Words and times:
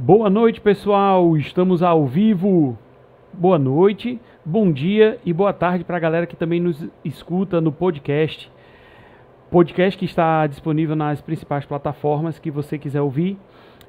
Boa 0.00 0.30
noite, 0.30 0.60
pessoal. 0.60 1.36
Estamos 1.36 1.82
ao 1.82 2.06
vivo. 2.06 2.78
Boa 3.32 3.58
noite, 3.58 4.20
bom 4.44 4.70
dia 4.70 5.18
e 5.26 5.32
boa 5.32 5.52
tarde 5.52 5.82
para 5.82 5.96
a 5.96 6.00
galera 6.00 6.24
que 6.24 6.36
também 6.36 6.60
nos 6.60 6.88
escuta 7.04 7.60
no 7.60 7.72
podcast. 7.72 8.48
Podcast 9.50 9.98
que 9.98 10.04
está 10.04 10.46
disponível 10.46 10.94
nas 10.94 11.20
principais 11.20 11.66
plataformas 11.66 12.38
que 12.38 12.48
você 12.48 12.78
quiser 12.78 13.00
ouvir. 13.00 13.36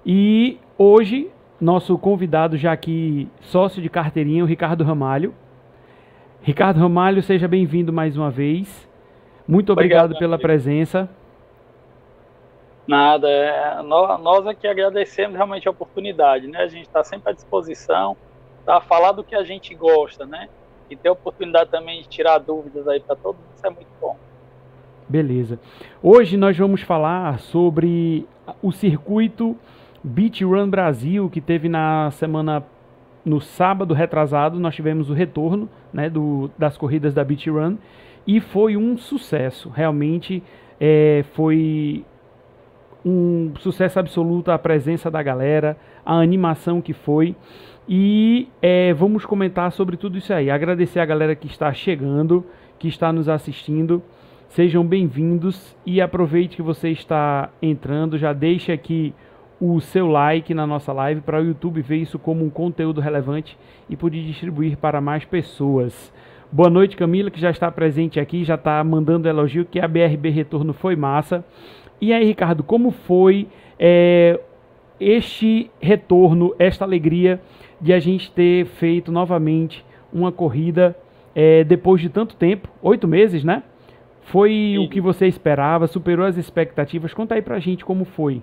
E 0.04 0.58
hoje, 0.80 1.30
nosso 1.62 1.96
convidado, 2.00 2.58
já 2.58 2.72
aqui 2.72 3.28
sócio 3.42 3.80
de 3.80 3.88
carteirinha, 3.88 4.44
o 4.44 4.48
Ricardo 4.48 4.84
Ramalho. 4.84 5.32
Ricardo 6.42 6.80
Ramalho, 6.80 7.22
seja 7.22 7.48
bem-vindo 7.48 7.94
mais 7.94 8.18
uma 8.18 8.32
vez. 8.32 8.90
Muito 9.48 9.72
obrigado, 9.72 10.06
obrigado 10.06 10.20
pela 10.20 10.40
presença. 10.40 11.08
Nada, 12.90 13.30
é, 13.30 13.84
nós, 13.84 14.48
aqui 14.48 14.68
agradecemos 14.68 15.36
realmente 15.36 15.68
a 15.68 15.72
oportunidade, 15.72 16.48
né? 16.48 16.58
A 16.64 16.68
gente 16.68 16.88
está 16.88 17.04
sempre 17.04 17.30
à 17.30 17.34
disposição 17.36 18.18
para 18.66 18.82
falar 18.82 19.12
do 19.12 19.24
que 19.24 19.36
a 19.36 19.44
gente 19.44 19.76
gosta, 19.76 20.26
né? 20.26 20.50
E 20.90 20.96
ter 20.96 21.10
a 21.10 21.12
oportunidade 21.12 21.70
também 21.70 22.02
de 22.02 22.08
tirar 22.08 22.40
dúvidas 22.40 22.88
aí 22.88 23.00
para 23.00 23.16
todo 23.16 23.36
mundo, 23.36 23.46
isso 23.56 23.68
é 23.68 23.70
muito 23.70 23.90
bom. 24.02 24.18
Beleza. 25.08 25.60
Hoje 26.02 26.36
nós 26.36 26.58
vamos 26.58 26.82
falar 26.82 27.38
sobre 27.38 28.28
o 28.60 28.72
circuito 28.72 29.56
Beach 30.04 30.44
Run 30.44 30.68
Brasil, 30.68 31.30
que 31.30 31.42
teve 31.42 31.70
na 31.70 32.10
semana, 32.10 32.64
no 33.24 33.40
sábado 33.40 33.94
retrasado, 33.94 34.60
nós 34.60 34.74
tivemos 34.74 35.12
o 35.12 35.14
retorno 35.14 35.70
né, 35.94 36.10
do, 36.10 36.50
das 36.58 36.76
corridas 36.76 37.14
da 37.14 37.24
Beach 37.24 37.48
Run 37.52 37.78
e 38.26 38.40
foi 38.40 38.76
um 38.76 38.98
sucesso. 38.98 39.70
Realmente 39.70 40.42
é, 40.80 41.24
foi 41.34 42.04
um 43.06 43.54
sucesso 43.60 44.00
absoluto 44.00 44.52
a 44.52 44.60
presença 44.60 45.10
da 45.10 45.22
galera, 45.24 45.78
a 46.06 46.16
animação 46.16 46.82
que 46.82 46.94
foi. 46.94 47.36
E 47.88 48.48
é, 48.62 48.94
vamos 48.94 49.26
comentar 49.26 49.72
sobre 49.72 49.98
tudo 49.98 50.18
isso 50.18 50.34
aí. 50.34 50.50
Agradecer 50.50 51.00
a 51.00 51.06
galera 51.06 51.36
que 51.36 51.48
está 51.48 51.74
chegando, 51.74 52.46
que 52.78 52.88
está 52.88 53.12
nos 53.12 53.28
assistindo. 53.28 54.02
Sejam 54.50 54.86
bem-vindos 54.86 55.76
e 55.86 56.02
aproveite 56.02 56.56
que 56.56 56.62
você 56.62 56.90
está 56.90 57.50
entrando. 57.62 58.18
Já 58.18 58.34
deixe 58.34 58.72
aqui 58.72 59.14
o 59.60 59.80
seu 59.82 60.08
like 60.08 60.54
na 60.54 60.66
nossa 60.66 60.94
live 60.94 61.22
para 61.22 61.42
o 61.42 61.46
YouTube 61.46 61.82
ver 61.82 61.98
isso 61.98 62.18
como 62.18 62.46
um 62.46 62.50
conteúdo 62.50 63.02
relevante 63.02 63.58
e 63.90 63.96
poder 63.96 64.24
distribuir 64.24 64.78
para 64.78 65.02
mais 65.02 65.26
pessoas. 65.26 66.14
Boa 66.52 66.70
noite, 66.70 66.98
Camila, 66.98 67.30
que 67.30 67.40
já 67.40 67.52
está 67.52 67.70
presente 67.70 68.20
aqui, 68.20 68.44
já 68.44 68.56
está 68.56 68.84
mandando 68.84 69.28
elogio 69.28 69.66
que 69.66 69.80
a 69.80 69.88
BRB 69.88 70.30
Retorno 70.30 70.74
foi 70.74 70.96
massa. 70.96 71.46
E 72.02 72.14
aí, 72.14 72.26
Ricardo, 72.26 72.64
como 72.64 72.92
foi 72.92 73.48
é, 73.78 74.40
este 75.00 75.70
retorno, 75.82 76.56
esta 76.58 76.86
alegria 76.86 77.42
de 77.80 77.94
a 77.94 78.00
gente 78.00 78.32
ter 78.32 78.66
feito 78.66 79.12
novamente 79.12 79.86
uma 80.12 80.32
corrida 80.32 80.96
é, 81.36 81.64
depois 81.64 82.02
de 82.02 82.10
tanto 82.10 82.36
tempo, 82.36 82.68
oito 82.82 83.08
meses, 83.08 83.44
né? 83.44 83.64
Foi 84.24 84.50
Sim. 84.50 84.78
o 84.80 84.90
que 84.90 85.02
você 85.02 85.28
esperava, 85.28 85.88
superou 85.88 86.26
as 86.26 86.38
expectativas. 86.38 87.14
Conta 87.14 87.36
aí 87.36 87.42
pra 87.42 87.60
gente 87.60 87.84
como 87.84 88.06
foi. 88.06 88.42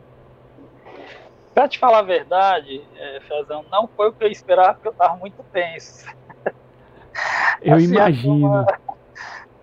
Pra 1.54 1.68
te 1.68 1.78
falar 1.78 2.00
a 2.00 2.02
verdade, 2.02 2.82
é, 2.96 3.20
Fezão, 3.20 3.64
não 3.70 3.88
foi 3.88 4.08
o 4.08 4.12
que 4.12 4.24
eu 4.24 4.30
esperava, 4.30 4.74
porque 4.74 4.88
eu 4.88 4.92
tava 4.92 5.16
muito 5.16 5.42
tenso. 5.52 6.06
Eu 7.62 7.76
assim, 7.76 7.86
imagino. 7.86 8.66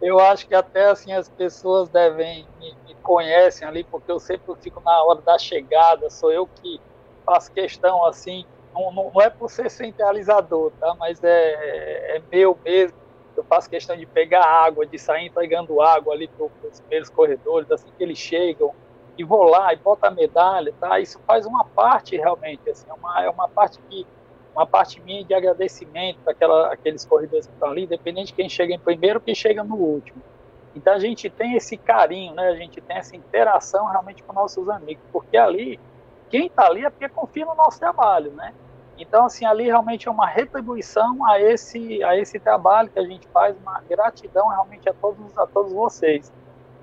Eu 0.04 0.20
acho 0.20 0.46
que 0.46 0.54
até 0.54 0.86
assim 0.90 1.14
as 1.14 1.30
pessoas 1.30 1.90
devem 1.90 2.46
me, 2.60 2.76
conhecem 3.02 3.68
ali, 3.68 3.84
porque 3.84 4.12
eu 4.12 4.20
sempre 4.20 4.54
fico 4.62 4.82
na 4.82 5.04
hora 5.04 5.22
da 5.22 5.38
chegada, 5.38 6.10
sou 6.10 6.32
eu 6.32 6.48
que 6.48 6.80
faço 7.26 7.52
questão 7.52 8.06
assim, 8.06 8.46
não, 8.74 8.92
não 8.92 9.22
é 9.22 9.30
por 9.30 9.50
ser 9.50 9.70
centralizador, 9.70 10.72
tá? 10.80 10.96
Mas 11.00 11.24
é, 11.24 12.18
é 12.18 12.22
meu 12.32 12.58
mesmo. 12.64 12.98
Eu 13.36 13.44
faço 13.44 13.70
questão 13.70 13.96
de 13.98 14.06
pegar 14.06 14.46
água, 14.46 14.86
de 14.86 15.00
sair 15.00 15.26
entregando 15.26 15.82
água 15.82 16.14
ali 16.14 16.28
para 16.28 16.46
os 16.46 16.80
primeiros 16.82 17.10
corredores, 17.10 17.72
assim 17.72 17.90
que 17.98 18.04
eles 18.04 18.18
chegam, 18.18 18.74
e 19.18 19.24
vou 19.24 19.44
lá 19.44 19.74
e 19.74 19.78
boto 19.78 20.06
a 20.06 20.12
medalha, 20.12 20.74
tá? 20.80 21.00
Isso 21.00 21.20
faz 21.26 21.46
uma 21.46 21.66
parte 21.66 22.16
realmente, 22.16 22.70
assim, 22.70 22.88
é 22.90 22.94
uma, 22.94 23.24
é 23.24 23.30
uma 23.30 23.48
parte 23.48 23.80
que 23.90 24.06
uma 24.56 24.66
parte 24.66 25.02
minha 25.02 25.24
de 25.24 25.34
agradecimento 25.34 26.20
para 26.24 26.68
aqueles 26.68 27.04
corredores 27.04 27.48
que 27.48 27.54
estão 27.54 27.70
ali, 27.70 27.84
independente 27.84 28.28
de 28.28 28.34
quem 28.34 28.48
chega 28.48 28.74
em 28.74 28.80
primeiro 28.80 29.20
quem 29.20 29.34
chega 29.34 29.64
no 29.64 29.76
último. 29.76 30.22
Então 30.76 30.94
a 30.94 31.00
gente 31.00 31.30
tem 31.30 31.56
esse 31.56 31.78
carinho, 31.78 32.34
né? 32.34 32.50
A 32.50 32.56
gente 32.56 32.82
tem 32.82 32.98
essa 32.98 33.16
interação 33.16 33.88
realmente 33.88 34.24
com 34.24 34.34
nossos 34.34 34.68
amigos, 34.70 35.04
porque 35.12 35.38
ali 35.38 35.80
quem 36.30 36.48
está 36.48 36.66
ali 36.66 36.86
é 36.86 36.90
porque 36.90 37.10
confia 37.10 37.46
no 37.46 37.56
nosso 37.56 37.80
trabalho, 37.80 38.32
né? 38.32 38.54
Então 38.98 39.26
assim 39.26 39.46
ali 39.46 39.66
realmente 39.66 40.08
é 40.08 40.12
uma 40.12 40.28
retribuição 40.28 41.26
a 41.26 41.40
esse 41.40 42.04
a 42.04 42.18
esse 42.18 42.40
trabalho 42.40 42.90
que 42.90 43.00
a 43.00 43.06
gente 43.06 43.28
faz, 43.28 43.56
uma 43.58 43.82
gratidão 43.82 44.48
realmente 44.48 44.88
a 44.88 44.94
todos 44.94 45.38
a 45.38 45.48
todos 45.48 45.74
vocês. 45.74 46.32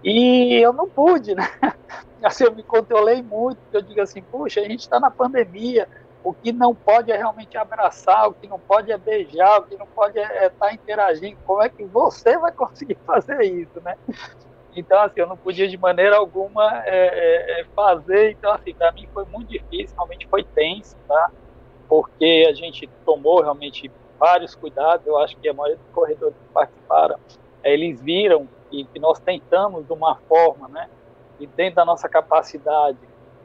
E 0.03 0.55
eu 0.55 0.73
não 0.73 0.89
pude, 0.89 1.35
né? 1.35 1.49
Assim 2.23 2.45
eu 2.45 2.55
me 2.55 2.63
controlei 2.63 3.23
muito, 3.23 3.59
porque 3.63 3.77
eu 3.79 3.83
digo 3.83 4.01
assim, 4.03 4.21
puxa, 4.21 4.61
a 4.61 4.65
gente 4.65 4.81
está 4.81 5.01
na 5.01 5.11
pandemia, 5.11 5.89
o 6.23 6.35
que 6.35 6.53
não 6.53 6.75
pode 6.75 7.11
é 7.11 7.17
realmente 7.17 7.57
abraçar, 7.57 8.29
o 8.29 8.35
que 8.35 8.47
não 8.47 8.59
pode 8.59 8.93
é 8.93 8.99
beijar, 8.99 9.61
o 9.61 9.63
que 9.65 9.77
não 9.77 9.87
pode 9.87 10.19
é 10.19 10.23
estar 10.23 10.45
é 10.45 10.49
tá 10.51 10.73
interagindo. 10.73 11.39
Como 11.47 11.63
é 11.63 11.69
que 11.69 11.85
você 11.85 12.37
vai 12.39 12.53
conseguir 12.53 12.99
fazer 13.07 13.43
isso, 13.43 13.81
né? 13.81 13.97
Então, 14.77 15.01
assim, 15.01 15.21
eu 15.21 15.27
não 15.27 15.37
podia 15.37 15.67
de 15.67 15.77
maneira 15.77 16.17
alguma 16.17 16.83
é, 16.85 17.59
é, 17.59 17.61
é 17.61 17.65
fazer. 17.75 18.33
Então, 18.33 18.53
assim, 18.53 18.75
para 18.75 18.93
mim 18.93 19.09
foi 19.13 19.25
muito 19.25 19.49
difícil, 19.49 19.97
realmente 19.97 20.29
foi 20.29 20.45
tenso, 20.45 20.97
tá? 21.09 21.31
Porque 21.89 22.47
a 22.49 22.53
gente 22.53 22.87
tomou 23.05 23.41
realmente 23.41 23.91
vários 24.19 24.55
cuidados. 24.55 25.07
Eu 25.07 25.19
acho 25.19 25.37
que 25.39 25.49
a 25.49 25.55
maioria 25.55 25.79
dos 25.79 25.89
corredores 25.93 26.37
que 26.37 26.53
participaram, 26.53 27.19
é, 27.63 27.73
eles 27.73 28.01
viram 28.01 28.47
que, 28.71 28.85
que 28.85 29.01
nós 29.01 29.19
tentamos 29.19 29.87
de 29.87 29.93
uma 29.93 30.17
forma, 30.29 30.69
né? 30.69 30.89
E 31.41 31.47
dentro 31.47 31.77
da 31.77 31.85
nossa 31.85 32.09
capacidade 32.09 32.99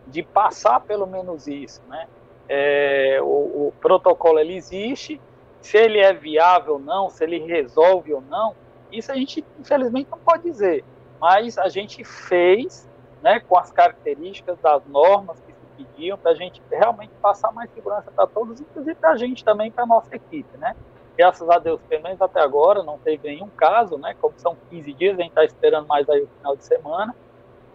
de 0.07 0.21
passar 0.21 0.81
pelo 0.81 1.07
menos 1.07 1.47
isso, 1.47 1.81
né? 1.87 2.07
É, 2.47 3.19
o, 3.21 3.67
o, 3.67 3.73
protocolo 3.81 4.39
ele 4.39 4.55
existe, 4.55 5.19
se 5.61 5.77
ele 5.77 5.99
é 5.99 6.13
viável 6.13 6.73
ou 6.73 6.79
não, 6.79 7.09
se 7.09 7.23
ele 7.23 7.39
resolve 7.39 8.13
ou 8.13 8.21
não, 8.21 8.55
isso 8.91 9.11
a 9.11 9.15
gente 9.15 9.43
infelizmente 9.59 10.09
não 10.11 10.19
pode 10.19 10.43
dizer, 10.43 10.83
mas 11.19 11.57
a 11.57 11.67
gente 11.69 12.03
fez 12.03 12.87
né, 13.21 13.39
com 13.39 13.57
as 13.57 13.71
características 13.71 14.59
das 14.59 14.85
normas 14.85 15.39
que 15.41 15.51
se 15.53 15.83
pediam 15.83 16.17
para 16.17 16.31
a 16.31 16.35
gente 16.35 16.61
realmente 16.69 17.11
passar 17.21 17.51
mais 17.51 17.71
segurança 17.71 18.11
para 18.11 18.27
todos, 18.27 18.61
inclusive 18.61 18.95
para 18.95 19.11
a 19.11 19.17
gente 19.17 19.43
também, 19.43 19.71
para 19.71 19.83
a 19.83 19.87
nossa 19.87 20.15
equipe, 20.15 20.57
né? 20.57 20.75
Graças 21.17 21.49
a 21.49 21.57
Deus, 21.57 21.81
pelo 21.87 22.03
menos 22.03 22.21
até 22.21 22.41
agora, 22.41 22.83
não 22.83 22.99
teve 22.99 23.29
nenhum 23.29 23.47
caso, 23.47 23.97
né? 23.97 24.15
Como 24.19 24.33
são 24.37 24.55
15 24.69 24.93
dias, 24.93 25.17
a 25.17 25.21
gente 25.21 25.31
está 25.31 25.45
esperando 25.45 25.87
mais 25.87 26.07
aí 26.09 26.21
o 26.21 26.27
final 26.27 26.55
de 26.57 26.65
semana. 26.65 27.15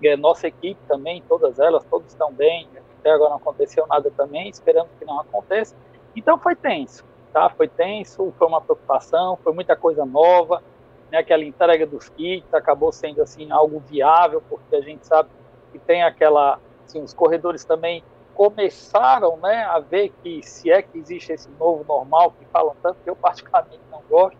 E 0.00 0.16
nossa 0.16 0.46
equipe 0.46 0.80
também, 0.86 1.22
todas 1.26 1.58
elas, 1.58 1.82
todos 1.84 2.08
estão 2.08 2.32
bem, 2.32 2.68
até 3.00 3.10
agora 3.10 3.30
não 3.30 3.38
aconteceu 3.38 3.86
nada 3.86 4.10
também, 4.16 4.48
esperamos 4.48 4.90
que 4.98 5.04
não 5.04 5.20
aconteça. 5.20 5.74
Então 6.14 6.38
foi 6.38 6.54
tenso, 6.54 7.04
tá? 7.32 7.48
Foi 7.50 7.66
tenso, 7.66 8.32
foi 8.38 8.46
uma 8.46 8.60
preocupação, 8.60 9.36
foi 9.42 9.52
muita 9.52 9.74
coisa 9.74 10.04
nova, 10.04 10.62
né? 11.10 11.18
Aquela 11.18 11.44
entrega 11.44 11.86
dos 11.86 12.08
kits 12.10 12.52
acabou 12.52 12.92
sendo 12.92 13.22
assim 13.22 13.50
algo 13.50 13.80
viável, 13.80 14.42
porque 14.48 14.76
a 14.76 14.80
gente 14.80 15.06
sabe 15.06 15.28
que 15.72 15.78
tem 15.78 16.02
aquela, 16.02 16.58
assim, 16.86 17.02
os 17.02 17.14
corredores 17.14 17.64
também 17.64 18.02
começaram, 18.34 19.36
né, 19.36 19.64
a 19.64 19.80
ver 19.80 20.12
que 20.22 20.42
se 20.42 20.70
é 20.70 20.80
que 20.80 20.96
existe 20.96 21.30
esse 21.30 21.50
novo 21.58 21.84
normal 21.86 22.32
que 22.32 22.44
falam 22.46 22.74
tanto 22.82 22.96
que 23.04 23.10
eu 23.10 23.14
particularmente 23.14 23.82
não 23.90 24.00
gosto, 24.08 24.38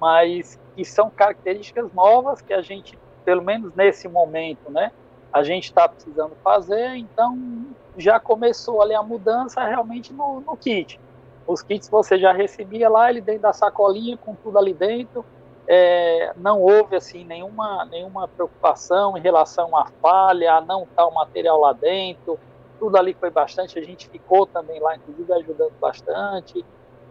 mas 0.00 0.58
que 0.74 0.84
são 0.84 1.10
características 1.10 1.92
novas 1.92 2.40
que 2.40 2.54
a 2.54 2.62
gente, 2.62 2.98
pelo 3.24 3.42
menos 3.42 3.74
nesse 3.74 4.08
momento, 4.08 4.70
né, 4.70 4.90
a 5.32 5.42
gente 5.42 5.64
está 5.64 5.88
precisando 5.88 6.34
fazer, 6.42 6.96
então 6.96 7.66
já 7.96 8.18
começou 8.18 8.82
ali 8.82 8.94
a 8.94 9.02
mudança 9.02 9.64
realmente 9.64 10.12
no, 10.12 10.40
no, 10.40 10.56
kit. 10.56 10.98
Os 11.46 11.62
kits 11.62 11.88
você 11.88 12.18
já 12.18 12.32
recebia 12.32 12.88
lá, 12.88 13.10
ele 13.10 13.20
dentro 13.20 13.42
da 13.42 13.52
sacolinha, 13.52 14.16
com 14.16 14.34
tudo 14.34 14.58
ali 14.58 14.74
dentro, 14.74 15.24
é, 15.66 16.32
não 16.36 16.60
houve 16.60 16.96
assim 16.96 17.24
nenhuma, 17.24 17.84
nenhuma 17.84 18.26
preocupação 18.26 19.16
em 19.16 19.20
relação 19.20 19.76
à 19.76 19.86
falha, 20.00 20.54
a 20.54 20.60
não 20.60 20.82
estar 20.82 21.06
o 21.06 21.14
material 21.14 21.60
lá 21.60 21.72
dentro, 21.72 22.38
tudo 22.78 22.96
ali 22.96 23.14
foi 23.14 23.30
bastante, 23.30 23.78
a 23.78 23.82
gente 23.82 24.08
ficou 24.08 24.46
também 24.46 24.80
lá, 24.80 24.96
inclusive 24.96 25.32
ajudando 25.32 25.72
bastante, 25.80 26.64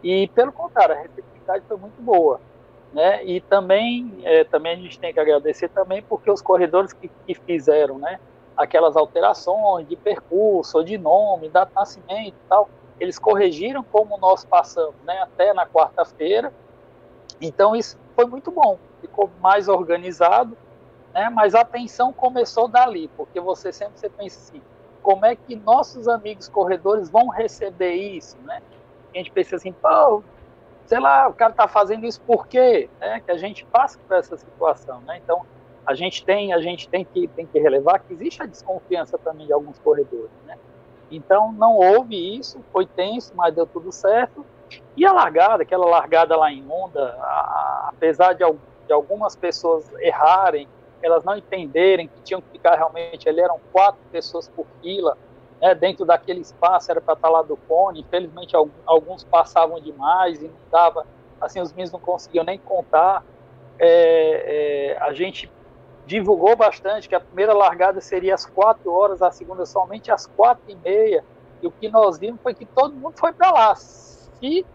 e 0.04 0.28
pelo 0.30 0.52
contrário, 0.52 0.96
a 0.96 1.00
receptividade 1.00 1.64
foi 1.68 1.78
muito 1.78 2.02
boa. 2.02 2.42
Né? 2.94 3.24
E 3.24 3.42
também, 3.42 4.20
é, 4.24 4.44
também 4.44 4.74
a 4.74 4.76
gente 4.76 5.00
tem 5.00 5.14
que 5.14 5.20
agradecer 5.20 5.70
também 5.70 6.02
porque 6.02 6.32
os 6.32 6.42
corredores 6.42 6.92
que, 6.92 7.10
que 7.28 7.36
fizeram, 7.36 8.00
né, 8.00 8.20
aquelas 8.58 8.98
alterações 8.98 9.88
de 9.88 9.96
percurso, 9.96 10.84
de 10.84 10.98
nome, 10.98 11.50
data 11.50 11.70
de 11.70 11.76
nascimento 11.76 12.34
e 12.34 12.50
tal, 12.50 12.70
eles 13.00 13.20
corrigiram 13.20 13.84
como 13.84 14.18
nós 14.18 14.44
passamos, 14.44 14.96
né, 15.06 15.20
até 15.22 15.54
na 15.54 15.68
quarta-feira. 15.68 16.52
Então 17.40 17.76
isso 17.76 17.98
foi 18.16 18.26
muito 18.26 18.52
bom, 18.52 18.78
ficou 19.02 19.30
mais 19.40 19.68
organizado, 19.68 20.58
né? 21.14 21.30
Mas 21.30 21.56
a 21.56 21.64
tensão 21.64 22.12
começou 22.12 22.68
dali, 22.68 23.08
porque 23.16 23.40
você 23.40 23.72
sempre 23.72 24.00
você 24.00 24.10
pensa 24.10 24.40
assim, 24.40 24.62
como 25.02 25.26
é 25.26 25.36
que 25.36 25.56
nossos 25.56 26.08
amigos 26.08 26.48
corredores 26.48 27.10
vão 27.10 27.30
receber 27.30 27.94
isso, 27.94 28.38
né? 28.44 28.62
A 29.14 29.18
gente 29.18 29.32
pensa 29.32 29.56
assim, 29.56 29.72
pô, 29.72 30.24
sei 30.90 31.00
lá, 31.00 31.28
o 31.28 31.34
cara 31.36 31.52
está 31.52 31.68
fazendo 31.68 32.04
isso 32.04 32.20
por 32.22 32.48
quê? 32.48 32.90
Né? 33.00 33.22
Que 33.24 33.30
a 33.30 33.38
gente 33.38 33.64
passa 33.64 34.00
por 34.08 34.18
essa 34.18 34.36
situação, 34.36 35.00
né? 35.02 35.22
Então, 35.24 35.46
a 35.86 35.94
gente 35.94 36.26
tem, 36.26 36.52
a 36.52 36.60
gente 36.60 36.90
tem 36.90 37.06
que, 37.06 37.28
tem 37.28 37.46
que 37.46 37.60
relevar 37.60 38.00
que 38.00 38.12
existe 38.12 38.42
a 38.42 38.48
desconfiança 38.48 39.16
também 39.20 39.46
de 39.46 39.54
alguns 39.54 39.78
corredores, 39.78 40.32
né? 40.48 40.58
Então, 41.12 41.52
não 41.52 41.76
houve 41.76 42.40
isso, 42.40 42.60
foi 42.74 42.88
tenso, 42.88 43.34
mas 43.36 43.54
deu 43.54 43.68
tudo 43.68 43.92
certo. 43.92 44.44
E 44.98 45.06
a 45.06 45.12
largada, 45.12 45.62
aquela 45.62 45.86
largada 45.86 46.36
lá 46.36 46.52
em 46.52 46.68
onda, 46.68 47.16
a, 47.20 47.90
apesar 47.90 48.34
de, 48.34 48.44
de 48.88 48.92
algumas 48.92 49.36
pessoas 49.36 49.88
errarem, 50.00 50.68
elas 51.04 51.24
não 51.24 51.38
entenderem 51.38 52.08
que 52.08 52.20
tinham 52.24 52.42
que 52.42 52.50
ficar 52.50 52.76
realmente, 52.76 53.30
ali 53.30 53.42
eram 53.42 53.60
quatro 53.72 54.02
pessoas 54.12 54.50
por 54.50 54.66
fila, 54.82 55.16
né, 55.62 55.76
dentro 55.76 56.06
daquele 56.06 56.42
espaço, 56.42 56.90
era 56.92 57.02
para 57.02 57.14
estar 57.14 57.30
lá 57.30 57.42
do 57.42 57.58
cone, 57.58 58.02
infelizmente 58.02 58.56
alguns 58.86 59.24
passavam 59.24 59.80
demais 59.80 60.42
e 60.42 60.48
não 60.48 60.56
dava, 60.72 61.06
assim, 61.40 61.60
os 61.60 61.72
meninos 61.72 61.92
não 61.92 62.00
conseguiam 62.00 62.44
nem 62.44 62.58
contar, 62.58 63.24
é, 63.78 64.96
é, 64.96 64.98
a 65.02 65.14
gente 65.14 65.52
divulgou 66.06 66.56
bastante 66.56 67.08
que 67.08 67.16
a 67.16 67.20
primeira 67.20 67.54
largada 67.54 68.02
seria 68.02 68.34
às 68.34 68.46
quatro 68.46 68.92
horas, 68.92 69.22
a 69.22 69.32
segunda 69.32 69.66
somente 69.66 70.12
às 70.12 70.26
quatro 70.26 70.64
e 70.68 70.76
meia, 70.76 71.24
e 71.62 71.68
o 71.68 71.72
que 71.72 71.90
nós 71.90 72.18
vimos 72.18 72.42
foi 72.42 72.54
que 72.54 72.66
todo 72.66 72.96
mundo 72.96 73.16
foi 73.18 73.32
para 73.32 73.52
lá. 73.52 73.76
Se 73.76 74.66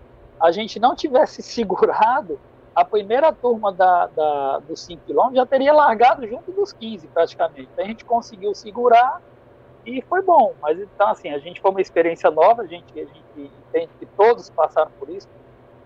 a 0.40 0.52
gente 0.52 0.78
não 0.78 0.94
tivesse 0.94 1.42
segurado, 1.42 2.38
a 2.75 2.84
primeira 2.84 3.32
turma 3.32 3.72
da, 3.72 4.06
da, 4.08 4.58
dos 4.60 4.80
5 4.80 5.02
km 5.06 5.34
já 5.34 5.46
teria 5.46 5.72
largado 5.72 6.26
junto 6.26 6.50
dos 6.50 6.72
15, 6.72 7.06
praticamente. 7.08 7.69
A 7.78 7.84
gente 7.84 8.04
conseguiu 8.04 8.54
segurar 8.54 9.22
e 9.84 10.02
foi 10.02 10.22
bom. 10.22 10.54
Mas 10.60 10.78
então, 10.78 11.08
assim, 11.08 11.31
a 11.31 11.38
gente 11.38 11.60
foi 11.60 11.70
uma 11.70 11.81
experiência 11.81 12.31
nova, 12.31 12.62
a 12.62 12.66
gente, 12.66 12.86
a 12.94 13.04
gente 13.04 13.52
entende 13.69 13.90
que 13.98 14.06
todos 14.06 14.50
passaram 14.50 14.90
por 14.98 15.08
isso. 15.08 15.28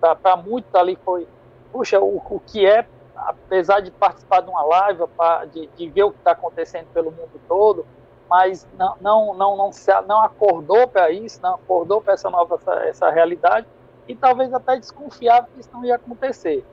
Para 0.00 0.36
muitos 0.36 0.72
ali 0.74 0.96
foi, 1.04 1.26
puxa, 1.72 1.98
o, 2.00 2.18
o 2.18 2.40
que 2.40 2.64
é, 2.64 2.86
apesar 3.16 3.80
de 3.80 3.90
participar 3.90 4.42
de 4.42 4.50
uma 4.50 4.62
live, 4.62 5.04
de, 5.52 5.66
de 5.66 5.88
ver 5.88 6.04
o 6.04 6.12
que 6.12 6.18
está 6.18 6.32
acontecendo 6.32 6.86
pelo 6.94 7.10
mundo 7.10 7.40
todo, 7.48 7.84
mas 8.30 8.66
não, 8.76 8.96
não, 9.00 9.34
não, 9.34 9.56
não, 9.56 9.70
não 10.06 10.22
acordou 10.22 10.86
para 10.86 11.10
isso, 11.10 11.40
não 11.42 11.54
acordou 11.54 12.00
para 12.00 12.14
essa 12.14 12.30
nova 12.30 12.56
essa, 12.56 12.74
essa 12.84 13.10
realidade 13.10 13.66
e 14.06 14.14
talvez 14.14 14.52
até 14.52 14.76
desconfiava 14.76 15.48
que 15.52 15.60
isso 15.60 15.70
não 15.72 15.84
ia 15.84 15.96
acontecer. 15.96 16.64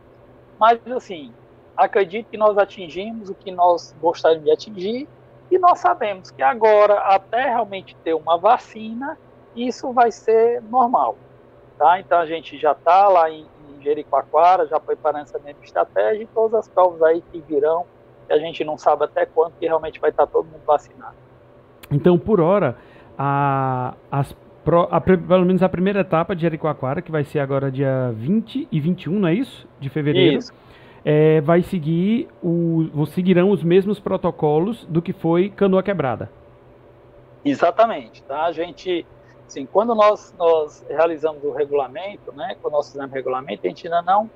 Mas, 0.60 0.80
assim, 0.88 1.34
acredito 1.76 2.30
que 2.30 2.38
nós 2.38 2.58
atingimos 2.58 3.30
o 3.30 3.36
que 3.36 3.52
nós 3.52 3.96
gostaríamos 4.02 4.46
de 4.46 4.52
atingir 4.52 5.10
e 5.50 5.58
nós 5.58 5.80
sabemos 5.80 6.32
que 6.32 6.42
agora, 6.42 7.00
até 7.00 7.44
realmente 7.44 7.96
ter 8.04 8.14
uma 8.14 8.38
vacina, 8.38 9.18
isso 9.56 9.92
vai 9.94 10.12
ser 10.12 10.62
normal. 10.64 11.18
Tá? 11.78 12.00
Então, 12.00 12.20
a 12.20 12.26
gente 12.26 12.58
já 12.58 12.72
está 12.72 13.08
lá 13.08 13.30
em, 13.30 13.46
em 13.70 13.82
Jericoacoara, 13.82 14.66
já 14.68 14.80
preparando 14.80 15.24
essa 15.24 15.40
mesma 15.40 15.64
estratégia 15.64 16.24
e 16.24 16.28
todas 16.28 16.62
as 16.62 16.68
provas 16.68 17.02
aí 17.04 17.22
que 17.32 17.40
virão, 17.42 17.86
que 18.28 18.34
a 18.34 18.40
gente 18.40 18.64
não 18.64 18.78
sabe 18.78 19.06
até 19.06 19.26
quando 19.26 19.54
que 19.60 19.66
realmente 19.66 20.00
vai 20.00 20.10
estar 20.10 20.26
tá 20.26 20.32
todo 20.32 20.46
mundo 20.46 20.64
vacinado. 20.66 21.16
Então, 21.92 22.18
por 22.18 22.42
hora, 22.42 22.78
a, 23.18 23.94
as 24.12 24.36
a, 24.90 25.00
pelo 25.00 25.46
menos 25.46 25.62
a 25.62 25.70
primeira 25.70 26.00
etapa 26.00 26.36
de 26.36 26.42
Jericoacoara, 26.42 27.02
que 27.02 27.12
vai 27.12 27.24
ser 27.24 27.40
agora 27.40 27.72
dia 27.72 28.12
20 28.16 28.68
e 28.72 28.80
21, 28.80 29.20
não 29.20 29.28
é 29.28 29.34
isso? 29.34 29.68
De 29.80 29.90
fevereiro. 29.90 30.40
Isso. 30.40 30.52
É, 31.08 31.40
vai 31.42 31.62
seguir, 31.62 32.28
o, 32.42 33.06
seguirão 33.06 33.52
os 33.52 33.64
mesmos 33.64 34.00
protocolos 34.00 34.86
do 34.86 35.02
que 35.02 35.14
foi 35.14 35.50
Canoa 35.50 35.84
Quebrada. 35.84 36.32
Exatamente. 37.44 38.24
Tá? 38.24 38.46
A 38.46 38.52
gente, 38.52 39.06
assim, 39.48 39.68
quando 39.68 39.94
nós, 39.94 40.34
nós 40.38 40.84
realizamos 40.90 41.44
o 41.44 41.52
regulamento, 41.52 42.32
né, 42.34 42.58
quando 42.60 42.74
nós 42.74 42.88
fizemos 42.88 43.12
o 43.12 43.14
regulamento, 43.14 43.62
a 43.64 43.70
gente 43.70 43.86
ainda 43.86 44.02
não, 44.02 44.30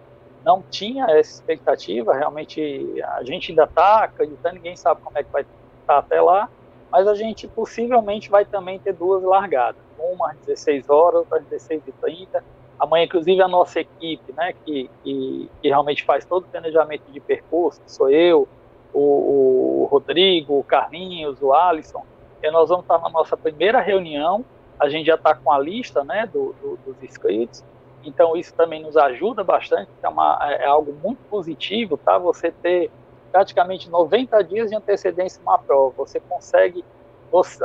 não 0.45 0.63
tinha 0.69 1.05
essa 1.05 1.41
expectativa, 1.41 2.13
realmente 2.13 2.61
a 3.03 3.23
gente 3.23 3.51
ainda 3.51 3.63
está 3.63 4.03
acreditando, 4.03 4.55
ninguém 4.55 4.75
sabe 4.75 5.01
como 5.01 5.17
é 5.17 5.23
que 5.23 5.31
vai 5.31 5.41
estar 5.41 5.55
tá 5.87 5.97
até 5.97 6.21
lá, 6.21 6.47
mas 6.91 7.07
a 7.07 7.15
gente 7.15 7.47
possivelmente 7.47 8.29
vai 8.29 8.45
também 8.45 8.77
ter 8.77 8.93
duas 8.93 9.23
largadas 9.23 9.89
uma 9.99 10.31
às 10.31 10.37
16 10.45 10.89
horas, 10.89 11.25
às 11.31 11.43
16h30. 11.45 12.41
Amanhã, 12.79 13.05
inclusive, 13.05 13.41
a 13.41 13.47
nossa 13.47 13.81
equipe, 13.81 14.31
né, 14.33 14.53
que, 14.65 14.89
que, 15.03 15.49
que 15.61 15.67
realmente 15.67 16.03
faz 16.05 16.23
todo 16.23 16.43
o 16.43 16.47
planejamento 16.47 17.03
de 17.11 17.19
percurso, 17.19 17.81
sou 17.85 18.09
eu, 18.09 18.47
o, 18.93 19.83
o 19.83 19.87
Rodrigo, 19.91 20.59
o 20.59 20.63
Carlinhos, 20.63 21.41
o 21.41 21.53
Alisson, 21.53 22.05
e 22.41 22.49
nós 22.51 22.69
vamos 22.69 22.85
estar 22.85 22.97
na 22.99 23.09
nossa 23.09 23.35
primeira 23.35 23.81
reunião, 23.81 24.45
a 24.79 24.87
gente 24.87 25.07
já 25.07 25.15
está 25.15 25.35
com 25.35 25.51
a 25.51 25.59
lista 25.59 26.03
né, 26.05 26.25
do, 26.31 26.55
do, 26.61 26.79
dos 26.85 27.03
inscritos, 27.03 27.63
então 28.03 28.37
isso 28.37 28.53
também 28.53 28.81
nos 28.81 28.95
ajuda 28.95 29.43
bastante, 29.43 29.89
é, 30.01 30.07
uma, 30.07 30.37
é 30.49 30.65
algo 30.65 30.93
muito 31.03 31.19
positivo, 31.29 31.97
tá? 31.97 32.17
Você 32.17 32.49
ter 32.49 32.89
praticamente 33.29 33.89
90 33.89 34.41
dias 34.43 34.69
de 34.69 34.75
antecedência 34.75 35.41
uma 35.41 35.59
prova, 35.59 35.93
você 35.97 36.19
consegue 36.19 36.83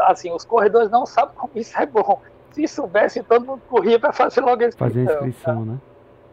assim, 0.02 0.30
os 0.30 0.44
corredores 0.44 0.90
não 0.90 1.06
sabem 1.06 1.34
como 1.36 1.52
isso 1.54 1.78
é 1.78 1.86
bom. 1.86 2.20
Se 2.54 2.68
soubesse, 2.68 3.20
todo 3.24 3.44
mundo 3.44 3.62
corria 3.68 3.98
para 3.98 4.12
fazer 4.12 4.40
logo 4.40 4.62
a 4.62 4.68
inscrição. 4.68 4.88
Fazer 4.88 5.00
a 5.00 5.26
inscrição, 5.26 5.66
tá? 5.66 5.72
né? 5.72 5.78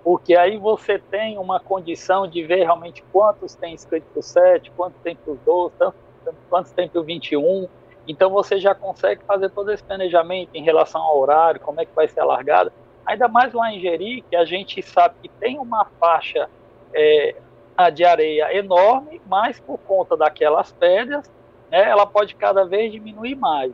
Porque 0.04 0.36
aí 0.36 0.56
você 0.56 1.00
tem 1.00 1.40
uma 1.40 1.60
condição 1.60 2.28
de 2.28 2.44
ver 2.44 2.64
realmente 2.64 3.04
quantos 3.12 3.56
tem 3.56 3.74
inscrito 3.74 4.06
para 4.14 4.20
o 4.20 4.24
7, 4.24 4.72
quantos 4.78 5.00
tem 5.02 5.16
para 5.16 5.34
o 5.34 5.40
12, 5.44 5.94
quantos 6.48 6.72
tem 6.74 6.88
para 6.88 7.02
o 7.02 7.04
21. 7.04 7.68
Então 8.08 8.30
você 8.30 8.60
já 8.60 8.76
consegue 8.76 9.24
fazer 9.26 9.50
todo 9.50 9.72
esse 9.72 9.84
planejamento 9.84 10.52
em 10.54 10.64
relação 10.64 11.02
ao 11.02 11.20
horário, 11.20 11.60
como 11.60 11.82
é 11.82 11.86
que 11.86 11.96
vai 11.96 12.08
ser 12.08 12.20
a 12.20 12.26
largada. 12.26 12.72
Ainda 13.04 13.28
mais 13.28 13.52
lá 13.52 13.74
em 13.74 13.80
Jeri, 13.80 14.22
que 14.30 14.36
a 14.36 14.46
gente 14.46 14.80
sabe 14.84 15.16
que 15.24 15.30
tem 15.30 15.58
uma 15.58 15.86
faixa 16.00 16.48
é, 16.94 17.36
de 17.92 18.06
areia 18.06 18.56
enorme, 18.56 19.20
mas 19.26 19.60
por 19.60 19.80
conta 19.80 20.16
daquelas 20.16 20.72
pedras, 20.72 21.32
né, 21.72 21.90
ela 21.90 22.06
pode 22.06 22.36
cada 22.36 22.64
vez 22.64 22.92
diminuir 22.92 23.34
mais. 23.36 23.74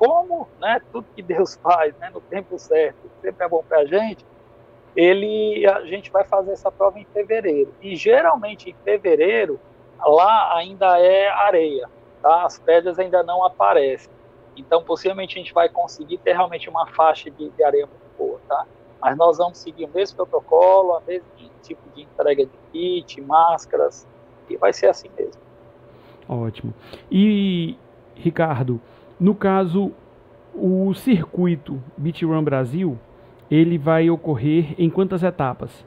Como 0.00 0.48
né, 0.58 0.80
tudo 0.90 1.06
que 1.14 1.20
Deus 1.20 1.56
faz 1.62 1.94
né, 1.98 2.08
no 2.08 2.22
tempo 2.22 2.58
certo 2.58 3.10
sempre 3.20 3.44
é 3.44 3.48
bom 3.48 3.62
para 3.62 3.80
a 3.80 3.84
gente, 3.84 4.24
ele, 4.96 5.66
a 5.66 5.84
gente 5.84 6.10
vai 6.10 6.24
fazer 6.24 6.52
essa 6.52 6.72
prova 6.72 6.98
em 6.98 7.04
fevereiro. 7.04 7.74
E 7.82 7.94
geralmente 7.94 8.70
em 8.70 8.74
fevereiro, 8.82 9.60
lá 10.02 10.56
ainda 10.56 10.98
é 10.98 11.28
areia, 11.28 11.86
tá? 12.22 12.44
as 12.44 12.58
pedras 12.58 12.98
ainda 12.98 13.22
não 13.22 13.44
aparecem. 13.44 14.10
Então, 14.56 14.82
possivelmente 14.82 15.38
a 15.38 15.42
gente 15.42 15.52
vai 15.52 15.68
conseguir 15.68 16.16
ter 16.18 16.32
realmente 16.32 16.68
uma 16.70 16.86
faixa 16.86 17.30
de, 17.30 17.50
de 17.50 17.62
areia 17.62 17.86
muito 17.86 18.02
boa, 18.16 18.40
tá? 18.48 18.66
Mas 19.02 19.16
nós 19.18 19.36
vamos 19.36 19.58
seguir 19.58 19.84
o 19.84 19.88
mesmo 19.88 20.16
protocolo, 20.16 20.96
o 20.96 21.02
mesmo 21.06 21.28
tipo 21.62 21.80
de 21.94 22.02
entrega 22.02 22.46
de 22.46 22.52
kit, 22.72 23.20
máscaras, 23.20 24.06
e 24.48 24.56
vai 24.56 24.72
ser 24.72 24.86
assim 24.86 25.10
mesmo. 25.16 25.40
Ótimo. 26.28 26.74
E, 27.10 27.76
Ricardo, 28.14 28.80
no 29.20 29.34
caso, 29.34 29.92
o 30.54 30.94
circuito 30.94 31.80
Beach 31.96 32.24
Run 32.24 32.42
Brasil, 32.42 32.98
ele 33.50 33.76
vai 33.76 34.08
ocorrer 34.08 34.74
em 34.78 34.88
quantas 34.88 35.22
etapas? 35.22 35.84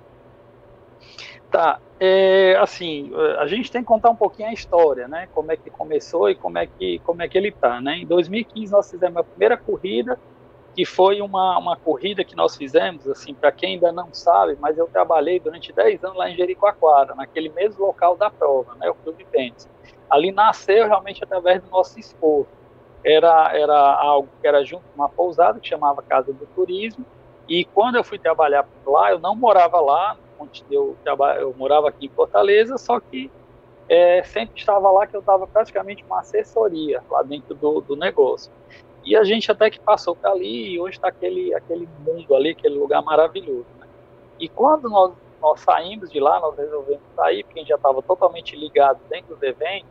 Tá, 1.50 1.80
é, 2.00 2.56
assim, 2.58 3.12
a 3.40 3.48
gente 3.48 3.72
tem 3.72 3.82
que 3.82 3.88
contar 3.88 4.10
um 4.10 4.16
pouquinho 4.16 4.50
a 4.50 4.54
história, 4.54 5.08
né? 5.08 5.28
Como 5.34 5.52
é 5.52 5.58
que 5.58 5.70
começou 5.70 6.30
e 6.30 6.36
como 6.36 6.58
é 6.58 6.68
que, 6.68 7.00
como 7.00 7.22
é 7.22 7.28
que 7.28 7.38
ele 7.38 7.52
tá, 7.52 7.82
né? 7.82 7.98
Em 7.98 8.06
2015 8.06 8.72
nós 8.72 8.90
fizemos 8.90 9.18
a 9.18 9.24
primeira 9.24 9.58
corrida, 9.58 10.20
que 10.76 10.86
foi 10.86 11.22
uma, 11.22 11.58
uma 11.58 11.78
corrida 11.78 12.24
que 12.24 12.36
nós 12.36 12.56
fizemos, 12.56 13.08
assim, 13.08 13.34
para 13.34 13.52
quem 13.52 13.76
ainda 13.76 13.92
não 13.92 14.14
sabe, 14.14 14.58
mas 14.60 14.78
eu 14.78 14.88
trabalhei 14.88 15.40
durante 15.40 15.72
10 15.72 16.04
anos 16.04 16.18
lá 16.18 16.30
em 16.30 16.36
Jericoacoara, 16.36 17.14
naquele 17.16 17.50
mesmo 17.50 17.86
local 17.86 18.16
da 18.16 18.30
prova, 18.30 18.76
né? 18.76 18.90
O 18.90 18.96
Clube 18.96 19.26
Tênis 19.32 19.68
ali 20.10 20.32
nasceu 20.32 20.86
realmente 20.86 21.24
através 21.24 21.62
do 21.64 21.70
nosso 21.72 22.00
esforço. 22.00 22.63
Era, 23.06 23.52
era 23.58 23.76
algo 23.76 24.30
que 24.42 24.48
era 24.48 24.64
junto 24.64 24.84
com 24.84 25.02
uma 25.02 25.10
pousada 25.10 25.60
que 25.60 25.68
chamava 25.68 26.02
Casa 26.02 26.32
do 26.32 26.46
Turismo, 26.56 27.06
e 27.48 27.66
quando 27.66 27.96
eu 27.96 28.04
fui 28.04 28.18
trabalhar 28.18 28.66
lá, 28.86 29.12
eu 29.12 29.20
não 29.20 29.36
morava 29.36 29.80
lá, 29.82 30.18
eu, 30.72 30.96
eu 31.40 31.54
morava 31.58 31.90
aqui 31.90 32.06
em 32.06 32.10
Fortaleza, 32.10 32.78
só 32.78 33.00
que 33.00 33.30
é, 33.90 34.24
sempre 34.24 34.60
estava 34.60 34.90
lá 34.92 35.06
que 35.06 35.16
eu 35.16 35.20
estava 35.20 35.46
praticamente 35.46 36.04
uma 36.04 36.22
assessoria 36.22 37.04
lá 37.10 37.22
dentro 37.22 37.54
do, 37.54 37.82
do 37.82 37.96
negócio. 37.96 38.52
E 39.06 39.16
a 39.16 39.24
gente 39.24 39.52
até 39.52 39.70
que 39.70 39.80
passou 39.80 40.16
para 40.16 40.32
ali 40.32 40.74
e 40.74 40.80
hoje 40.80 40.96
está 40.96 41.10
aquele, 41.10 41.54
aquele 41.54 41.88
mundo 42.06 42.34
ali, 42.34 42.52
aquele 42.52 42.76
lugar 42.76 43.02
maravilhoso. 43.02 43.66
Né? 43.78 43.88
E 44.40 44.48
quando 44.48 44.90
nós, 44.90 45.12
nós 45.42 45.60
saímos 45.60 46.10
de 46.10 46.20
lá, 46.22 46.40
nós 46.40 46.58
resolvemos 46.58 47.04
sair, 47.16 47.44
porque 47.44 47.60
a 47.60 47.62
gente 47.62 47.70
já 47.70 47.76
estava 47.76 48.02
totalmente 48.02 48.56
ligado 48.56 49.00
dentro 49.10 49.36
do 49.36 49.46
evento, 49.46 49.86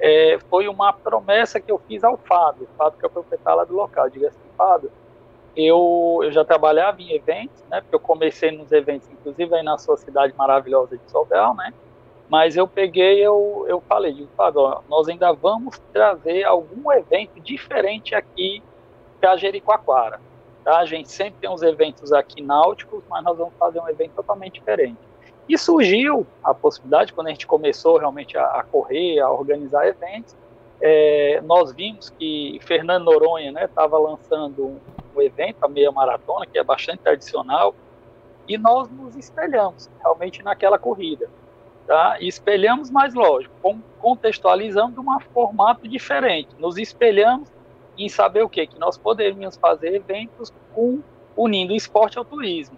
é, 0.00 0.38
foi 0.48 0.68
uma 0.68 0.92
promessa 0.92 1.60
que 1.60 1.70
eu 1.70 1.78
fiz 1.78 2.04
ao 2.04 2.16
Fábio, 2.16 2.64
o 2.64 2.76
Fábio 2.76 2.98
que 2.98 3.04
é 3.04 3.08
o 3.08 3.10
proprietário 3.10 3.58
lá 3.58 3.64
do 3.64 3.74
local. 3.74 4.08
Diga 4.08 4.28
assim, 4.28 4.38
Fábio, 4.56 4.90
eu, 5.56 6.20
eu 6.22 6.30
já 6.30 6.44
trabalhava 6.44 7.02
em 7.02 7.12
eventos, 7.12 7.62
né, 7.68 7.80
porque 7.80 7.94
eu 7.94 8.00
comecei 8.00 8.50
nos 8.50 8.70
eventos, 8.70 9.08
inclusive 9.10 9.54
aí 9.54 9.62
na 9.62 9.76
sua 9.76 9.96
cidade 9.96 10.32
maravilhosa 10.36 10.96
de 10.96 11.10
Sobel, 11.10 11.54
né, 11.54 11.74
Mas 12.28 12.56
eu 12.56 12.68
peguei, 12.68 13.20
eu, 13.20 13.64
eu 13.68 13.80
falei, 13.80 14.12
digo, 14.12 14.28
Fábio, 14.36 14.82
nós 14.88 15.08
ainda 15.08 15.32
vamos 15.32 15.78
trazer 15.92 16.44
algum 16.44 16.92
evento 16.92 17.40
diferente 17.40 18.14
aqui 18.14 18.62
para 19.20 19.36
Jericoacoara. 19.36 20.20
Tá? 20.62 20.78
A 20.78 20.84
gente 20.84 21.10
sempre 21.10 21.40
tem 21.40 21.50
uns 21.50 21.62
eventos 21.62 22.12
aqui 22.12 22.42
náuticos, 22.42 23.02
mas 23.08 23.24
nós 23.24 23.36
vamos 23.36 23.54
fazer 23.58 23.80
um 23.80 23.88
evento 23.88 24.12
totalmente 24.12 24.54
diferente. 24.60 25.07
E 25.48 25.56
surgiu 25.56 26.26
a 26.44 26.52
possibilidade, 26.52 27.12
quando 27.12 27.28
a 27.28 27.30
gente 27.30 27.46
começou 27.46 27.96
realmente 27.96 28.36
a, 28.36 28.44
a 28.44 28.62
correr, 28.62 29.18
a 29.20 29.30
organizar 29.30 29.86
eventos, 29.86 30.36
é, 30.80 31.40
nós 31.42 31.72
vimos 31.72 32.10
que 32.10 32.58
Fernando 32.62 33.04
Noronha 33.04 33.52
estava 33.64 33.98
né, 33.98 34.06
lançando 34.08 34.66
um, 34.66 34.80
um, 35.16 35.22
evento, 35.22 35.56
a 35.62 35.68
meia 35.68 35.90
maratona, 35.90 36.46
que 36.46 36.58
é 36.58 36.62
bastante 36.62 37.00
tradicional, 37.00 37.74
e 38.46 38.56
nós 38.56 38.90
nos 38.90 39.16
espelhamos 39.16 39.90
realmente 40.00 40.42
naquela 40.42 40.78
corrida. 40.78 41.28
Tá? 41.86 42.18
E 42.20 42.28
espelhamos, 42.28 42.90
mas 42.90 43.14
lógico, 43.14 43.54
contextualizando 43.98 45.00
de 45.00 45.00
um 45.00 45.20
formato 45.32 45.88
diferente. 45.88 46.50
Nos 46.58 46.76
espelhamos 46.76 47.50
em 47.96 48.08
saber 48.08 48.42
o 48.42 48.48
quê? 48.48 48.66
Que 48.66 48.78
nós 48.78 48.98
poderíamos 48.98 49.56
fazer 49.56 49.94
eventos 49.94 50.52
com, 50.74 51.00
unindo 51.34 51.72
o 51.72 51.76
esporte 51.76 52.18
ao 52.18 52.24
turismo. 52.24 52.76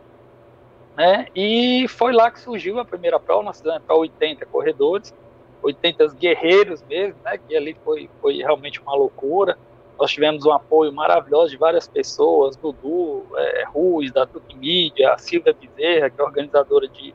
Né? 1.01 1.29
E 1.35 1.89
foi 1.89 2.13
lá 2.13 2.31
que 2.31 2.39
surgiu 2.39 2.79
a 2.79 2.85
primeira 2.85 3.19
prova, 3.19 3.43
nós 3.43 3.57
fizemos 3.57 3.83
para 3.85 3.97
80 3.97 4.45
corredores, 4.45 5.15
80 5.63 6.09
guerreiros 6.09 6.83
mesmo, 6.83 7.19
né? 7.25 7.39
que 7.39 7.57
ali 7.57 7.75
foi, 7.83 8.11
foi 8.21 8.37
realmente 8.37 8.83
uma 8.83 8.95
loucura. 8.95 9.57
Nós 9.99 10.11
tivemos 10.11 10.45
um 10.45 10.53
apoio 10.53 10.93
maravilhoso 10.93 11.53
de 11.53 11.57
várias 11.57 11.89
pessoas, 11.89 12.55
Dudu, 12.55 13.25
é, 13.35 13.65
Ruiz, 13.65 14.13
da 14.13 14.27
Tuque 14.27 14.55
Mídia, 14.55 15.15
a 15.15 15.17
Silvia 15.17 15.57
Bezerra, 15.59 16.11
que 16.11 16.21
é 16.21 16.23
organizadora 16.23 16.87
de, 16.87 17.15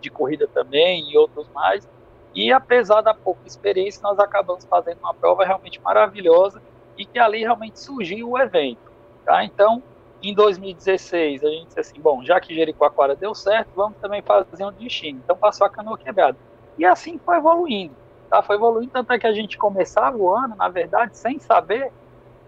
de 0.00 0.08
corrida 0.08 0.48
também, 0.54 1.12
e 1.12 1.18
outros 1.18 1.46
mais. 1.54 1.86
E 2.34 2.50
apesar 2.50 3.02
da 3.02 3.12
pouca 3.12 3.46
experiência, 3.46 4.00
nós 4.02 4.18
acabamos 4.18 4.64
fazendo 4.64 5.00
uma 5.00 5.12
prova 5.12 5.44
realmente 5.44 5.78
maravilhosa 5.82 6.62
e 6.96 7.04
que 7.04 7.18
ali 7.18 7.40
realmente 7.40 7.80
surgiu 7.80 8.30
o 8.30 8.38
evento. 8.38 8.90
Tá? 9.26 9.44
Então, 9.44 9.82
em 10.22 10.34
2016, 10.34 11.44
a 11.44 11.48
gente 11.48 11.66
disse 11.66 11.80
assim, 11.80 12.00
bom, 12.00 12.22
já 12.24 12.40
que 12.40 12.54
Jericoacoara 12.54 13.14
deu 13.14 13.34
certo, 13.34 13.68
vamos 13.74 13.98
também 13.98 14.22
fazer 14.22 14.64
um 14.64 14.72
destino. 14.72 15.20
Então 15.22 15.36
passou 15.36 15.66
a 15.66 15.70
canoa 15.70 15.98
quebrada. 15.98 16.36
E 16.78 16.84
assim 16.84 17.18
foi 17.18 17.36
evoluindo. 17.36 17.94
Tá? 18.28 18.42
Foi 18.42 18.56
evoluindo, 18.56 18.90
tanto 18.92 19.12
é 19.12 19.18
que 19.18 19.26
a 19.26 19.32
gente 19.32 19.56
começava 19.56 20.16
o 20.16 20.30
ano, 20.30 20.56
na 20.56 20.68
verdade, 20.68 21.16
sem 21.16 21.38
saber 21.38 21.92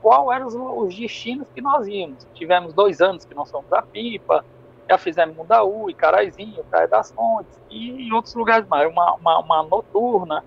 qual 0.02 0.32
eram 0.32 0.46
os, 0.46 0.54
os 0.54 0.96
destinos 0.96 1.48
que 1.54 1.60
nós 1.60 1.87
íamos. 1.87 2.26
Tivemos 2.34 2.72
dois 2.72 3.00
anos 3.00 3.25
que 3.25 3.34
nós 3.34 3.50
fomos 3.50 3.72
a 3.72 3.82
Pipa, 3.82 4.44
já 4.88 4.96
fizemos 4.96 5.37
Mundaú, 5.37 5.90
Icaraizinho, 5.90 6.64
Praia 6.64 6.88
das 6.88 7.12
Fontes 7.12 7.60
e 7.70 8.08
em 8.08 8.12
outros 8.12 8.34
lugares 8.34 8.66
mais, 8.68 8.90
uma, 8.90 9.14
uma, 9.14 9.38
uma 9.38 9.62
noturna. 9.62 10.42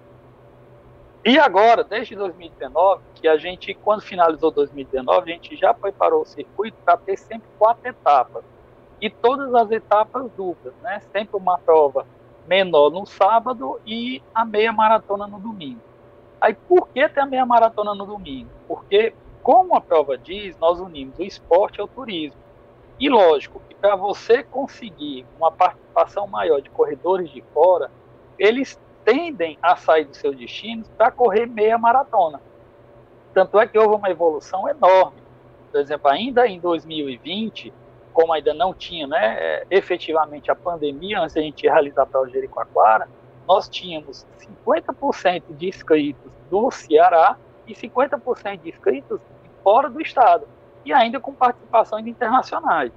E 1.24 1.38
agora, 1.38 1.84
desde 1.84 2.16
2019, 2.16 3.04
que 3.16 3.28
a 3.28 3.38
gente, 3.38 3.76
quando 3.76 4.02
finalizou 4.02 4.50
2019, 4.50 5.32
a 5.32 5.36
gente 5.36 5.56
já 5.56 5.72
preparou 5.72 6.24
o 6.24 6.26
circuito 6.26 6.76
para 6.84 6.98
ter 6.98 7.16
sempre 7.18 7.48
quatro 7.60 7.88
etapas. 7.88 8.44
E 9.00 9.10
todas 9.10 9.54
as 9.54 9.70
etapas 9.70 10.32
duplas, 10.36 10.74
né? 10.82 11.00
Sempre 11.12 11.38
uma 11.38 11.60
prova 11.60 12.08
menor 12.48 12.90
no 12.90 13.06
sábado 13.06 13.80
e 13.86 14.22
a 14.34 14.44
meia 14.44 14.74
maratona 14.74 15.28
no 15.28 15.40
domingo. 15.40 15.82
Aí, 16.40 16.56
por 16.56 16.88
que 16.88 17.08
ter 17.08 17.20
a 17.20 17.26
meia 17.26 17.46
maratona 17.46 17.94
no 17.94 18.06
domingo? 18.06 18.50
Porque, 18.68 19.14
como 19.44 19.76
a 19.76 19.82
prova 19.82 20.18
diz, 20.18 20.58
nós 20.58 20.80
unimos 20.80 21.20
o 21.20 21.24
esporte 21.24 21.80
ao 21.80 21.88
turismo. 21.88 22.42
E 23.00 23.10
lógico 23.10 23.62
que 23.70 23.76
para 23.76 23.96
você 23.96 24.42
conseguir 24.44 25.26
uma 25.38 25.52
participação 25.52 26.26
maior 26.26 26.62
de 26.62 26.70
corredores 26.72 27.30
de 27.30 27.44
fora, 27.54 27.92
eles 28.40 28.80
tendem 29.04 29.58
a 29.62 29.76
sair 29.76 30.06
dos 30.06 30.18
seus 30.18 30.36
destinos 30.36 30.88
para 30.98 31.12
correr 31.12 31.46
meia 31.46 31.78
maratona. 31.78 32.42
Tanto 33.34 33.60
é 33.60 33.68
que 33.68 33.78
houve 33.78 33.96
uma 33.96 34.10
evolução 34.10 34.68
enorme. 34.68 35.22
Por 35.72 35.80
exemplo, 35.80 36.10
ainda 36.10 36.48
em 36.48 36.60
2020, 36.60 37.74
como 38.14 38.34
ainda 38.34 38.54
não 38.54 38.74
tinha 38.74 39.08
né, 39.08 39.38
é, 39.40 39.68
efetivamente 39.70 40.52
a 40.52 40.56
pandemia, 40.56 41.20
antes 41.20 41.36
da 41.36 41.42
gente 41.42 41.68
realizar 41.68 42.06
para 42.06 42.22
o 42.22 42.28
Jericoacoara, 42.28 43.08
nós 43.48 43.70
tínhamos 43.70 44.26
50% 44.40 45.44
de 45.50 45.68
inscritos 45.68 46.32
do 46.50 46.70
Ceará 46.72 47.38
e 47.66 47.74
50% 47.74 48.62
de 48.62 48.70
inscritos 48.70 49.20
fora 49.64 49.90
do 49.90 50.02
estado, 50.02 50.48
e 50.84 50.92
ainda 50.92 51.20
com 51.20 51.34
participações 51.34 52.06
internacionais. 52.08 52.92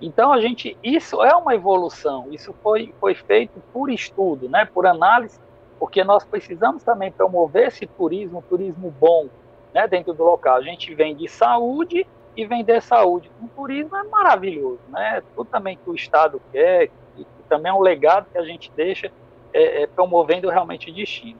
Então 0.00 0.32
a 0.32 0.40
gente, 0.40 0.76
isso 0.82 1.22
é 1.22 1.34
uma 1.34 1.54
evolução, 1.54 2.26
isso 2.30 2.54
foi, 2.62 2.92
foi 3.00 3.14
feito 3.14 3.62
por 3.72 3.90
estudo, 3.90 4.48
né, 4.48 4.64
por 4.64 4.86
análise, 4.86 5.38
porque 5.78 6.02
nós 6.02 6.24
precisamos 6.24 6.82
também 6.82 7.12
promover 7.12 7.68
esse 7.68 7.86
turismo, 7.86 8.42
turismo 8.48 8.90
bom, 8.98 9.28
né, 9.72 9.86
dentro 9.86 10.12
do 10.12 10.24
local. 10.24 10.56
A 10.56 10.62
gente 10.62 10.94
vem 10.94 11.14
de 11.14 11.28
saúde 11.28 12.06
e 12.36 12.46
vender 12.46 12.82
saúde 12.82 13.30
com 13.38 13.46
turismo 13.48 13.96
é 13.96 14.02
maravilhoso, 14.04 14.80
né? 14.88 15.22
Tudo 15.36 15.48
também 15.48 15.76
que 15.76 15.88
o 15.88 15.94
Estado 15.94 16.40
quer, 16.50 16.90
e 17.16 17.24
também 17.48 17.70
é 17.70 17.74
um 17.74 17.80
legado 17.80 18.26
que 18.30 18.38
a 18.38 18.44
gente 18.44 18.72
deixa 18.74 19.10
é, 19.52 19.82
é, 19.82 19.86
promovendo 19.86 20.50
realmente 20.50 20.90
o 20.90 20.94
destino. 20.94 21.38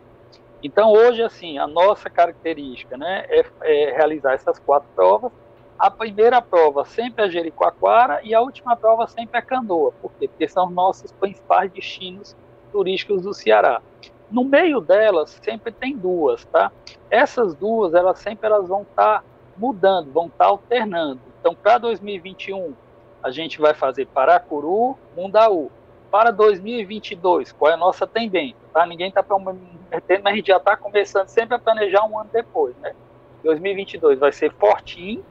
Então 0.62 0.92
hoje 0.92 1.22
assim 1.22 1.58
a 1.58 1.66
nossa 1.66 2.08
característica, 2.08 2.96
né, 2.96 3.24
é, 3.28 3.44
é 3.62 3.96
realizar 3.96 4.34
essas 4.34 4.58
quatro 4.58 4.88
provas 4.94 5.32
a 5.78 5.90
primeira 5.90 6.40
prova 6.40 6.84
sempre 6.84 7.24
é 7.26 7.30
Jericoacoara 7.30 8.20
e 8.22 8.34
a 8.34 8.40
última 8.40 8.76
prova 8.76 9.06
sempre 9.06 9.38
é 9.38 9.42
Canoa. 9.42 9.92
Por 10.00 10.12
quê? 10.12 10.28
Porque 10.28 10.48
são 10.48 10.70
nossos 10.70 11.10
principais 11.12 11.70
destinos 11.70 12.36
turísticos 12.70 13.22
do 13.22 13.34
Ceará. 13.34 13.82
No 14.30 14.44
meio 14.44 14.80
delas 14.80 15.38
sempre 15.42 15.72
tem 15.72 15.96
duas, 15.96 16.44
tá? 16.46 16.72
Essas 17.10 17.54
duas, 17.54 17.94
elas 17.94 18.18
sempre 18.18 18.46
elas 18.46 18.68
vão 18.68 18.82
estar 18.82 19.20
tá 19.20 19.24
mudando, 19.56 20.12
vão 20.12 20.26
estar 20.26 20.44
tá 20.44 20.50
alternando. 20.50 21.20
Então, 21.40 21.54
para 21.54 21.78
2021, 21.78 22.74
a 23.22 23.30
gente 23.30 23.60
vai 23.60 23.74
fazer 23.74 24.06
Paracuru, 24.06 24.96
Mundaú. 25.16 25.70
Para 26.10 26.30
2022, 26.30 27.52
qual 27.52 27.70
é 27.70 27.74
a 27.74 27.76
nossa 27.76 28.06
tendência? 28.06 28.56
Tá? 28.72 28.86
Ninguém 28.86 29.08
está 29.08 29.22
prometendo, 29.22 30.22
mas 30.22 30.32
a 30.32 30.36
gente 30.36 30.46
já 30.46 30.56
está 30.56 30.76
começando 30.76 31.28
sempre 31.28 31.56
a 31.56 31.58
planejar 31.58 32.04
um 32.06 32.18
ano 32.18 32.30
depois, 32.32 32.76
né? 32.76 32.94
2022 33.42 34.18
vai 34.18 34.32
ser 34.32 34.52
Fortim, 34.52 35.22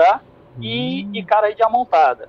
tá? 0.00 0.20
E 0.60 1.04
hum. 1.04 1.10
Icaraí 1.14 1.54
de 1.54 1.62
Amontada. 1.62 2.28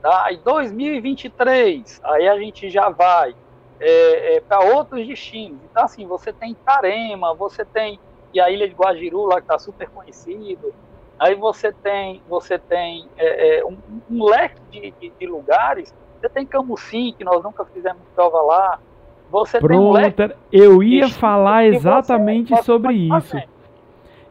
Tá? 0.00 0.24
Aí 0.24 0.38
2023, 0.38 2.00
aí 2.04 2.28
a 2.28 2.38
gente 2.38 2.70
já 2.70 2.88
vai 2.88 3.34
é, 3.78 4.36
é, 4.36 4.40
para 4.40 4.60
outros 4.60 5.06
destinos. 5.06 5.58
Então, 5.70 5.84
assim, 5.84 6.06
você 6.06 6.32
tem 6.32 6.54
Tarema, 6.54 7.34
você 7.34 7.64
tem 7.64 7.98
e 8.32 8.40
a 8.40 8.50
Ilha 8.50 8.68
de 8.68 8.74
Guajiru, 8.74 9.24
lá 9.24 9.36
que 9.36 9.42
está 9.42 9.58
super 9.58 9.88
conhecido. 9.88 10.74
Aí 11.18 11.34
você 11.34 11.72
tem, 11.72 12.20
você 12.28 12.58
tem 12.58 13.06
é, 13.16 13.60
é, 13.60 13.64
um, 13.64 13.78
um, 14.10 14.24
leque 14.24 14.60
de, 14.70 14.90
de, 15.00 15.12
de, 15.18 15.26
lugares. 15.26 15.94
Você 16.20 16.28
tem 16.28 16.44
Camusim, 16.44 17.14
que 17.16 17.24
nós 17.24 17.42
nunca 17.42 17.64
fizemos 17.64 18.02
prova 18.14 18.42
lá. 18.42 18.78
Você 19.30 19.58
Pronto, 19.58 19.70
tem 19.70 19.78
um 19.78 19.90
leque 19.90 20.36
eu 20.52 20.82
ia 20.82 21.08
falar 21.08 21.64
exatamente 21.64 22.50
você, 22.50 22.62
sobre 22.62 22.94
isso. 22.94 23.36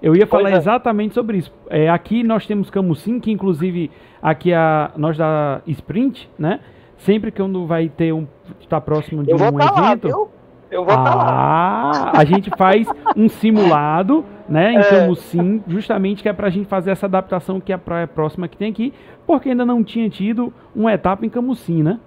Eu 0.06 0.16
ia 0.16 0.28
falar 0.28 0.52
é. 0.52 0.58
exatamente 0.58 1.16
sobre 1.16 1.40
isso. 1.40 1.52
É, 1.68 1.90
aqui 1.90 2.22
nós 2.22 2.46
temos 2.46 2.70
Camusim, 2.70 3.20
que 3.20 3.32
inclusive 3.32 3.90
aqui 4.22 4.54
a 4.54 4.92
nós 4.96 5.18
da 5.18 5.64
Sprint, 5.66 6.30
né? 6.38 6.60
Sempre 6.96 7.32
que 7.32 7.42
quando 7.42 7.66
vai 7.66 7.90
ter 7.90 8.14
um 8.14 8.28
está 8.62 8.80
próximo 8.80 9.24
de 9.24 9.34
um 9.34 9.38
tá 9.38 9.48
evento, 9.48 10.08
lá, 10.08 10.28
eu 10.70 10.86
vou 10.86 10.94
estar 10.94 11.04
tá 11.04 11.16
lá. 11.16 11.26
Ah, 11.28 12.20
a 12.20 12.24
gente 12.24 12.52
faz 12.56 12.88
um 13.18 13.28
simulado, 13.28 14.24
né, 14.48 14.74
em 14.74 14.78
é. 14.78 14.84
Camusim, 14.84 15.64
justamente 15.68 16.22
que 16.22 16.30
é 16.30 16.34
para 16.34 16.48
a 16.48 16.52
gente 16.52 16.68
fazer 16.68 16.92
essa 16.92 17.08
adaptação 17.08 17.60
que 17.60 17.72
é 17.72 17.76
a 17.76 17.80
praia 17.80 18.06
próxima 18.06 18.48
que 18.48 18.56
tem 18.56 18.70
aqui, 18.70 18.94
porque 19.26 19.50
ainda 19.50 19.66
não 19.66 19.84
tinha 19.84 20.08
tido 20.08 20.54
uma 20.76 20.94
etapa 20.94 21.26
em 21.26 21.30
Camusim, 21.30 21.82
né? 21.82 22.00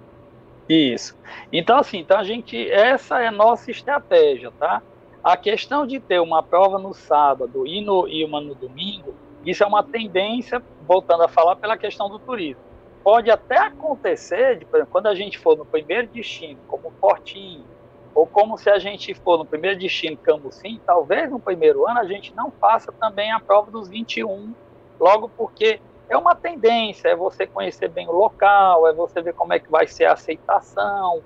Isso. 0.69 1.17
Então 1.51 1.77
assim, 1.77 1.99
então 1.99 2.17
a 2.17 2.23
gente 2.23 2.57
essa 2.71 3.19
é 3.19 3.27
a 3.27 3.31
nossa 3.31 3.69
estratégia, 3.69 4.53
tá? 4.57 4.81
A 5.23 5.35
questão 5.35 5.85
de 5.85 5.99
ter 5.99 6.19
uma 6.19 6.41
prova 6.41 6.79
no 6.79 6.93
sábado 6.93 7.67
e, 7.67 7.81
no, 7.81 8.07
e 8.07 8.23
uma 8.23 8.39
no 8.39 8.55
domingo, 8.55 9.13
isso 9.45 9.63
é 9.63 9.67
uma 9.67 9.83
tendência, 9.83 10.63
voltando 10.87 11.23
a 11.23 11.27
falar, 11.27 11.57
pela 11.57 11.77
questão 11.77 12.09
do 12.09 12.19
turismo. 12.19 12.61
Pode 13.03 13.29
até 13.29 13.57
acontecer, 13.57 14.59
de, 14.59 14.65
por 14.65 14.77
exemplo, 14.77 14.91
quando 14.91 15.07
a 15.07 15.15
gente 15.15 15.37
for 15.37 15.57
no 15.57 15.65
primeiro 15.65 16.07
destino, 16.07 16.59
como 16.67 16.91
Fortinho, 16.99 17.65
ou 18.13 18.25
como 18.25 18.57
se 18.57 18.69
a 18.69 18.79
gente 18.79 19.13
for 19.13 19.37
no 19.37 19.45
primeiro 19.45 19.77
destino 19.77 20.17
Cambucim, 20.17 20.79
talvez 20.85 21.29
no 21.29 21.39
primeiro 21.39 21.87
ano 21.87 21.99
a 21.99 22.05
gente 22.05 22.33
não 22.35 22.51
faça 22.51 22.91
também 22.91 23.31
a 23.31 23.39
prova 23.39 23.71
dos 23.71 23.87
21, 23.87 24.53
logo 24.99 25.29
porque 25.29 25.79
é 26.09 26.17
uma 26.17 26.35
tendência, 26.35 27.09
é 27.09 27.15
você 27.15 27.45
conhecer 27.45 27.87
bem 27.89 28.07
o 28.07 28.11
local, 28.11 28.87
é 28.87 28.93
você 28.93 29.21
ver 29.21 29.33
como 29.33 29.53
é 29.53 29.59
que 29.59 29.69
vai 29.69 29.87
ser 29.87 30.05
a 30.05 30.13
aceitação, 30.13 31.21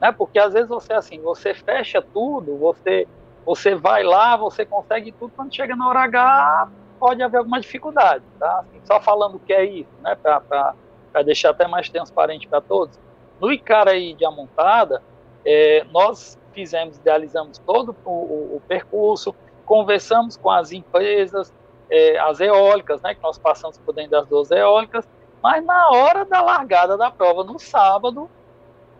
né? 0.00 0.12
Porque 0.12 0.38
às 0.38 0.52
vezes 0.52 0.68
você 0.68 0.92
assim, 0.92 1.20
você 1.20 1.54
fecha 1.54 2.02
tudo, 2.02 2.56
você 2.56 3.08
você 3.46 3.76
vai 3.76 4.02
lá, 4.02 4.36
você 4.36 4.66
consegue 4.66 5.12
tudo, 5.12 5.32
quando 5.36 5.54
chega 5.54 5.76
na 5.76 5.88
hora 5.88 6.00
H, 6.00 6.68
pode 6.98 7.22
haver 7.22 7.38
alguma 7.38 7.60
dificuldade, 7.60 8.24
tá? 8.40 8.58
Assim, 8.58 8.80
só 8.84 9.00
falando 9.00 9.36
o 9.36 9.38
que 9.38 9.52
é 9.52 9.64
isso, 9.64 9.92
né? 10.02 10.16
Para 10.16 10.74
deixar 11.24 11.50
até 11.50 11.68
mais 11.68 11.88
transparente 11.88 12.48
para 12.48 12.60
todos. 12.60 12.98
No 13.40 13.52
Icaraí 13.52 14.14
de 14.14 14.24
Amontada, 14.24 15.00
é, 15.44 15.84
nós 15.92 16.36
fizemos, 16.52 16.96
idealizamos 16.96 17.58
todo 17.58 17.94
o, 18.04 18.10
o, 18.10 18.56
o 18.56 18.62
percurso, 18.66 19.32
conversamos 19.64 20.36
com 20.36 20.50
as 20.50 20.72
empresas, 20.72 21.54
é, 21.88 22.18
as 22.18 22.40
eólicas, 22.40 23.00
né, 23.02 23.14
que 23.14 23.22
nós 23.22 23.38
passamos 23.38 23.78
por 23.78 23.94
dentro 23.94 24.12
das 24.12 24.26
duas 24.26 24.50
eólicas, 24.50 25.08
mas 25.40 25.64
na 25.64 25.90
hora 25.90 26.24
da 26.24 26.42
largada 26.42 26.96
da 26.96 27.12
prova, 27.12 27.44
no 27.44 27.60
sábado, 27.60 28.28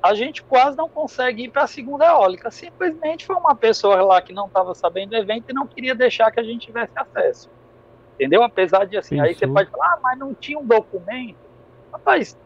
a 0.06 0.14
gente 0.14 0.42
quase 0.42 0.76
não 0.76 0.88
consegue 0.88 1.44
ir 1.44 1.50
para 1.50 1.62
a 1.62 1.66
segunda 1.66 2.06
eólica. 2.06 2.50
Simplesmente 2.50 3.26
foi 3.26 3.36
uma 3.36 3.54
pessoa 3.54 4.00
lá 4.02 4.22
que 4.22 4.32
não 4.32 4.46
estava 4.46 4.74
sabendo 4.74 5.10
do 5.10 5.16
evento 5.16 5.50
e 5.50 5.52
não 5.52 5.66
queria 5.66 5.94
deixar 5.94 6.30
que 6.30 6.40
a 6.40 6.42
gente 6.42 6.66
tivesse 6.66 6.92
acesso. 6.96 7.50
Entendeu? 8.14 8.42
Apesar 8.42 8.86
de 8.86 8.96
assim, 8.96 9.20
aí 9.20 9.34
você 9.34 9.46
pode 9.46 9.70
falar, 9.70 9.94
ah, 9.94 9.98
mas 10.02 10.18
não 10.18 10.32
tinha 10.34 10.58
um 10.58 10.64
documento. 10.64 11.38
Rapaz, 11.92 12.38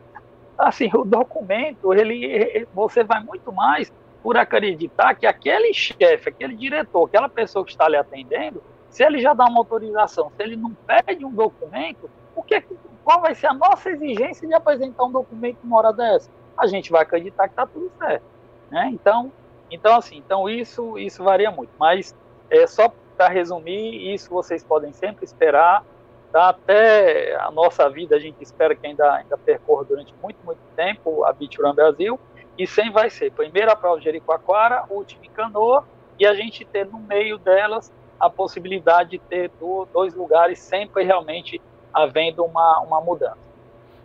assim, 0.58 0.90
o 0.92 1.04
documento, 1.04 1.94
ele, 1.94 2.66
você 2.74 3.04
vai 3.04 3.22
muito 3.22 3.52
mais 3.52 3.92
por 4.22 4.36
acreditar 4.36 5.14
que 5.14 5.26
aquele 5.26 5.72
chefe, 5.72 6.28
aquele 6.28 6.54
diretor, 6.54 7.04
aquela 7.06 7.28
pessoa 7.28 7.64
que 7.64 7.70
está 7.70 7.88
lhe 7.88 7.96
atendendo, 7.96 8.62
se 8.88 9.04
ele 9.04 9.20
já 9.20 9.32
dá 9.32 9.44
uma 9.46 9.60
autorização, 9.60 10.30
se 10.36 10.42
ele 10.42 10.56
não 10.56 10.74
pede 10.74 11.24
um 11.24 11.30
documento, 11.30 12.10
o 12.34 12.42
que, 12.42 12.60
qual 13.04 13.20
vai 13.20 13.34
ser 13.34 13.46
a 13.46 13.54
nossa 13.54 13.90
exigência 13.90 14.46
de 14.46 14.54
apresentar 14.54 15.04
um 15.04 15.12
documento 15.12 15.58
uma 15.62 15.78
hora 15.78 15.92
dessa? 15.92 16.30
A 16.60 16.66
gente 16.66 16.90
vai 16.90 17.02
acreditar 17.02 17.48
que 17.48 17.52
está 17.52 17.66
tudo 17.66 17.90
certo. 17.98 18.24
Né? 18.70 18.90
Então, 18.92 19.32
então, 19.70 19.96
assim, 19.96 20.18
então 20.18 20.48
isso, 20.48 20.98
isso 20.98 21.22
varia 21.24 21.50
muito. 21.50 21.70
Mas 21.78 22.14
é, 22.50 22.66
só 22.66 22.92
para 23.16 23.28
resumir, 23.28 24.14
isso 24.14 24.30
vocês 24.30 24.62
podem 24.62 24.92
sempre 24.92 25.24
esperar. 25.24 25.84
Tá? 26.32 26.50
Até 26.50 27.34
a 27.40 27.50
nossa 27.50 27.88
vida, 27.88 28.16
a 28.16 28.18
gente 28.18 28.42
espera 28.42 28.74
que 28.74 28.86
ainda, 28.86 29.12
ainda 29.14 29.36
percorra 29.36 29.84
durante 29.84 30.14
muito, 30.22 30.38
muito 30.44 30.60
tempo 30.76 31.24
a 31.24 31.32
Run 31.32 31.74
Brasil. 31.74 32.20
E 32.58 32.66
sem 32.66 32.90
vai 32.90 33.08
ser 33.08 33.32
primeiro 33.32 33.70
a 33.70 33.76
prova 33.76 34.00
Jericoacoara, 34.00 34.84
última 34.90 35.24
em 35.24 35.30
Canoa, 35.30 35.84
e 36.18 36.26
a 36.26 36.34
gente 36.34 36.64
ter 36.64 36.86
no 36.86 36.98
meio 36.98 37.38
delas 37.38 37.90
a 38.18 38.28
possibilidade 38.28 39.10
de 39.10 39.18
ter 39.18 39.50
dois 39.92 40.14
lugares 40.14 40.58
sempre 40.58 41.02
realmente 41.02 41.60
havendo 41.92 42.44
uma, 42.44 42.80
uma 42.80 43.00
mudança. 43.00 43.49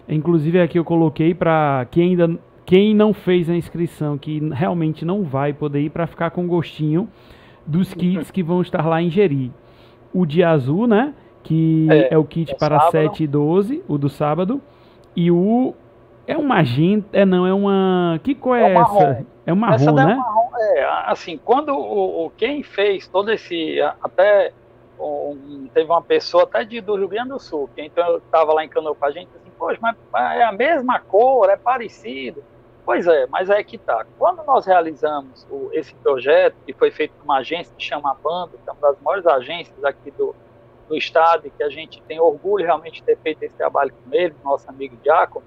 Inclusive 0.08 0.62
aqui 0.62 0.78
eu 0.78 0.86
coloquei 0.86 1.34
para 1.34 1.88
quem 1.90 2.10
ainda 2.10 2.40
quem 2.66 2.96
não 2.96 3.14
fez 3.14 3.50
a 3.50 3.56
inscrição, 3.56 4.18
que 4.18 4.40
realmente 4.50 5.06
não 5.06 5.24
vai 5.24 5.54
poder 5.54 5.82
ir 5.82 5.92
para 5.92 6.08
ficar 6.08 6.32
com 6.32 6.48
gostinho 6.48 7.08
dos 7.66 7.94
kits 7.94 8.32
que 8.32 8.42
vão 8.42 8.62
estar 8.62 8.86
lá 8.86 9.02
em 9.02 9.10
Jeri. 9.10 9.52
O 10.14 10.26
de 10.26 10.44
azul, 10.44 10.88
né? 10.88 11.14
Que 11.44 11.88
é, 11.92 12.14
é 12.16 12.18
o 12.18 12.24
kit 12.24 12.52
é 12.52 12.56
para 12.56 12.80
sábado. 12.80 12.92
7 12.92 13.24
e 13.24 13.28
12, 13.28 13.84
o 13.88 13.98
do 13.98 14.10
sábado. 14.10 14.62
E 15.16 15.30
o. 15.30 15.74
É 16.28 16.36
um 16.36 16.44
magenta. 16.44 17.08
É, 17.14 17.24
não, 17.24 17.46
é 17.46 17.54
uma. 17.54 18.20
Que 18.24 18.34
cor 18.34 18.58
é, 18.58 18.62
é 18.62 18.74
essa? 18.74 18.80
Marrom. 18.80 19.26
É 19.46 19.54
um 19.54 19.56
marrom, 19.56 19.76
essa 19.76 19.92
né? 19.92 20.12
É, 20.12 20.16
marrom, 20.16 20.58
é, 20.58 20.86
assim, 21.06 21.40
quando 21.44 21.70
o, 21.70 22.32
quem 22.36 22.64
fez 22.64 23.08
todo 23.08 23.32
esse. 23.32 23.80
Até. 24.02 24.52
Um, 24.98 25.68
teve 25.74 25.92
uma 25.92 26.02
pessoa 26.02 26.44
até 26.44 26.64
de, 26.64 26.80
do 26.80 26.96
Rio 26.96 27.10
Grande 27.10 27.30
do 27.30 27.40
Sul, 27.40 27.70
que 27.76 27.82
então 27.82 28.18
estava 28.18 28.54
lá 28.54 28.64
em 28.64 28.70
Canoa 28.70 28.96
com 28.96 29.06
a 29.06 29.12
gente, 29.12 29.28
poxa, 29.58 29.80
mas 29.82 29.96
é 30.38 30.44
a 30.44 30.52
mesma 30.52 31.00
cor, 31.00 31.50
é 31.50 31.58
parecido. 31.58 32.44
Pois 32.86 33.08
é, 33.08 33.26
mas 33.28 33.50
é 33.50 33.64
que 33.64 33.80
tá. 33.80 34.06
Quando 34.18 34.44
nós 34.44 34.66
realizamos 34.66 35.46
o, 35.50 35.70
esse 35.74 35.94
projeto, 35.96 36.56
que 36.66 36.74
foi 36.74 36.92
feito 36.92 37.14
por 37.14 37.24
uma 37.24 37.38
agência 37.40 37.74
que 37.76 37.84
chama 37.84 38.16
Bando, 38.24 38.60
que 38.64 38.70
é 38.70 38.72
uma 38.72 38.92
das 38.92 39.02
maiores 39.02 39.26
agências 39.26 39.84
aqui 39.84 40.12
do, 40.12 40.36
do 40.88 40.96
estado, 40.96 41.48
e 41.48 41.50
que 41.50 41.64
a 41.64 41.70
gente 41.70 42.00
tem 42.04 42.20
orgulho 42.20 42.64
realmente 42.64 42.96
de 42.98 43.04
ter 43.04 43.18
feito 43.18 43.42
esse 43.42 43.56
trabalho 43.56 43.92
com 43.92 44.14
ele, 44.14 44.36
nosso 44.44 44.70
amigo 44.70 44.96
Diácono, 44.98 45.44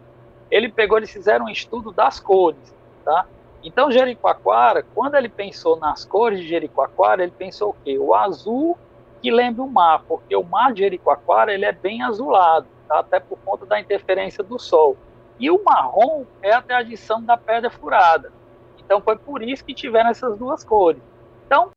ele 0.50 0.69
pegou, 0.69 0.99
eles 0.99 1.12
fizeram 1.12 1.47
um 1.47 1.49
estudo 1.49 1.93
das 1.93 2.19
cores, 2.19 2.75
tá? 3.05 3.25
Então, 3.62 3.91
Jericoacoara, 3.91 4.85
quando 4.95 5.15
ele 5.15 5.29
pensou 5.29 5.77
nas 5.77 6.05
cores 6.05 6.41
de 6.41 6.49
Jericoacoara, 6.49 7.23
ele 7.23 7.33
pensou 7.33 7.71
o 7.71 7.77
quê? 7.85 7.99
O 7.99 8.15
azul 8.15 8.77
que 9.21 9.31
lembra 9.31 9.63
o 9.63 9.71
mar, 9.71 10.03
porque 10.07 10.35
o 10.35 10.43
mar 10.43 10.73
de 10.73 10.81
Jericoacoara, 10.81 11.53
ele 11.53 11.65
é 11.65 11.73
bem 11.73 12.03
azulado, 12.03 12.67
tá? 12.87 13.01
até 13.01 13.21
por 13.21 13.39
conta 13.41 13.67
da 13.67 13.81
interferência 13.81 14.43
do 14.43 14.59
sol. 14.59 14.97
E 15.39 15.51
o 15.51 15.63
marrom 15.63 16.25
é 16.43 16.52
a 16.52 16.63
tradição 16.63 17.23
da 17.23 17.37
pedra 17.37 17.71
furada. 17.71 18.33
Então 18.78 19.00
foi 19.00 19.17
por 19.17 19.43
isso 19.43 19.65
que 19.65 19.75
tiveram 19.75 20.11
essas 20.11 20.37
duas 20.39 20.65
cores. 20.65 21.02
Então, 21.47 21.71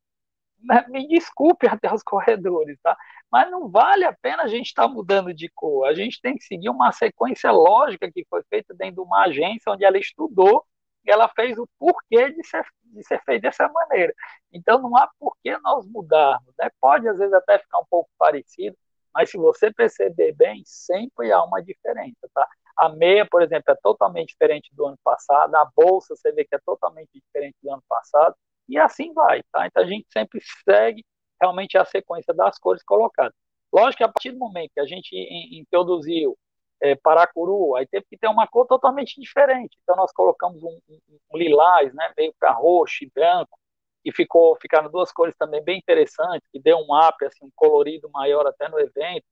né, 0.64 0.86
me 0.90 1.08
desculpe 1.08 1.68
até 1.68 1.94
os 1.94 2.04
corredores, 2.04 2.78
tá? 2.82 2.96
Mas 3.32 3.50
não 3.50 3.70
vale 3.70 4.06
a 4.06 4.14
pena 4.14 4.44
a 4.44 4.48
gente 4.48 4.68
estar 4.68 4.84
tá 4.84 4.88
mudando 4.88 5.34
de 5.34 5.50
cor. 5.54 5.88
A 5.88 5.94
gente 5.94 6.22
tem 6.22 6.36
que 6.36 6.44
seguir 6.44 6.70
uma 6.70 6.92
sequência 6.92 7.52
lógica 7.52 8.12
que 8.12 8.26
foi 8.30 8.42
feita 8.50 8.74
dentro 8.74 8.96
de 8.96 9.02
uma 9.02 9.26
agência 9.26 9.72
onde 9.72 9.86
ela 9.86 9.98
estudou 9.98 10.66
e 11.06 11.12
ela 11.12 11.30
fez 11.30 11.58
o 11.58 11.68
porquê 11.80 12.32
de 12.32 12.46
ser, 12.46 12.66
de 12.84 13.04
ser 13.04 13.22
feito 13.24 13.42
dessa 13.44 13.68
maneira. 13.70 14.14
Então 14.52 14.82
não 14.82 14.96
há 14.96 15.10
porquê 15.20 15.58
nós 15.60 15.86
mudarmos. 15.88 16.54
Né? 16.60 16.70
Pode 16.80 17.08
às 17.08 17.18
vezes 17.18 17.34
até 17.34 17.60
ficar 17.60 17.80
um 17.80 17.86
pouco 17.90 18.10
parecido, 18.18 18.78
mas 19.14 19.30
se 19.30 19.38
você 19.38 19.72
perceber 19.72 20.34
bem, 20.34 20.64
sempre 20.66 21.32
há 21.32 21.44
uma 21.44 21.62
diferença, 21.62 22.30
tá? 22.34 22.48
A 22.78 22.90
meia, 22.90 23.28
por 23.30 23.42
exemplo, 23.42 23.72
é 23.72 23.76
totalmente 23.76 24.30
diferente 24.30 24.70
do 24.74 24.86
ano 24.88 24.98
passado, 25.04 25.54
a 25.56 25.70
bolsa 25.76 26.16
você 26.16 26.32
vê 26.32 26.46
que 26.46 26.56
é 26.56 26.60
totalmente 26.66 27.10
diferente 27.14 27.58
do 27.62 27.72
ano 27.72 27.84
passado, 27.88 28.36
e 28.70 28.78
assim 28.78 29.14
vai, 29.14 29.44
tá? 29.52 29.68
Então 29.68 29.84
a 29.84 29.86
gente 29.86 30.08
sempre 30.12 30.40
segue 30.64 31.06
realmente 31.42 31.78
a 31.78 31.84
sequência 31.84 32.34
das 32.34 32.58
cores 32.58 32.84
colocadas. 32.84 33.34
Lógico 33.74 33.98
que 33.98 34.04
a 34.04 34.08
partir 34.08 34.32
do 34.32 34.40
momento 34.40 34.72
que 34.74 34.80
a 34.80 34.86
gente 34.86 35.14
introduziu 35.52 36.38
é, 36.82 36.96
Paracuru, 36.96 37.76
aí 37.76 37.86
teve 37.88 38.06
que 38.10 38.18
ter 38.18 38.28
uma 38.28 38.48
cor 38.48 38.66
totalmente 38.66 39.20
diferente. 39.20 39.78
Então 39.84 39.96
nós 39.96 40.12
colocamos 40.12 40.64
um, 40.64 40.80
um, 40.90 41.00
um 41.34 41.38
lilás, 41.38 41.94
né, 41.94 42.12
meio 42.18 42.34
para 42.40 42.52
roxo 42.52 43.04
e 43.04 43.12
branco, 43.14 43.58
e 44.04 44.12
ficou 44.12 44.56
ficaram 44.60 44.90
duas 44.90 45.12
cores 45.12 45.36
também 45.38 45.64
bem 45.64 45.78
interessantes, 45.78 46.48
que 46.52 46.60
deu 46.60 46.78
um 46.78 46.96
up, 46.96 47.24
assim, 47.26 47.46
um 47.46 47.52
colorido 47.56 48.10
maior 48.10 48.48
até 48.48 48.68
no 48.68 48.80
evento. 48.80 49.26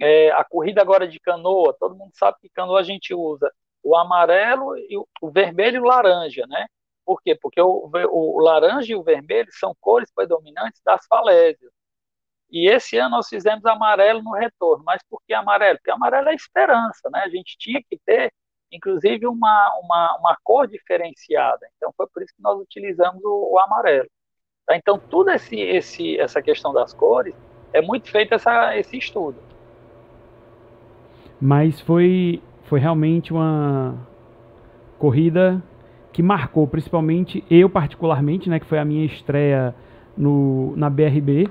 É, 0.00 0.30
a 0.32 0.44
corrida 0.44 0.82
agora 0.82 1.06
de 1.06 1.20
canoa, 1.20 1.76
todo 1.78 1.94
mundo 1.94 2.10
sabe 2.14 2.38
que 2.40 2.48
canoa 2.48 2.80
a 2.80 2.82
gente 2.82 3.14
usa 3.14 3.52
o 3.82 3.96
amarelo 3.96 4.76
e 4.76 4.96
o, 4.96 5.06
o 5.20 5.30
vermelho 5.30 5.76
e 5.76 5.80
o 5.80 5.84
laranja, 5.84 6.46
né? 6.48 6.66
Por 7.04 7.20
quê? 7.22 7.36
Porque 7.40 7.60
o, 7.60 7.90
o, 7.92 8.38
o, 8.38 8.40
laranja 8.40 8.92
e 8.92 8.96
o 8.96 9.02
vermelho 9.02 9.48
são 9.52 9.74
cores 9.80 10.10
predominantes 10.12 10.80
das 10.84 11.04
falésias. 11.06 11.72
E 12.52 12.68
esse 12.68 12.98
ano 12.98 13.16
nós 13.16 13.28
fizemos 13.28 13.64
amarelo 13.64 14.22
no 14.22 14.32
retorno. 14.32 14.84
Mas 14.84 15.02
por 15.08 15.20
que 15.26 15.32
amarelo? 15.32 15.78
Porque 15.78 15.90
amarelo 15.90 16.28
é 16.28 16.34
esperança, 16.34 17.08
né? 17.10 17.22
A 17.24 17.28
gente 17.28 17.56
tinha 17.58 17.82
que 17.82 17.98
ter, 18.04 18.30
inclusive, 18.70 19.26
uma, 19.26 19.80
uma, 19.82 20.16
uma 20.18 20.36
cor 20.44 20.68
diferenciada. 20.68 21.66
Então 21.76 21.90
foi 21.96 22.06
por 22.12 22.22
isso 22.22 22.34
que 22.36 22.42
nós 22.42 22.60
utilizamos 22.60 23.24
o, 23.24 23.54
o 23.54 23.58
amarelo. 23.58 24.08
Tá? 24.66 24.76
Então, 24.76 24.98
tudo 24.98 25.30
esse, 25.30 25.58
esse, 25.58 26.20
essa 26.20 26.42
questão 26.42 26.74
das 26.74 26.92
cores 26.92 27.34
é 27.72 27.80
muito 27.80 28.10
feito 28.10 28.34
essa, 28.34 28.76
esse 28.76 28.98
estudo. 28.98 29.38
Mas 31.40 31.80
foi, 31.80 32.42
foi 32.64 32.78
realmente 32.78 33.32
uma 33.32 33.96
corrida 34.98 35.62
que 36.12 36.22
marcou, 36.22 36.66
principalmente 36.68 37.42
eu 37.50 37.68
particularmente, 37.68 38.48
né, 38.48 38.60
que 38.60 38.66
foi 38.66 38.78
a 38.78 38.84
minha 38.84 39.04
estreia 39.06 39.74
no, 40.16 40.76
na 40.76 40.90
BRB. 40.90 41.48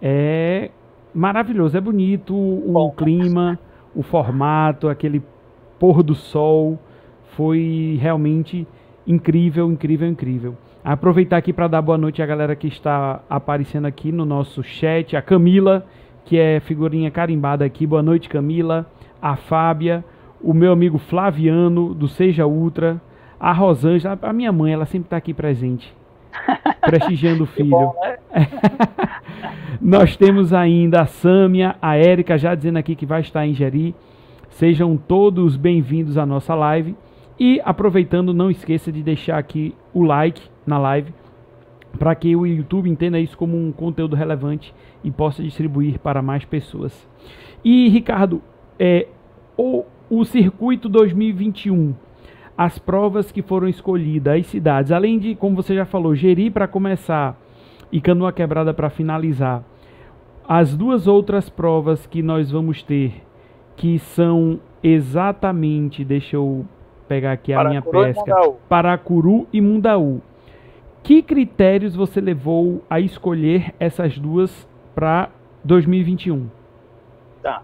É 0.00 0.70
maravilhoso, 1.14 1.76
é 1.76 1.80
bonito 1.80 2.34
o 2.34 2.72
Bom. 2.72 2.90
clima, 2.92 3.58
o 3.94 4.02
formato, 4.02 4.88
aquele 4.88 5.22
pôr 5.78 6.02
do 6.02 6.14
sol. 6.14 6.78
Foi 7.36 7.98
realmente 8.00 8.66
incrível, 9.06 9.70
incrível, 9.70 10.08
incrível. 10.08 10.56
Aproveitar 10.84 11.36
aqui 11.36 11.52
para 11.52 11.68
dar 11.68 11.82
boa 11.82 11.98
noite 11.98 12.22
à 12.22 12.26
galera 12.26 12.56
que 12.56 12.68
está 12.68 13.20
aparecendo 13.28 13.86
aqui 13.86 14.10
no 14.10 14.24
nosso 14.24 14.62
chat, 14.62 15.16
a 15.16 15.22
Camila, 15.22 15.86
que 16.24 16.38
é 16.38 16.60
figurinha 16.60 17.10
carimbada 17.10 17.64
aqui. 17.64 17.86
Boa 17.86 18.02
noite, 18.02 18.28
Camila 18.28 18.86
a 19.20 19.36
Fábia, 19.36 20.04
o 20.40 20.54
meu 20.54 20.72
amigo 20.72 20.98
Flaviano, 20.98 21.94
do 21.94 22.08
Seja 22.08 22.46
Ultra, 22.46 23.00
a 23.38 23.52
Rosângela, 23.52 24.18
a 24.22 24.32
minha 24.32 24.52
mãe, 24.52 24.72
ela 24.72 24.86
sempre 24.86 25.06
está 25.06 25.16
aqui 25.16 25.34
presente, 25.34 25.94
prestigiando 26.82 27.44
o 27.44 27.46
filho. 27.46 27.70
Bom, 27.70 27.94
né? 28.00 28.18
Nós 29.80 30.16
temos 30.16 30.52
ainda 30.52 31.02
a 31.02 31.06
Sâmia, 31.06 31.76
a 31.80 31.96
Érica 31.96 32.36
já 32.36 32.52
dizendo 32.52 32.78
aqui 32.78 32.96
que 32.96 33.06
vai 33.06 33.20
estar 33.20 33.46
em 33.46 33.54
Jeri. 33.54 33.94
Sejam 34.50 34.96
todos 34.96 35.56
bem-vindos 35.56 36.18
à 36.18 36.26
nossa 36.26 36.52
live. 36.52 36.96
E 37.38 37.60
aproveitando, 37.64 38.34
não 38.34 38.50
esqueça 38.50 38.90
de 38.90 39.04
deixar 39.04 39.38
aqui 39.38 39.72
o 39.94 40.02
like 40.02 40.42
na 40.66 40.78
live 40.78 41.14
para 41.96 42.12
que 42.16 42.34
o 42.34 42.44
YouTube 42.44 42.90
entenda 42.90 43.20
isso 43.20 43.38
como 43.38 43.56
um 43.56 43.70
conteúdo 43.70 44.16
relevante 44.16 44.74
e 45.04 45.12
possa 45.12 45.44
distribuir 45.44 46.00
para 46.00 46.20
mais 46.20 46.44
pessoas. 46.44 47.08
E 47.64 47.88
Ricardo, 47.88 48.42
é, 48.80 49.06
o, 49.56 49.84
o 50.10 50.24
circuito 50.24 50.88
2021, 50.88 51.94
as 52.56 52.80
provas 52.80 53.30
que 53.30 53.42
foram 53.42 53.68
escolhidas, 53.68 54.40
as 54.40 54.46
cidades, 54.48 54.90
além 54.90 55.20
de, 55.20 55.36
como 55.36 55.54
você 55.54 55.72
já 55.72 55.84
falou, 55.84 56.16
Geri 56.16 56.50
para 56.50 56.66
começar 56.66 57.38
e 57.90 58.00
Canoa 58.00 58.32
Quebrada 58.32 58.72
para 58.74 58.90
finalizar, 58.90 59.62
as 60.46 60.76
duas 60.76 61.06
outras 61.06 61.48
provas 61.48 62.06
que 62.06 62.22
nós 62.22 62.50
vamos 62.50 62.82
ter, 62.82 63.22
que 63.76 63.98
são 63.98 64.58
exatamente, 64.82 66.04
deixa 66.04 66.36
eu 66.36 66.64
pegar 67.06 67.32
aqui 67.32 67.52
a 67.52 67.56
Paracuru 67.56 67.98
minha 67.98 68.04
pesca, 68.14 68.34
Paracuru 68.68 69.46
e 69.52 69.60
Mundaú, 69.60 70.20
que 71.02 71.22
critérios 71.22 71.94
você 71.94 72.20
levou 72.20 72.82
a 72.88 73.00
escolher 73.00 73.74
essas 73.78 74.18
duas 74.18 74.68
para 74.94 75.30
2021? 75.64 76.48
Tá. 77.42 77.62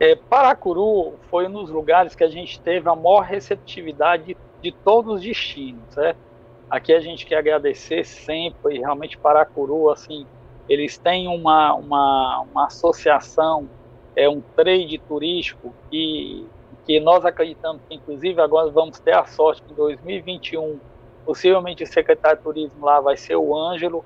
É, 0.00 0.16
Paracuru 0.16 1.14
foi 1.30 1.46
um 1.46 1.52
dos 1.52 1.70
lugares 1.70 2.14
que 2.14 2.24
a 2.24 2.28
gente 2.28 2.60
teve 2.60 2.88
a 2.88 2.94
maior 2.94 3.20
receptividade 3.20 4.24
de, 4.24 4.36
de 4.60 4.72
todos 4.72 5.14
os 5.14 5.22
destinos, 5.22 5.82
certo? 5.90 6.31
Aqui 6.72 6.94
a 6.94 7.00
gente 7.00 7.26
quer 7.26 7.36
agradecer 7.36 8.02
sempre, 8.02 8.78
realmente 8.78 9.18
Paracuru, 9.18 9.90
assim, 9.90 10.26
eles 10.66 10.96
têm 10.96 11.28
uma, 11.28 11.74
uma, 11.74 12.46
uma 12.50 12.64
associação, 12.64 13.68
é 14.16 14.26
um 14.26 14.40
trade 14.40 14.96
turístico 15.06 15.74
que, 15.90 16.46
que 16.86 16.98
nós 16.98 17.26
acreditamos 17.26 17.82
que, 17.86 17.96
inclusive, 17.96 18.40
agora 18.40 18.70
vamos 18.70 18.98
ter 18.98 19.14
a 19.14 19.26
sorte 19.26 19.60
que 19.60 19.70
em 19.70 19.76
2021, 19.76 20.80
possivelmente 21.26 21.82
o 21.82 21.86
secretário 21.86 22.38
de 22.38 22.44
turismo 22.44 22.86
lá 22.86 23.02
vai 23.02 23.18
ser 23.18 23.36
o 23.36 23.54
Ângelo, 23.54 24.02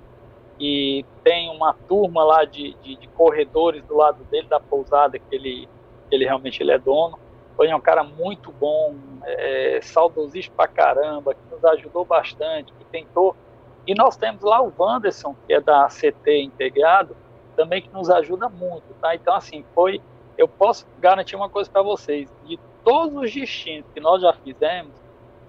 e 0.58 1.04
tem 1.22 1.48
uma 1.50 1.72
turma 1.72 2.24
lá 2.24 2.44
de, 2.44 2.74
de, 2.82 2.96
de, 2.96 3.06
corredores 3.10 3.84
do 3.84 3.96
lado 3.96 4.24
dele, 4.24 4.48
da 4.48 4.58
pousada, 4.58 5.20
que 5.20 5.36
ele, 5.36 5.68
ele 6.10 6.24
realmente 6.24 6.60
ele 6.64 6.72
é 6.72 6.78
dono. 6.78 7.16
Foi 7.56 7.72
um 7.72 7.80
cara 7.80 8.04
muito 8.04 8.52
bom, 8.52 8.94
é, 9.24 9.80
saudosista 9.82 10.52
pra 10.54 10.68
caramba, 10.68 11.34
que 11.34 11.40
nos 11.50 11.64
ajudou 11.64 12.04
bastante, 12.04 12.72
que 12.74 12.84
tentou. 12.84 13.34
E 13.86 13.94
nós 13.94 14.16
temos 14.16 14.42
lá 14.42 14.62
o 14.62 14.72
Wanderson, 14.78 15.34
que 15.46 15.54
é 15.54 15.60
da 15.60 15.86
CT 15.88 16.42
integrado, 16.42 17.16
também 17.56 17.80
que 17.80 17.92
nos 17.92 18.10
ajuda 18.10 18.48
muito, 18.48 18.84
tá? 19.00 19.14
Então, 19.14 19.34
assim, 19.34 19.64
foi. 19.74 20.00
Eu 20.36 20.46
posso 20.46 20.86
garantir 20.98 21.34
uma 21.34 21.48
coisa 21.48 21.70
para 21.70 21.80
vocês: 21.80 22.30
de 22.44 22.58
todos 22.84 23.16
os 23.16 23.32
destinos 23.32 23.86
que 23.94 24.00
nós 24.00 24.20
já 24.20 24.34
fizemos, 24.34 24.92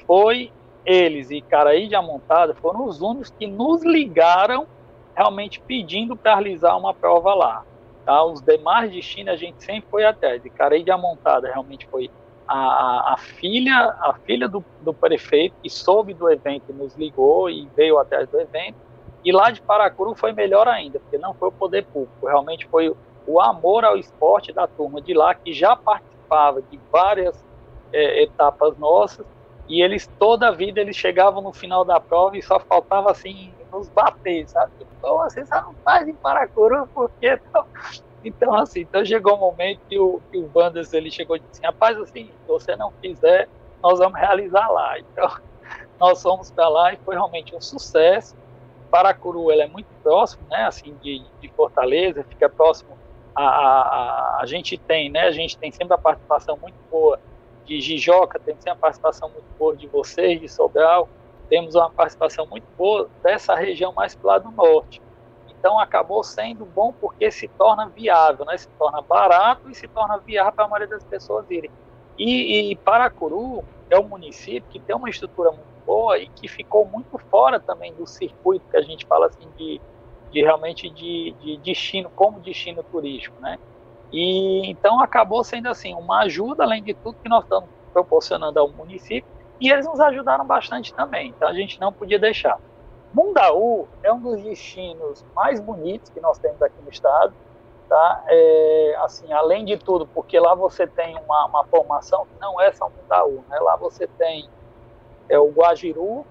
foi 0.06 0.52
eles 0.86 1.30
e 1.30 1.42
Caraí 1.42 1.90
de 1.90 1.96
Amontada 1.96 2.56
foram 2.56 2.86
os 2.86 3.02
únicos 3.02 3.30
que 3.30 3.46
nos 3.46 3.84
ligaram 3.84 4.66
realmente 5.14 5.60
pedindo 5.60 6.16
para 6.16 6.36
realizar 6.36 6.78
uma 6.78 6.94
prova 6.94 7.34
lá. 7.34 7.66
Os 8.08 8.42
demais 8.42 8.92
destinos 8.92 9.34
a 9.34 9.36
gente 9.36 9.64
sempre 9.64 9.90
foi 9.90 10.06
atrás. 10.06 10.44
E 10.46 10.50
Careí 10.50 10.84
de 10.84 10.92
Amontada 10.92 11.48
realmente 11.48 11.88
foi 11.88 12.10
a, 12.48 12.58
a, 12.58 13.14
a, 13.14 13.18
filha, 13.18 13.96
a 14.00 14.14
filha 14.26 14.48
do, 14.48 14.64
do, 14.82 14.94
prefeito 14.94 15.56
que 15.62 15.70
soube 15.70 16.14
do 16.14 16.30
evento 16.32 16.72
nos 16.74 16.96
ligou 16.96 17.50
e 17.50 17.68
veio 17.76 18.00
atrás 18.00 18.28
do 18.30 18.40
evento. 18.40 18.78
E 19.24 19.32
lá 19.32 19.52
de 19.52 19.62
Paracuru 19.62 20.16
foi 20.16 20.32
melhor 20.32 20.68
ainda, 20.68 21.00
porque 21.00 21.18
não 21.18 21.34
foi 21.34 21.50
o 21.50 21.52
poder 21.52 21.86
público, 21.86 22.26
realmente 22.26 22.66
foi 22.68 22.88
o, 22.88 22.98
o 23.26 23.42
amor 23.42 23.84
ao 23.84 23.98
esporte 23.98 24.54
da 24.54 24.68
turma 24.68 25.02
de 25.02 25.14
lá, 25.14 25.36
que 25.36 25.52
já 25.52 25.76
participava 25.76 26.62
de 26.62 26.80
várias 26.90 27.44
é, 27.92 28.24
etapas 28.24 28.78
nossas, 28.78 29.26
e 29.68 29.82
eles 29.82 30.10
toda 30.20 30.48
a 30.48 30.52
vida 30.52 30.80
eles 30.80 30.96
chegavam 30.96 31.42
no 31.42 31.52
final 31.52 31.84
da 31.84 32.00
prova 32.00 32.38
e 32.38 32.42
só 32.42 32.60
faltava 32.60 33.12
assim 33.12 33.54
nos 33.72 33.90
bater, 33.90 34.48
sabe? 34.48 34.72
Então, 34.80 35.22
assim, 35.22 35.46
você 35.46 35.56
não 35.56 35.74
faz 35.84 36.08
em 36.08 36.14
Paracuru, 36.14 36.88
porque 36.94 37.28
então, 37.50 37.66
então 38.24 38.56
assim, 38.56 38.82
então 38.82 39.04
chegou 39.06 39.36
um 39.36 39.40
momento 39.40 39.82
que 39.90 40.00
o, 40.00 40.22
que 40.32 40.38
o 40.38 40.50
ele 40.94 41.12
chegou 41.12 41.36
e 41.36 41.40
disse 41.40 41.52
assim, 41.54 41.66
rapaz, 41.66 41.98
assim, 41.98 42.26
se 42.26 42.48
você 42.48 42.76
não 42.76 42.92
fizer, 43.02 43.50
nós 43.84 44.00
vamos 44.00 44.18
realizar 44.20 44.68
lá. 44.70 44.98
Então, 45.00 45.30
nós 46.00 46.22
fomos 46.22 46.50
para 46.50 46.68
lá 46.70 46.94
e 46.94 46.98
foi 46.98 47.16
realmente 47.16 47.56
um 47.56 47.62
sucesso. 47.62 48.36
Paracuru, 48.90 49.52
ele 49.52 49.64
é 49.64 49.68
muito 49.68 49.88
próximo, 50.02 50.44
né, 50.50 50.64
assim, 50.64 50.96
de, 51.02 51.22
de 51.42 51.50
Fortaleza, 51.50 52.24
fica 52.24 52.48
próximo 52.50 52.98
a, 53.36 53.44
a, 53.44 53.82
a, 53.82 54.42
a 54.42 54.46
gente 54.48 54.78
tem, 54.78 55.12
né, 55.12 55.22
a 55.22 55.32
gente 55.32 55.58
tem 55.58 55.72
sempre 55.72 55.94
a 55.94 55.98
participação 55.98 56.58
muito 56.58 56.76
boa 56.90 57.20
de 57.68 57.82
Jijoca, 57.82 58.40
tem 58.40 58.56
sempre 58.56 58.72
a 58.72 58.76
participação 58.76 59.30
muito 59.30 59.46
boa 59.60 59.76
de 59.76 59.88
vocês, 59.88 60.40
de 60.40 60.48
Sobral, 60.48 61.10
temos 61.50 61.76
uma 61.76 61.90
participação 61.90 62.48
muito 62.48 62.66
boa 62.78 63.10
dessa 63.22 63.54
região 63.54 63.94
mais 63.94 64.16
para 64.16 64.34
lado 64.34 64.52
norte. 64.52 65.02
Então 65.50 65.80
acabou 65.80 66.24
sendo 66.24 66.66
bom 66.66 66.94
porque 66.94 67.30
se 67.30 67.48
torna 67.50 67.88
viável, 67.88 68.46
né? 68.46 68.58
se 68.58 68.70
torna 68.80 69.02
barato 69.02 69.70
e 69.70 69.76
se 69.76 69.88
torna 69.88 70.18
viável 70.18 70.54
para 70.54 70.66
a 70.66 70.68
maioria 70.68 70.88
das 70.88 71.04
pessoas 71.04 71.46
irem. 71.50 71.70
E, 72.18 72.72
e 72.72 72.76
Paracuru 72.78 73.64
é 73.90 74.00
um 74.00 74.08
município 74.08 74.70
que 74.70 74.80
tem 74.80 74.96
uma 74.96 75.10
estrutura 75.10 75.52
muito 75.52 75.68
boa 75.86 76.18
e 76.18 76.28
que 76.28 76.48
ficou 76.48 76.86
muito 76.86 77.18
fora 77.30 77.60
também 77.60 77.94
do 77.94 78.06
circuito 78.06 78.66
que 78.70 78.78
a 78.78 78.82
gente 78.82 79.06
fala 79.06 79.28
assim 79.28 79.48
de, 79.58 79.82
de 80.32 80.42
realmente 80.42 80.90
de, 80.90 81.34
de 81.40 81.58
destino 81.58 82.10
como 82.16 82.40
destino 82.40 82.84
turístico, 82.84 83.40
né? 83.42 83.58
E 84.12 84.70
então 84.70 85.00
acabou 85.02 85.44
sendo 85.44 85.68
assim 85.68 85.94
uma 85.94 86.24
ajuda 86.24 86.64
além 86.64 86.82
de 86.82 86.94
tudo 86.94 87.18
que 87.22 87.30
nós 87.30 87.44
estamos 87.44 87.70
proporcionando 87.92 88.60
ao 88.60 88.70
município 88.70 89.30
e 89.60 89.70
eles 89.70 89.86
nos 89.86 90.00
ajudaram 90.00 90.46
bastante 90.46 90.94
também, 90.94 91.30
então 91.30 91.48
a 91.48 91.54
gente 91.54 91.80
não 91.80 91.92
podia 91.92 92.20
deixar. 92.20 92.60
Mundaú 93.14 93.88
é 94.04 94.14
um 94.14 94.20
dos 94.20 94.42
destinos 94.44 95.26
mais 95.36 95.60
bonitos 95.60 96.10
que 96.10 96.20
nós 96.20 96.38
temos 96.38 96.62
aqui 96.62 96.80
no 96.84 96.90
estado, 96.90 97.34
tá? 97.90 98.24
É, 98.28 98.96
assim, 99.00 99.32
além 99.34 99.66
de 99.66 99.78
tudo, 99.78 100.06
porque 100.06 100.40
lá 100.40 100.54
você 100.54 100.86
tem 100.86 101.18
uma, 101.18 101.46
uma 101.46 101.66
formação 101.66 102.26
que 102.26 102.40
não 102.40 102.62
é 102.62 102.72
só 102.72 102.90
Mundaú, 102.90 103.44
né? 103.50 103.60
Lá 103.60 103.76
você 103.76 104.08
tem 104.08 104.48
é 105.30 105.40
o 105.40 105.50
Guajiru, 105.50 106.26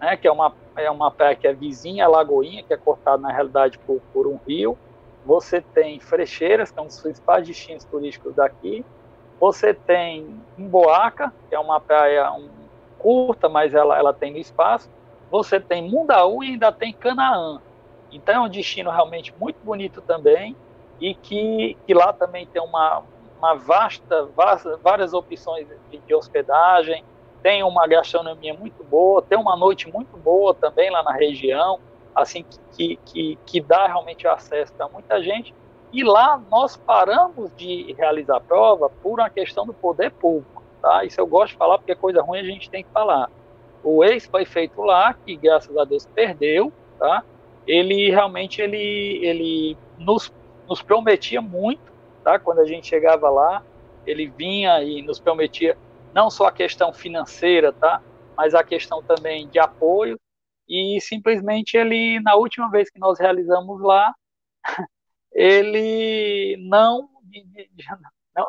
né? 0.00 0.16
Que 0.16 0.28
é 0.28 0.32
uma 0.32 0.54
é 0.76 0.90
uma 0.90 1.10
praia 1.10 1.36
que 1.36 1.46
é 1.46 1.52
vizinha 1.52 2.08
Lagoinha, 2.08 2.62
que 2.62 2.72
é 2.72 2.76
cortada 2.76 3.20
na 3.20 3.30
realidade 3.30 3.78
por, 3.78 4.00
por 4.12 4.26
um 4.26 4.38
rio. 4.46 4.78
Você 5.24 5.60
tem 5.60 6.00
Frecheiras, 6.00 6.70
que 6.70 6.78
é 6.78 6.82
um 6.82 6.86
dos 6.86 7.00
principais 7.00 7.46
destinos 7.46 7.84
turísticos 7.84 8.34
daqui. 8.34 8.84
Você 9.40 9.72
tem 9.72 10.40
Imboaca, 10.58 11.32
que 11.48 11.54
é 11.54 11.58
uma 11.58 11.80
praia 11.80 12.32
um, 12.32 12.48
curta, 12.98 13.48
mas 13.48 13.74
ela, 13.74 13.98
ela 13.98 14.12
tem 14.12 14.38
espaço. 14.38 14.90
Você 15.30 15.58
tem 15.58 15.88
Mundaú 15.88 16.42
e 16.42 16.48
ainda 16.48 16.70
tem 16.72 16.92
Canaã. 16.92 17.60
Então 18.10 18.34
é 18.34 18.40
um 18.46 18.48
destino 18.48 18.90
realmente 18.90 19.34
muito 19.38 19.56
bonito 19.64 20.00
também 20.00 20.54
e 21.00 21.14
que, 21.14 21.76
que 21.86 21.94
lá 21.94 22.12
também 22.12 22.46
tem 22.46 22.62
uma, 22.62 23.02
uma 23.38 23.54
vasta, 23.54 24.24
vasta, 24.36 24.76
várias 24.76 25.12
opções 25.12 25.66
de, 25.90 25.98
de 25.98 26.14
hospedagem, 26.14 27.04
tem 27.42 27.62
uma 27.64 27.88
gastronomia 27.88 28.54
muito 28.54 28.84
boa, 28.84 29.20
tem 29.20 29.36
uma 29.36 29.56
noite 29.56 29.90
muito 29.90 30.16
boa 30.16 30.54
também 30.54 30.90
lá 30.90 31.02
na 31.02 31.12
região, 31.12 31.80
assim 32.14 32.44
que, 32.76 32.96
que, 33.04 33.38
que 33.46 33.60
dá 33.60 33.86
realmente 33.86 34.26
acesso 34.26 34.72
a 34.78 34.88
muita 34.88 35.22
gente 35.22 35.54
e 35.92 36.02
lá 36.02 36.42
nós 36.50 36.76
paramos 36.76 37.54
de 37.56 37.92
realizar 37.98 38.40
prova 38.40 38.88
por 38.88 39.20
uma 39.20 39.28
questão 39.28 39.66
do 39.66 39.74
poder 39.74 40.10
público. 40.12 40.62
Tá? 40.80 41.04
Isso 41.04 41.20
eu 41.20 41.26
gosto 41.26 41.52
de 41.52 41.58
falar 41.58 41.78
porque 41.78 41.94
coisa 41.94 42.22
ruim 42.22 42.40
a 42.40 42.44
gente 42.44 42.70
tem 42.70 42.82
que 42.82 42.90
falar. 42.90 43.30
O 43.84 44.02
ex 44.02 44.26
foi 44.26 44.44
feito 44.44 44.80
lá, 44.80 45.12
que 45.12 45.36
graças 45.36 45.76
a 45.76 45.84
Deus 45.84 46.06
perdeu, 46.06 46.72
tá? 46.98 47.22
ele 47.66 48.10
realmente 48.10 48.62
ele, 48.62 49.20
ele 49.22 49.76
nos, 49.98 50.32
nos 50.68 50.80
prometia 50.80 51.42
muito, 51.42 51.92
tá? 52.24 52.38
quando 52.38 52.60
a 52.60 52.64
gente 52.64 52.86
chegava 52.86 53.28
lá, 53.28 53.62
ele 54.06 54.26
vinha 54.26 54.82
e 54.82 55.02
nos 55.02 55.20
prometia 55.20 55.76
não 56.14 56.30
só 56.30 56.46
a 56.46 56.52
questão 56.52 56.92
financeira, 56.92 57.72
tá? 57.72 58.00
mas 58.36 58.54
a 58.54 58.64
questão 58.64 59.02
também 59.02 59.46
de 59.48 59.58
apoio, 59.58 60.18
e 60.68 61.00
simplesmente 61.00 61.76
ele, 61.76 62.20
na 62.20 62.34
última 62.34 62.70
vez 62.70 62.90
que 62.90 62.98
nós 62.98 63.18
realizamos 63.18 63.80
lá, 63.80 64.14
ele 65.32 66.56
não, 66.68 67.08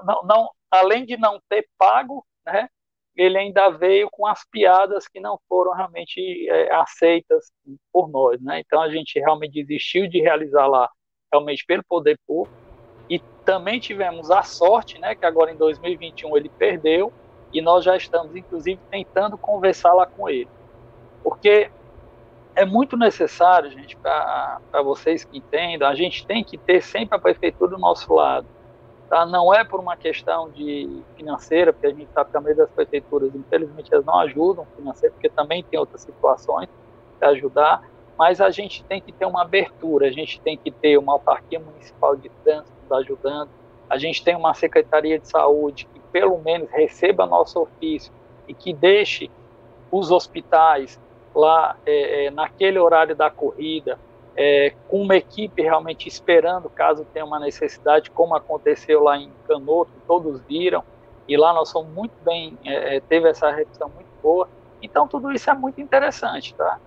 não, 0.03 0.23
não, 0.23 0.49
além 0.69 1.05
de 1.05 1.17
não 1.17 1.39
ter 1.49 1.67
pago, 1.77 2.25
né, 2.45 2.67
ele 3.15 3.37
ainda 3.37 3.69
veio 3.69 4.09
com 4.11 4.25
as 4.25 4.43
piadas 4.49 5.07
que 5.07 5.19
não 5.19 5.39
foram 5.47 5.73
realmente 5.73 6.49
é, 6.49 6.73
aceitas 6.73 7.51
por 7.91 8.09
nós, 8.09 8.41
né? 8.41 8.59
Então 8.59 8.81
a 8.81 8.89
gente 8.89 9.19
realmente 9.19 9.63
desistiu 9.63 10.07
de 10.07 10.19
realizar 10.19 10.65
lá, 10.67 10.89
realmente 11.31 11.63
pelo 11.65 11.83
poder 11.83 12.17
público, 12.25 12.57
e 13.09 13.19
também 13.45 13.79
tivemos 13.79 14.31
a 14.31 14.41
sorte, 14.41 14.97
né, 14.99 15.13
que 15.13 15.25
agora 15.25 15.51
em 15.51 15.57
2021 15.57 16.37
ele 16.37 16.49
perdeu 16.49 17.11
e 17.51 17.61
nós 17.61 17.83
já 17.83 17.95
estamos 17.95 18.35
inclusive 18.35 18.79
tentando 18.89 19.37
conversar 19.37 19.93
lá 19.93 20.07
com 20.07 20.27
ele, 20.27 20.49
porque 21.21 21.69
é 22.55 22.65
muito 22.65 22.95
necessário, 22.95 23.71
gente, 23.71 23.97
para 23.97 24.81
vocês 24.83 25.23
que 25.23 25.37
entendam, 25.37 25.87
a 25.87 25.95
gente 25.95 26.25
tem 26.25 26.43
que 26.43 26.57
ter 26.57 26.81
sempre 26.81 27.15
a 27.15 27.19
prefeitura 27.19 27.71
do 27.71 27.77
nosso 27.77 28.13
lado. 28.13 28.45
Tá? 29.09 29.25
Não 29.25 29.53
é 29.53 29.63
por 29.63 29.79
uma 29.79 29.97
questão 29.97 30.49
de 30.49 31.01
financeira, 31.15 31.73
porque 31.73 31.87
a 31.87 31.91
gente 31.91 32.09
sabe 32.13 32.31
que 32.31 32.37
a 32.37 32.41
maioria 32.41 32.63
das 32.63 32.73
prefeituras, 32.73 33.33
infelizmente, 33.33 33.93
elas 33.93 34.05
não 34.05 34.19
ajudam 34.19 34.65
financeiro, 34.75 35.13
porque 35.13 35.29
também 35.29 35.63
tem 35.63 35.79
outras 35.79 36.01
situações 36.01 36.69
para 37.19 37.29
ajudar, 37.29 37.83
mas 38.17 38.39
a 38.39 38.49
gente 38.49 38.83
tem 38.83 39.01
que 39.01 39.11
ter 39.11 39.25
uma 39.25 39.41
abertura, 39.41 40.07
a 40.07 40.11
gente 40.11 40.39
tem 40.41 40.57
que 40.57 40.71
ter 40.71 40.97
uma 40.97 41.13
autarquia 41.13 41.59
municipal 41.59 42.15
de 42.15 42.29
trânsito 42.43 42.71
ajudando, 42.93 43.49
a 43.89 43.97
gente 43.97 44.23
tem 44.23 44.35
uma 44.35 44.53
secretaria 44.53 45.19
de 45.19 45.27
saúde 45.27 45.87
que 45.91 45.99
pelo 46.11 46.37
menos 46.39 46.69
receba 46.69 47.25
nosso 47.25 47.59
ofício 47.59 48.13
e 48.47 48.53
que 48.53 48.73
deixe 48.73 49.29
os 49.91 50.11
hospitais 50.11 50.99
lá 51.35 51.75
é, 51.85 52.25
é, 52.25 52.31
naquele 52.31 52.79
horário 52.79 53.15
da 53.15 53.29
corrida, 53.29 53.99
é, 54.35 54.73
com 54.87 55.01
uma 55.01 55.15
equipe 55.15 55.61
realmente 55.61 56.07
esperando 56.07 56.69
caso 56.69 57.05
tenha 57.13 57.25
uma 57.25 57.39
necessidade, 57.39 58.09
como 58.11 58.35
aconteceu 58.35 59.03
lá 59.03 59.17
em 59.17 59.31
Canoto, 59.47 59.91
todos 60.07 60.41
viram, 60.41 60.83
e 61.27 61.37
lá 61.37 61.53
nós 61.53 61.71
fomos 61.71 61.93
muito 61.93 62.13
bem, 62.23 62.57
é, 62.65 62.97
é, 62.97 62.99
teve 62.99 63.29
essa 63.29 63.49
recepção 63.51 63.89
muito 63.89 64.09
boa. 64.21 64.47
Então 64.81 65.07
tudo 65.07 65.31
isso 65.31 65.49
é 65.49 65.53
muito 65.53 65.79
interessante, 65.79 66.53
tá? 66.55 66.79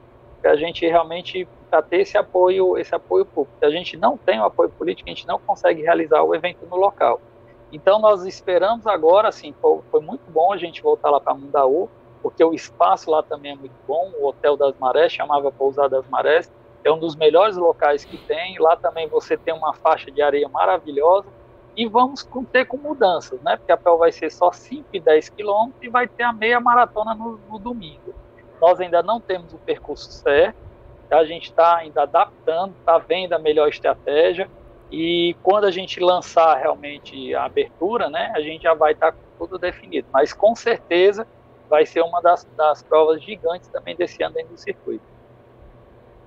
para 0.47 0.53
a 0.53 0.57
gente 0.57 0.87
realmente 0.87 1.49
para 1.69 1.83
ter 1.83 2.03
esse 2.03 2.17
apoio, 2.17 2.79
esse 2.79 2.95
apoio 2.95 3.27
público. 3.27 3.59
Se 3.59 3.65
a 3.65 3.71
gente 3.71 3.97
não 3.97 4.17
tem 4.17 4.39
o 4.39 4.45
apoio 4.45 4.71
político, 4.71 5.09
a 5.09 5.13
gente 5.13 5.27
não 5.27 5.41
consegue 5.41 5.83
realizar 5.83 6.23
o 6.23 6.35
evento 6.35 6.65
no 6.71 6.77
local. 6.77 7.21
Então 7.73 7.99
nós 7.99 8.25
esperamos 8.25 8.87
agora, 8.87 9.29
assim, 9.29 9.53
foi, 9.61 9.81
foi 9.91 10.01
muito 10.01 10.31
bom 10.31 10.53
a 10.53 10.57
gente 10.57 10.81
voltar 10.81 11.11
lá 11.11 11.21
para 11.21 11.35
Mundaú, 11.35 11.91
porque 12.27 12.43
o 12.43 12.53
espaço 12.53 13.09
lá 13.09 13.23
também 13.23 13.53
é 13.53 13.55
muito 13.55 13.77
bom, 13.87 14.11
o 14.19 14.27
Hotel 14.27 14.57
das 14.57 14.77
Marés, 14.81 15.13
chamava 15.13 15.53
Pousada 15.53 15.91
das 15.91 16.09
Marés, 16.09 16.53
é 16.83 16.91
um 16.91 16.99
dos 16.99 17.15
melhores 17.15 17.57
locais 17.57 18.05
que 18.05 18.19
tem, 18.19 18.59
lá 18.59 18.77
também 18.77 19.07
você 19.07 19.37
tem 19.37 19.55
uma 19.55 19.73
faixa 19.73 20.11
de 20.11 20.21
areia 20.21 20.49
maravilhosa, 20.49 21.29
e 21.77 21.87
vamos 21.87 22.29
ter 22.51 22.65
com 22.65 22.79
mudanças, 22.79 23.41
né, 23.43 23.57
porque 23.57 23.71
a 23.71 23.77
PEL 23.77 23.99
vai 23.99 24.11
ser 24.11 24.33
só 24.33 24.51
5 24.51 24.89
e 24.93 24.99
10 24.99 25.29
quilômetros 25.29 25.81
e 25.81 25.89
vai 25.89 26.09
ter 26.09 26.25
a 26.25 26.33
meia 26.33 26.59
maratona 26.59 27.15
no, 27.15 27.39
no 27.49 27.61
domingo. 27.61 28.13
Nós 28.61 28.81
ainda 28.81 29.05
não 29.05 29.21
temos 29.21 29.53
o 29.53 29.59
percurso 29.59 30.11
certo, 30.11 30.57
a 31.09 31.25
gente 31.25 31.51
está 31.51 31.77
ainda 31.77 32.03
adaptando, 32.03 32.75
está 32.81 32.99
vendo 32.99 33.35
a 33.35 33.39
melhor 33.39 33.69
estratégia, 33.69 34.51
e 34.91 35.37
quando 35.45 35.67
a 35.67 35.71
gente 35.71 36.01
lançar 36.01 36.57
realmente 36.57 37.33
a 37.37 37.45
abertura, 37.45 38.11
né, 38.11 38.33
a 38.35 38.41
gente 38.41 38.65
já 38.65 38.75
vai 38.75 38.95
estar 38.95 39.13
tá 39.13 39.19
tudo 39.39 39.59
definido. 39.59 40.09
Mas 40.13 40.33
com 40.33 40.57
certeza 40.57 41.25
vai 41.69 41.87
ser 41.87 42.03
uma 42.03 42.21
das, 42.21 42.47
das 42.57 42.83
provas 42.83 43.23
gigantes 43.23 43.69
também 43.69 43.97
desse 43.97 44.23
ano 44.23 44.35
dentro 44.35 44.55
do 44.55 44.61
circuito. 44.61 45.05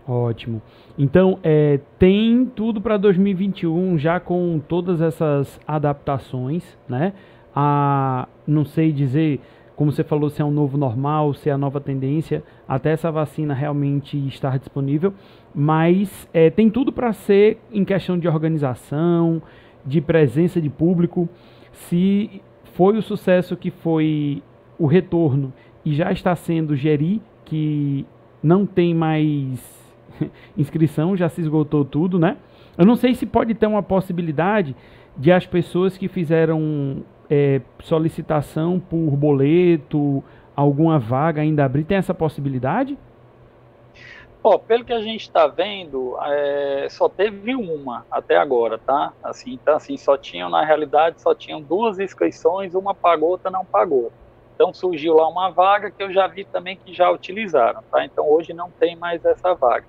Ótimo. 0.08 0.62
Então, 0.98 1.38
é, 1.44 1.80
tem 2.00 2.46
tudo 2.56 2.82
para 2.82 2.98
2021 2.98 3.98
já 3.98 4.20
com 4.20 4.60
todas 4.60 5.02
essas 5.02 5.60
adaptações, 5.68 6.78
né? 6.88 7.14
A, 7.56 8.28
não 8.46 8.66
sei 8.66 8.92
dizer, 8.92 9.40
como 9.76 9.92
você 9.92 10.04
falou, 10.04 10.30
se 10.30 10.42
é 10.42 10.46
um 10.46 10.52
novo 10.52 10.78
normal, 10.78 11.34
se 11.34 11.50
é 11.50 11.54
a 11.54 11.58
nova 11.58 11.80
tendência, 11.80 12.44
até 12.68 12.92
essa 12.92 13.12
vacina 13.12 13.54
realmente 13.54 14.18
estar 14.28 14.58
disponível 14.58 15.14
mas 15.54 16.28
é, 16.34 16.50
tem 16.50 16.70
tudo 16.70 16.92
para 16.92 17.12
ser 17.14 17.60
em 17.72 17.84
questão 17.84 18.18
de 18.18 18.28
organização, 18.28 19.42
de 19.86 20.00
presença 20.02 20.62
de 20.62 20.70
público. 20.70 21.28
Se 21.72 22.42
foi 22.74 22.98
o 22.98 23.02
sucesso 23.02 23.58
que 23.58 23.72
foi 23.72 24.44
o 24.80 24.88
retorno 24.88 25.54
e 25.86 25.94
já 25.94 26.12
está 26.12 26.36
sendo 26.36 26.76
gerir, 26.76 27.20
que 27.46 28.06
não 28.42 28.66
tem 28.66 28.94
mais 28.94 29.60
inscrição, 30.58 31.16
já 31.18 31.28
se 31.30 31.42
esgotou 31.42 31.84
tudo, 31.84 32.18
né? 32.18 32.38
Eu 32.78 32.86
não 32.86 32.96
sei 32.96 33.14
se 33.14 33.26
pode 33.26 33.54
ter 33.54 33.68
uma 33.68 33.84
possibilidade 33.84 34.76
de 35.18 35.32
as 35.32 35.46
pessoas 35.46 35.98
que 35.98 36.08
fizeram 36.08 37.04
é, 37.30 37.62
solicitação 37.84 38.80
por 38.80 39.12
boleto, 39.18 40.24
alguma 40.56 40.98
vaga 40.98 41.42
ainda 41.42 41.66
abrir, 41.66 41.84
tem 41.84 41.98
essa 41.98 42.14
possibilidade? 42.14 42.98
Ó, 44.42 44.58
pelo 44.58 44.86
que 44.86 44.94
a 44.94 45.02
gente 45.02 45.24
está 45.24 45.48
vendo, 45.48 46.18
é, 46.22 46.88
só 46.90 47.10
teve 47.10 47.54
uma 47.54 48.06
até 48.10 48.38
agora, 48.38 48.78
tá? 48.78 49.12
Assim, 49.22 49.54
então, 49.54 49.76
assim, 49.76 49.98
só 49.98 50.18
tinham, 50.18 50.50
na 50.50 50.64
realidade, 50.64 51.22
só 51.22 51.36
tinham 51.36 51.62
duas 51.62 52.00
inscrições, 52.00 52.74
uma 52.74 52.94
pagou, 52.96 53.32
outra 53.32 53.52
não 53.52 53.66
pagou. 53.66 54.12
Então 54.60 54.74
surgiu 54.74 55.14
lá 55.14 55.26
uma 55.30 55.50
vaga 55.52 55.90
que 55.90 56.04
eu 56.04 56.12
já 56.12 56.28
vi 56.28 56.44
também 56.44 56.76
que 56.76 56.94
já 56.94 57.10
utilizaram, 57.10 57.82
tá? 57.90 58.04
Então 58.04 58.30
hoje 58.30 58.52
não 58.52 58.70
tem 58.70 58.94
mais 58.94 59.24
essa 59.24 59.54
vaga. 59.54 59.86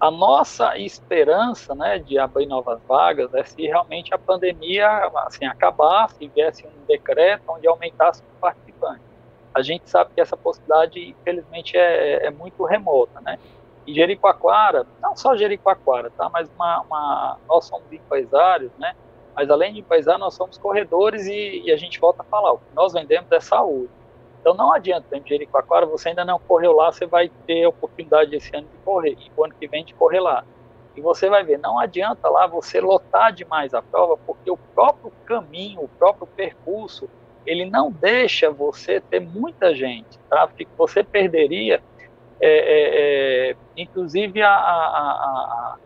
A 0.00 0.10
nossa 0.10 0.76
esperança, 0.76 1.76
né, 1.76 2.00
de 2.00 2.18
abrir 2.18 2.46
novas 2.46 2.82
vagas 2.88 3.32
é 3.34 3.44
se 3.44 3.62
realmente 3.62 4.12
a 4.12 4.18
pandemia, 4.18 4.88
assim, 5.26 5.44
acabasse 5.44 6.16
e 6.24 6.26
viesse 6.26 6.66
um 6.66 6.86
decreto 6.88 7.44
onde 7.46 7.68
aumentasse 7.68 8.20
os 8.20 8.40
participantes. 8.40 9.04
A 9.54 9.62
gente 9.62 9.88
sabe 9.88 10.10
que 10.12 10.20
essa 10.20 10.36
possibilidade, 10.36 11.10
infelizmente, 11.10 11.76
é, 11.76 12.26
é 12.26 12.30
muito 12.30 12.64
remota, 12.64 13.20
né? 13.20 13.38
E 13.86 13.94
Jericoacoara, 13.94 14.88
não 15.00 15.14
só 15.14 15.36
Jericoacoara, 15.36 16.10
tá? 16.10 16.28
Mas 16.30 16.50
uma, 16.56 16.80
uma, 16.80 17.38
nós 17.48 17.64
somos 17.64 17.92
empresários, 17.92 18.72
né? 18.76 18.92
Mas 19.36 19.48
além 19.50 19.72
de 19.72 19.78
empresário, 19.78 20.18
nós 20.18 20.34
somos 20.34 20.58
corredores 20.58 21.26
e, 21.26 21.62
e, 21.64 21.70
a 21.70 21.76
gente 21.76 22.00
volta 22.00 22.22
a 22.22 22.24
falar, 22.24 22.54
o 22.54 22.58
que 22.58 22.74
nós 22.74 22.92
vendemos 22.92 23.30
é 23.30 23.38
saúde. 23.38 23.99
Então 24.40 24.54
não 24.54 24.72
adianta, 24.72 25.16
em 25.16 25.22
Jericoacoara, 25.26 25.86
você 25.86 26.08
ainda 26.10 26.24
não 26.24 26.38
correu 26.38 26.72
lá, 26.72 26.90
você 26.90 27.06
vai 27.06 27.30
ter 27.46 27.64
a 27.64 27.68
oportunidade 27.68 28.34
esse 28.34 28.54
ano 28.56 28.66
de 28.66 28.78
correr, 28.78 29.16
e 29.20 29.30
o 29.36 29.44
ano 29.44 29.54
que 29.54 29.68
vem 29.68 29.84
de 29.84 29.94
correr 29.94 30.20
lá. 30.20 30.44
E 30.96 31.00
você 31.00 31.28
vai 31.28 31.44
ver, 31.44 31.58
não 31.58 31.78
adianta 31.78 32.28
lá 32.28 32.46
você 32.46 32.80
lotar 32.80 33.32
demais 33.32 33.74
a 33.74 33.82
prova, 33.82 34.16
porque 34.26 34.50
o 34.50 34.56
próprio 34.56 35.12
caminho, 35.26 35.82
o 35.82 35.88
próprio 35.88 36.26
percurso, 36.26 37.08
ele 37.46 37.64
não 37.64 37.90
deixa 37.90 38.50
você 38.50 39.00
ter 39.00 39.20
muita 39.20 39.74
gente, 39.74 40.18
tá? 40.28 40.46
Porque 40.46 40.66
você 40.76 41.04
perderia 41.04 41.82
é, 42.40 42.48
é, 42.48 43.50
é, 43.50 43.56
inclusive 43.76 44.40
a, 44.42 44.50
a, 44.50 45.10
a, 45.12 45.76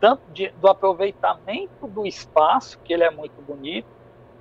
tanto 0.00 0.22
de, 0.32 0.48
do 0.60 0.68
aproveitamento 0.68 1.86
do 1.86 2.04
espaço, 2.04 2.78
que 2.84 2.92
ele 2.92 3.04
é 3.04 3.10
muito 3.10 3.40
bonito, 3.42 3.86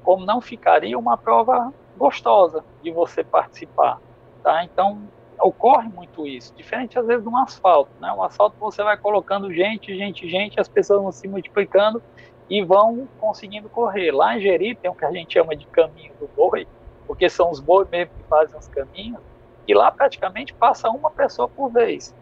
como 0.03 0.25
não 0.25 0.41
ficaria 0.41 0.97
uma 0.97 1.15
prova 1.15 1.71
gostosa 1.97 2.63
de 2.81 2.91
você 2.91 3.23
participar. 3.23 3.99
Tá? 4.41 4.63
Então, 4.63 5.03
ocorre 5.41 5.89
muito 5.89 6.25
isso, 6.27 6.53
diferente 6.55 6.97
às 6.97 7.05
vezes 7.05 7.23
de 7.23 7.29
um 7.29 7.37
asfalto. 7.37 7.91
Né? 7.99 8.11
Um 8.11 8.23
asfalto 8.23 8.55
você 8.59 8.83
vai 8.83 8.97
colocando 8.97 9.53
gente, 9.53 9.95
gente, 9.95 10.27
gente, 10.29 10.59
as 10.59 10.67
pessoas 10.67 11.01
vão 11.01 11.11
se 11.11 11.27
multiplicando 11.27 12.01
e 12.49 12.63
vão 12.63 13.07
conseguindo 13.19 13.69
correr. 13.69 14.11
Lá 14.11 14.37
em 14.37 14.41
Jeri 14.41 14.75
tem 14.75 14.89
o 14.89 14.95
que 14.95 15.05
a 15.05 15.11
gente 15.11 15.33
chama 15.33 15.55
de 15.55 15.65
caminho 15.67 16.13
do 16.19 16.29
boi, 16.35 16.67
porque 17.07 17.29
são 17.29 17.49
os 17.49 17.59
bois 17.59 17.89
mesmo 17.89 18.13
que 18.15 18.23
fazem 18.23 18.57
os 18.57 18.67
caminhos, 18.67 19.21
e 19.67 19.73
lá 19.73 19.91
praticamente 19.91 20.53
passa 20.53 20.89
uma 20.89 21.09
pessoa 21.09 21.47
por 21.47 21.69
vez. 21.71 22.13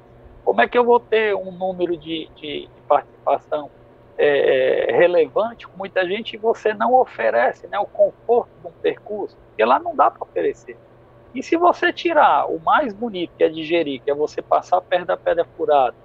Como 0.44 0.62
é 0.62 0.68
que 0.68 0.78
eu 0.78 0.84
vou 0.84 1.00
ter 1.00 1.36
um 1.36 1.52
número 1.52 1.98
de, 1.98 2.30
de, 2.36 2.68
de 2.68 2.82
participação 2.88 3.70
é, 4.24 4.92
é, 4.92 4.96
relevante 4.96 5.68
com 5.68 5.76
muita 5.76 6.06
gente 6.06 6.36
e 6.36 6.38
você 6.38 6.76
não 6.76 6.94
oferece 6.94 7.66
né, 7.68 7.80
o 7.80 7.88
conforto 7.88 8.52
de 8.62 8.68
um 8.68 8.72
percurso? 8.72 9.36
Porque 9.48 9.66
lá 9.66 9.80
não 9.80 9.96
dá 9.96 10.12
para 10.12 10.22
oferecer. 10.22 10.78
E 11.34 11.42
se 11.42 11.58
você 11.58 11.92
tirar 11.92 12.46
o 12.46 12.60
mais 12.60 12.94
bonito, 12.94 13.32
que 13.36 13.44
é 13.44 13.50
digerir, 13.50 14.00
que 14.02 14.12
é 14.12 14.14
você 14.14 14.40
passar 14.40 14.80
perto 14.82 15.08
da 15.08 15.18
pedra 15.18 15.44
furada, 15.58 15.96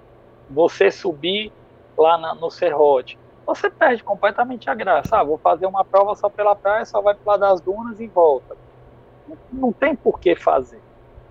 você 0.49 0.89
subir 0.89 1.51
lá 1.95 2.17
na, 2.17 2.33
no 2.33 2.49
serrote, 2.49 3.19
você 3.45 3.69
perde 3.69 4.03
completamente 4.03 4.67
a 4.67 4.73
graça. 4.73 5.17
Ah, 5.17 5.23
vou 5.23 5.37
fazer 5.37 5.67
uma 5.67 5.85
prova 5.85 6.15
só 6.15 6.27
pela 6.27 6.55
praia, 6.55 6.85
só 6.85 6.99
vai 7.01 7.13
para 7.13 7.37
das 7.37 7.61
dunas 7.61 7.99
e 7.99 8.07
volta. 8.07 8.57
Não, 9.27 9.37
não 9.51 9.71
tem 9.71 9.95
por 9.95 10.19
que 10.19 10.35
fazer. 10.35 10.81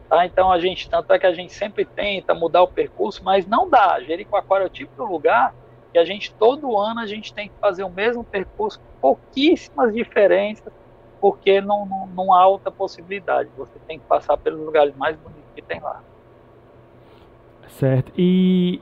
Tá? 0.09 0.25
Então 0.25 0.53
a 0.53 0.61
gente, 0.61 0.89
tanto 0.89 1.13
é 1.13 1.19
que 1.19 1.27
a 1.27 1.35
gente 1.35 1.53
sempre 1.53 1.85
tenta 1.85 2.33
mudar 2.33 2.63
o 2.63 2.69
percurso, 2.69 3.25
mas 3.25 3.45
não 3.45 3.69
dá. 3.69 4.01
Jericoacoara 4.01 4.63
é 4.63 4.67
o 4.69 4.71
tipo 4.71 4.95
de 4.95 5.11
lugar 5.11 5.53
que 5.97 6.01
a 6.01 6.05
gente 6.05 6.35
todo 6.35 6.77
ano 6.77 7.01
a 7.01 7.07
gente 7.07 7.33
tem 7.33 7.49
que 7.49 7.55
fazer 7.59 7.83
o 7.83 7.89
mesmo 7.89 8.23
percurso, 8.23 8.79
pouquíssimas 9.01 9.95
diferenças, 9.95 10.71
porque 11.19 11.59
não, 11.59 11.87
não, 11.87 12.07
não 12.09 12.35
há 12.35 12.43
alta 12.43 12.71
possibilidade. 12.71 13.49
Você 13.57 13.79
tem 13.89 13.99
que 13.99 14.05
passar 14.05 14.37
pelos 14.37 14.61
lugares 14.61 14.95
mais 14.95 15.17
bonitos 15.17 15.51
que 15.55 15.63
tem 15.63 15.81
lá. 15.81 16.03
Certo. 17.69 18.13
E 18.15 18.79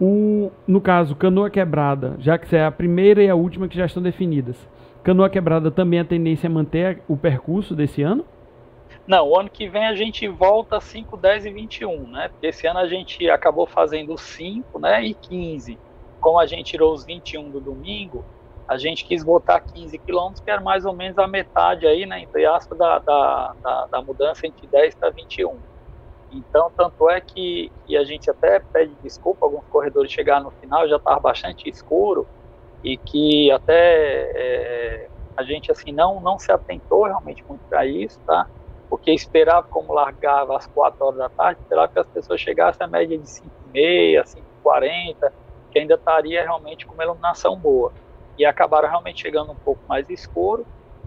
o, 0.00 0.52
no 0.64 0.80
caso, 0.80 1.16
canoa 1.16 1.50
quebrada, 1.50 2.14
já 2.20 2.38
que 2.38 2.54
é 2.54 2.64
a 2.64 2.70
primeira 2.70 3.20
e 3.20 3.28
a 3.28 3.34
última 3.34 3.66
que 3.66 3.76
já 3.76 3.86
estão 3.86 4.00
definidas, 4.00 4.56
canoa 5.02 5.28
quebrada 5.28 5.68
também 5.68 5.98
a 5.98 6.04
tendência 6.04 6.46
é 6.46 6.48
manter 6.48 7.02
o 7.08 7.16
percurso 7.16 7.74
desse 7.74 8.02
ano? 8.02 8.24
Não, 9.04 9.28
o 9.28 9.36
ano 9.36 9.50
que 9.50 9.68
vem 9.68 9.84
a 9.84 9.96
gente 9.96 10.28
volta 10.28 10.80
5, 10.80 11.16
10 11.16 11.46
e 11.46 11.50
21, 11.50 12.06
né? 12.06 12.28
Porque 12.28 12.46
esse 12.46 12.68
ano 12.68 12.78
a 12.78 12.86
gente 12.86 13.28
acabou 13.28 13.66
fazendo 13.66 14.16
5 14.16 14.78
né, 14.78 15.02
e 15.04 15.12
15. 15.12 15.76
Como 16.22 16.38
a 16.38 16.46
gente 16.46 16.70
tirou 16.70 16.94
os 16.94 17.04
21 17.04 17.50
do 17.50 17.60
domingo, 17.60 18.24
a 18.66 18.78
gente 18.78 19.04
quis 19.04 19.22
botar 19.22 19.60
15 19.60 19.98
quilômetros, 19.98 20.40
que 20.40 20.50
era 20.50 20.62
mais 20.62 20.86
ou 20.86 20.94
menos 20.94 21.18
a 21.18 21.26
metade 21.26 21.86
aí, 21.86 22.06
né, 22.06 22.20
entre 22.20 22.46
aspas, 22.46 22.78
da, 22.78 22.98
da, 23.00 23.54
da, 23.62 23.86
da 23.86 24.02
mudança 24.02 24.46
entre 24.46 24.66
10 24.66 24.94
para 24.94 25.10
21. 25.10 25.58
Então, 26.32 26.70
tanto 26.74 27.10
é 27.10 27.20
que, 27.20 27.70
a 27.90 28.04
gente 28.04 28.30
até 28.30 28.60
pede 28.60 28.94
desculpa, 29.02 29.44
alguns 29.44 29.66
corredores 29.66 30.10
chegaram 30.10 30.44
no 30.44 30.50
final, 30.52 30.88
já 30.88 30.96
estava 30.96 31.20
bastante 31.20 31.68
escuro, 31.68 32.26
e 32.82 32.96
que 32.96 33.50
até 33.50 34.30
é, 34.34 35.08
a 35.36 35.42
gente 35.42 35.70
assim 35.70 35.92
não, 35.92 36.20
não 36.20 36.38
se 36.38 36.50
atentou 36.50 37.04
realmente 37.04 37.44
muito 37.46 37.60
para 37.68 37.84
isso, 37.84 38.18
tá? 38.20 38.46
porque 38.92 39.10
esperava, 39.10 39.66
como 39.68 39.94
largava 39.94 40.54
às 40.54 40.66
4 40.66 41.02
horas 41.02 41.18
da 41.18 41.30
tarde, 41.30 41.62
esperava 41.62 41.88
que 41.88 41.98
as 41.98 42.06
pessoas 42.08 42.38
chegassem 42.38 42.84
à 42.84 42.86
média 42.86 43.16
de 43.16 43.24
5,5, 43.24 44.36
5,40, 44.62 45.32
que 45.72 45.78
ainda 45.78 45.94
estaria 45.94 46.42
realmente 46.42 46.86
com 46.86 46.94
uma 46.94 47.02
iluminação 47.02 47.56
boa. 47.56 47.92
E 48.38 48.44
acabaram 48.44 48.88
realmente 48.88 49.22
chegando 49.22 49.52
um 49.52 49.56
pouco 49.56 49.80
mais 49.88 50.08
escuro, 50.08 50.66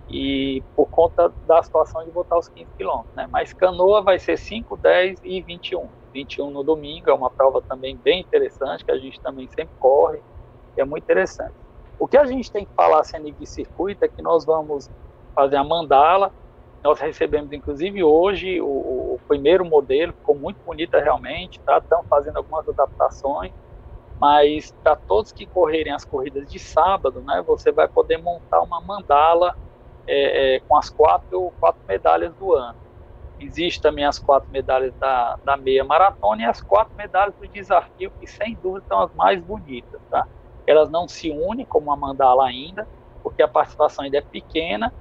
e 0.09 0.61
por 0.75 0.87
conta 0.87 1.29
da 1.47 1.61
situação 1.63 2.03
de 2.03 2.11
botar 2.11 2.37
os 2.37 2.47
15 2.47 2.69
quilômetros. 2.77 3.15
Né? 3.15 3.27
Mas 3.31 3.53
canoa 3.53 4.01
vai 4.01 4.19
ser 4.19 4.37
5, 4.37 4.77
10 4.77 5.21
e 5.23 5.41
21. 5.41 5.87
21 6.13 6.49
no 6.49 6.63
domingo, 6.63 7.09
é 7.09 7.13
uma 7.13 7.29
prova 7.29 7.61
também 7.61 7.97
bem 7.97 8.21
interessante, 8.21 8.85
que 8.85 8.91
a 8.91 8.97
gente 8.97 9.19
também 9.19 9.47
sempre 9.47 9.75
corre, 9.79 10.21
é 10.77 10.85
muito 10.85 11.03
interessante. 11.03 11.53
O 11.99 12.07
que 12.07 12.17
a 12.17 12.25
gente 12.25 12.51
tem 12.51 12.65
que 12.65 12.73
falar, 12.73 12.99
assim, 12.99 13.21
de 13.21 13.45
circuito, 13.45 14.03
é 14.03 14.07
que 14.07 14.21
nós 14.21 14.45
vamos 14.45 14.89
fazer 15.33 15.57
a 15.57 15.63
mandala, 15.63 16.31
Nós 16.83 16.99
recebemos, 16.99 17.51
inclusive, 17.51 18.03
hoje 18.03 18.61
o, 18.61 18.65
o 19.15 19.19
primeiro 19.27 19.65
modelo, 19.65 20.13
ficou 20.13 20.35
muito 20.35 20.57
bonita 20.63 20.99
realmente, 20.99 21.59
tá? 21.61 21.79
Estamos 21.79 22.07
fazendo 22.07 22.37
algumas 22.37 22.67
adaptações, 22.69 23.51
mas 24.19 24.73
para 24.83 24.95
todos 24.95 25.31
que 25.31 25.45
correrem 25.45 25.93
as 25.93 26.05
corridas 26.05 26.49
de 26.49 26.57
sábado, 26.59 27.21
né, 27.21 27.43
você 27.45 27.71
vai 27.71 27.87
poder 27.87 28.17
montar 28.17 28.61
uma 28.61 28.79
mandala 28.81 29.55
é, 30.07 30.55
é, 30.55 30.59
com 30.61 30.77
as 30.77 30.89
quatro, 30.89 31.51
quatro 31.59 31.81
medalhas 31.87 32.33
do 32.35 32.53
ano. 32.53 32.77
Existem 33.39 33.81
também 33.81 34.05
as 34.05 34.17
quatro 34.17 34.49
medalhas 34.49 34.93
da, 34.95 35.37
da 35.43 35.57
meia 35.57 35.83
maratona 35.83 36.43
e 36.43 36.45
as 36.45 36.61
quatro 36.61 36.95
medalhas 36.95 37.35
do 37.35 37.47
desafio, 37.47 38.11
que 38.19 38.27
sem 38.27 38.55
dúvida 38.55 38.85
são 38.87 39.01
as 39.01 39.13
mais 39.13 39.41
bonitas. 39.41 39.99
Tá? 40.09 40.25
Elas 40.65 40.89
não 40.89 41.07
se 41.07 41.29
unem 41.29 41.65
como 41.65 41.87
uma 41.87 41.97
mandala 41.97 42.45
ainda, 42.45 42.87
porque 43.21 43.43
a 43.43 43.47
participação 43.47 44.05
ainda 44.05 44.19
é 44.19 44.21
pequena, 44.21 44.93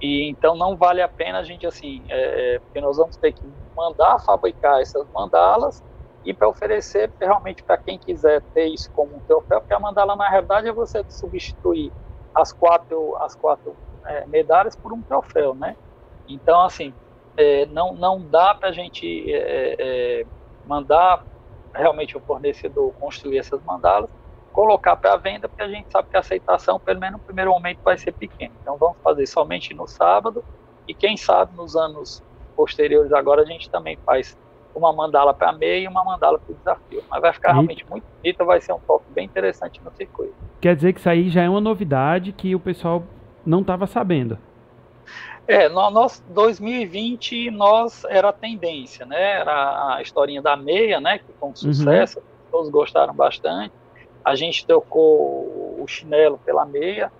e 0.00 0.28
então 0.28 0.56
não 0.56 0.76
vale 0.76 1.02
a 1.02 1.08
pena 1.08 1.38
a 1.38 1.42
gente 1.42 1.66
assim, 1.66 2.02
é, 2.08 2.54
é 2.54 2.58
porque 2.58 2.80
nós 2.80 2.96
vamos 2.96 3.16
ter 3.16 3.32
que 3.32 3.42
mandar 3.76 4.18
fabricar 4.20 4.80
essas 4.80 5.06
mandalas 5.12 5.82
e 6.24 6.32
para 6.32 6.48
oferecer 6.48 7.12
realmente 7.20 7.62
para 7.62 7.76
quem 7.76 7.98
quiser 7.98 8.40
ter 8.54 8.66
isso 8.66 8.90
como 8.92 9.16
um 9.16 9.20
troféu, 9.20 9.60
porque 9.60 9.74
a 9.74 9.80
mandala 9.80 10.16
na 10.16 10.28
realidade 10.28 10.68
é 10.68 10.72
você 10.72 11.04
substituir 11.08 11.92
as 12.34 12.52
quatro, 12.52 13.16
as 13.16 13.34
quatro 13.34 13.76
é, 14.06 14.26
medalhas 14.26 14.74
por 14.74 14.92
um 14.92 15.02
troféu, 15.02 15.54
né? 15.54 15.76
Então 16.26 16.62
assim, 16.62 16.94
é, 17.36 17.66
não, 17.66 17.94
não 17.94 18.20
dá 18.20 18.54
para 18.54 18.70
a 18.70 18.72
gente 18.72 19.30
é, 19.30 19.76
é, 19.78 20.26
mandar 20.66 21.24
realmente 21.74 22.16
o 22.16 22.20
fornecedor 22.20 22.92
construir 22.94 23.38
essas 23.38 23.62
mandalas, 23.64 24.08
colocar 24.52 24.96
para 24.96 25.16
venda, 25.16 25.48
porque 25.48 25.62
a 25.62 25.68
gente 25.68 25.90
sabe 25.90 26.08
que 26.08 26.16
a 26.16 26.20
aceitação, 26.20 26.78
pelo 26.78 27.00
menos 27.00 27.18
no 27.18 27.26
primeiro 27.26 27.50
momento, 27.50 27.80
vai 27.82 27.98
ser 27.98 28.12
pequena. 28.12 28.54
Então 28.62 28.76
vamos 28.76 28.96
fazer 29.02 29.26
somente 29.26 29.74
no 29.74 29.86
sábado 29.86 30.44
e 30.86 30.94
quem 30.94 31.16
sabe 31.16 31.56
nos 31.56 31.76
anos 31.76 32.22
posteriores 32.54 33.12
agora 33.12 33.42
a 33.42 33.44
gente 33.44 33.68
também 33.68 33.98
faz 34.06 34.38
uma 34.78 34.92
mandala 34.92 35.32
para 35.32 35.52
meia 35.52 35.84
e 35.84 35.88
uma 35.88 36.04
mandala 36.04 36.38
para 36.38 36.52
o 36.52 36.54
desafio. 36.56 37.02
Mas 37.10 37.20
vai 37.20 37.32
ficar 37.32 37.50
e... 37.50 37.52
realmente 37.52 37.86
muito 37.88 38.04
bonita, 38.16 38.44
vai 38.44 38.60
ser 38.60 38.72
um 38.72 38.80
toque 38.80 39.04
bem 39.10 39.24
interessante 39.24 39.80
no 39.84 39.90
circuito. 39.92 40.34
Quer 40.60 40.74
dizer 40.74 40.92
que 40.92 41.00
isso 41.00 41.08
aí 41.08 41.28
já 41.28 41.42
é 41.42 41.48
uma 41.48 41.60
novidade 41.60 42.32
que 42.32 42.54
o 42.54 42.60
pessoal 42.60 43.02
não 43.44 43.60
estava 43.60 43.86
sabendo. 43.86 44.38
É, 45.46 45.68
nós 45.68 46.24
2020 46.28 47.50
nós 47.50 48.04
era 48.04 48.30
a 48.30 48.32
tendência, 48.32 49.04
né? 49.04 49.40
Era 49.40 49.96
a 49.96 50.02
historinha 50.02 50.40
da 50.40 50.56
meia, 50.56 51.00
né? 51.00 51.18
Que 51.18 51.26
foi 51.38 51.48
um 51.48 51.50
uhum. 51.50 51.56
sucesso, 51.56 52.18
uhum. 52.18 52.24
todos 52.50 52.70
gostaram 52.70 53.14
bastante. 53.14 53.72
A 54.24 54.34
gente 54.34 54.66
trocou 54.66 55.76
o 55.78 55.84
chinelo 55.86 56.38
pela 56.38 56.64
meia, 56.64 57.12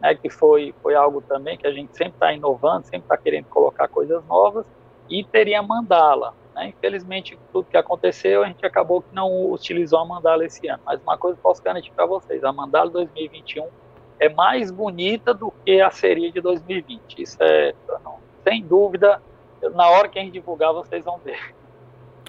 né? 0.00 0.16
Que 0.16 0.28
foi 0.28 0.74
foi 0.82 0.96
algo 0.96 1.20
também 1.20 1.56
que 1.56 1.66
a 1.66 1.72
gente 1.72 1.96
sempre 1.96 2.14
está 2.14 2.32
inovando, 2.32 2.86
sempre 2.86 3.04
está 3.04 3.16
querendo 3.16 3.44
colocar 3.44 3.86
coisas 3.86 4.24
novas 4.26 4.66
e 5.08 5.22
teria 5.22 5.62
mandala. 5.62 6.34
Né? 6.60 6.68
Infelizmente, 6.68 7.38
tudo 7.52 7.66
que 7.70 7.76
aconteceu, 7.76 8.44
a 8.44 8.46
gente 8.46 8.64
acabou 8.64 9.00
que 9.00 9.14
não 9.14 9.50
utilizou 9.50 9.98
a 9.98 10.04
mandala 10.04 10.44
esse 10.44 10.68
ano. 10.68 10.82
Mas 10.84 11.00
uma 11.02 11.16
coisa 11.16 11.38
posso 11.42 11.62
garantir 11.62 11.90
para 11.92 12.04
vocês: 12.04 12.44
a 12.44 12.52
mandala 12.52 12.90
2021 12.90 13.66
é 14.18 14.28
mais 14.28 14.70
bonita 14.70 15.32
do 15.32 15.50
que 15.64 15.80
a 15.80 15.90
série 15.90 16.30
de 16.30 16.40
2020. 16.40 17.22
Isso 17.22 17.38
é, 17.40 17.74
não, 18.04 18.16
sem 18.44 18.62
dúvida, 18.62 19.20
na 19.74 19.88
hora 19.88 20.08
que 20.08 20.18
a 20.18 20.22
gente 20.22 20.34
divulgar, 20.34 20.72
vocês 20.74 21.02
vão 21.04 21.18
ver. 21.24 21.54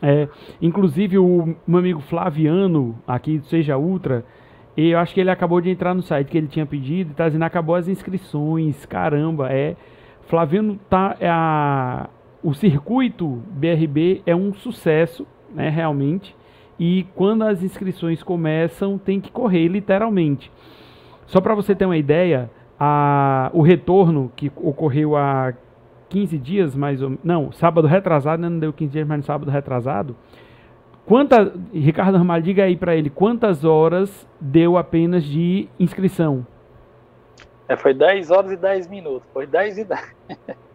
É, 0.01 0.27
inclusive 0.59 1.19
o 1.19 1.55
meu 1.67 1.79
amigo 1.79 1.99
Flaviano, 2.01 2.97
aqui 3.05 3.37
do 3.37 3.45
Seja 3.45 3.77
Ultra, 3.77 4.25
eu 4.75 4.97
acho 4.97 5.13
que 5.13 5.19
ele 5.19 5.29
acabou 5.29 5.61
de 5.61 5.69
entrar 5.69 5.93
no 5.93 6.01
site 6.01 6.29
que 6.29 6.37
ele 6.37 6.47
tinha 6.47 6.65
pedido 6.65 7.11
e 7.11 7.13
tá 7.13 7.27
dizendo 7.27 7.43
acabou 7.43 7.75
as 7.75 7.87
inscrições. 7.87 8.85
Caramba, 8.85 9.51
é. 9.51 9.75
Flaviano 10.21 10.79
tá. 10.89 11.17
É 11.19 11.29
a, 11.29 12.09
o 12.43 12.53
circuito 12.53 13.41
BRB 13.51 14.21
é 14.25 14.35
um 14.35 14.53
sucesso, 14.53 15.27
né, 15.53 15.69
realmente. 15.69 16.35
E 16.79 17.05
quando 17.15 17.43
as 17.43 17.61
inscrições 17.61 18.23
começam, 18.23 18.97
tem 18.97 19.21
que 19.21 19.31
correr, 19.31 19.67
literalmente. 19.67 20.51
Só 21.27 21.39
para 21.39 21.53
você 21.53 21.75
ter 21.75 21.85
uma 21.85 21.97
ideia, 21.97 22.49
a, 22.79 23.51
o 23.53 23.61
retorno 23.61 24.31
que 24.35 24.51
ocorreu 24.55 25.15
há 25.15 25.53
15 26.09 26.37
dias, 26.39 26.75
mais 26.75 27.01
ou 27.01 27.17
não, 27.23 27.51
sábado 27.51 27.87
retrasado, 27.87 28.41
né, 28.41 28.49
não 28.49 28.59
deu 28.59 28.73
15 28.73 28.91
dias, 28.91 29.07
mas 29.07 29.17
no 29.17 29.23
sábado 29.23 29.51
retrasado. 29.51 30.15
Quanta, 31.05 31.53
Ricardo 31.73 32.15
Armalho, 32.15 32.43
diga 32.43 32.63
aí 32.63 32.75
para 32.75 32.95
ele, 32.95 33.09
quantas 33.09 33.63
horas 33.63 34.27
deu 34.39 34.77
apenas 34.77 35.23
de 35.23 35.67
inscrição? 35.79 36.45
É, 37.67 37.77
foi 37.77 37.93
10 37.93 38.31
horas 38.31 38.51
e 38.51 38.57
10 38.57 38.87
minutos, 38.87 39.27
foi 39.31 39.45
10 39.45 39.77
e 39.77 39.83
10. 39.85 40.15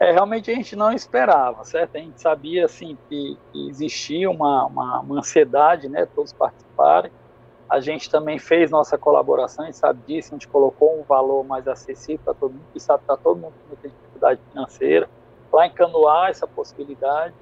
É, 0.00 0.12
realmente 0.12 0.50
a 0.50 0.54
gente 0.54 0.76
não 0.76 0.92
esperava, 0.92 1.64
certo? 1.64 1.96
A 1.96 1.98
gente 1.98 2.20
sabia, 2.20 2.64
assim, 2.64 2.96
que, 3.08 3.36
que 3.52 3.68
existia 3.68 4.30
uma, 4.30 4.66
uma, 4.66 5.00
uma 5.00 5.18
ansiedade, 5.18 5.88
né, 5.88 6.06
todos 6.06 6.32
participarem, 6.32 7.10
a 7.68 7.80
gente 7.80 8.08
também 8.08 8.38
fez 8.38 8.70
nossa 8.70 8.96
colaboração, 8.96 9.64
a 9.64 9.66
gente 9.66 9.76
sabe 9.76 10.00
disso, 10.06 10.30
a 10.32 10.36
gente 10.36 10.48
colocou 10.48 10.98
um 10.98 11.02
valor 11.02 11.44
mais 11.44 11.68
acessível 11.68 12.20
para 12.24 12.34
todo 12.34 12.52
mundo, 12.52 12.64
que 12.72 12.80
sabe 12.80 13.00
que 13.00 13.12
está 13.12 13.16
todo 13.16 13.36
mundo 13.36 13.52
com 13.62 13.68
muita 13.68 13.88
dificuldade 13.88 14.40
financeira, 14.50 15.10
para 15.50 15.66
encanuar 15.66 16.30
essa 16.30 16.46
possibilidade. 16.46 17.34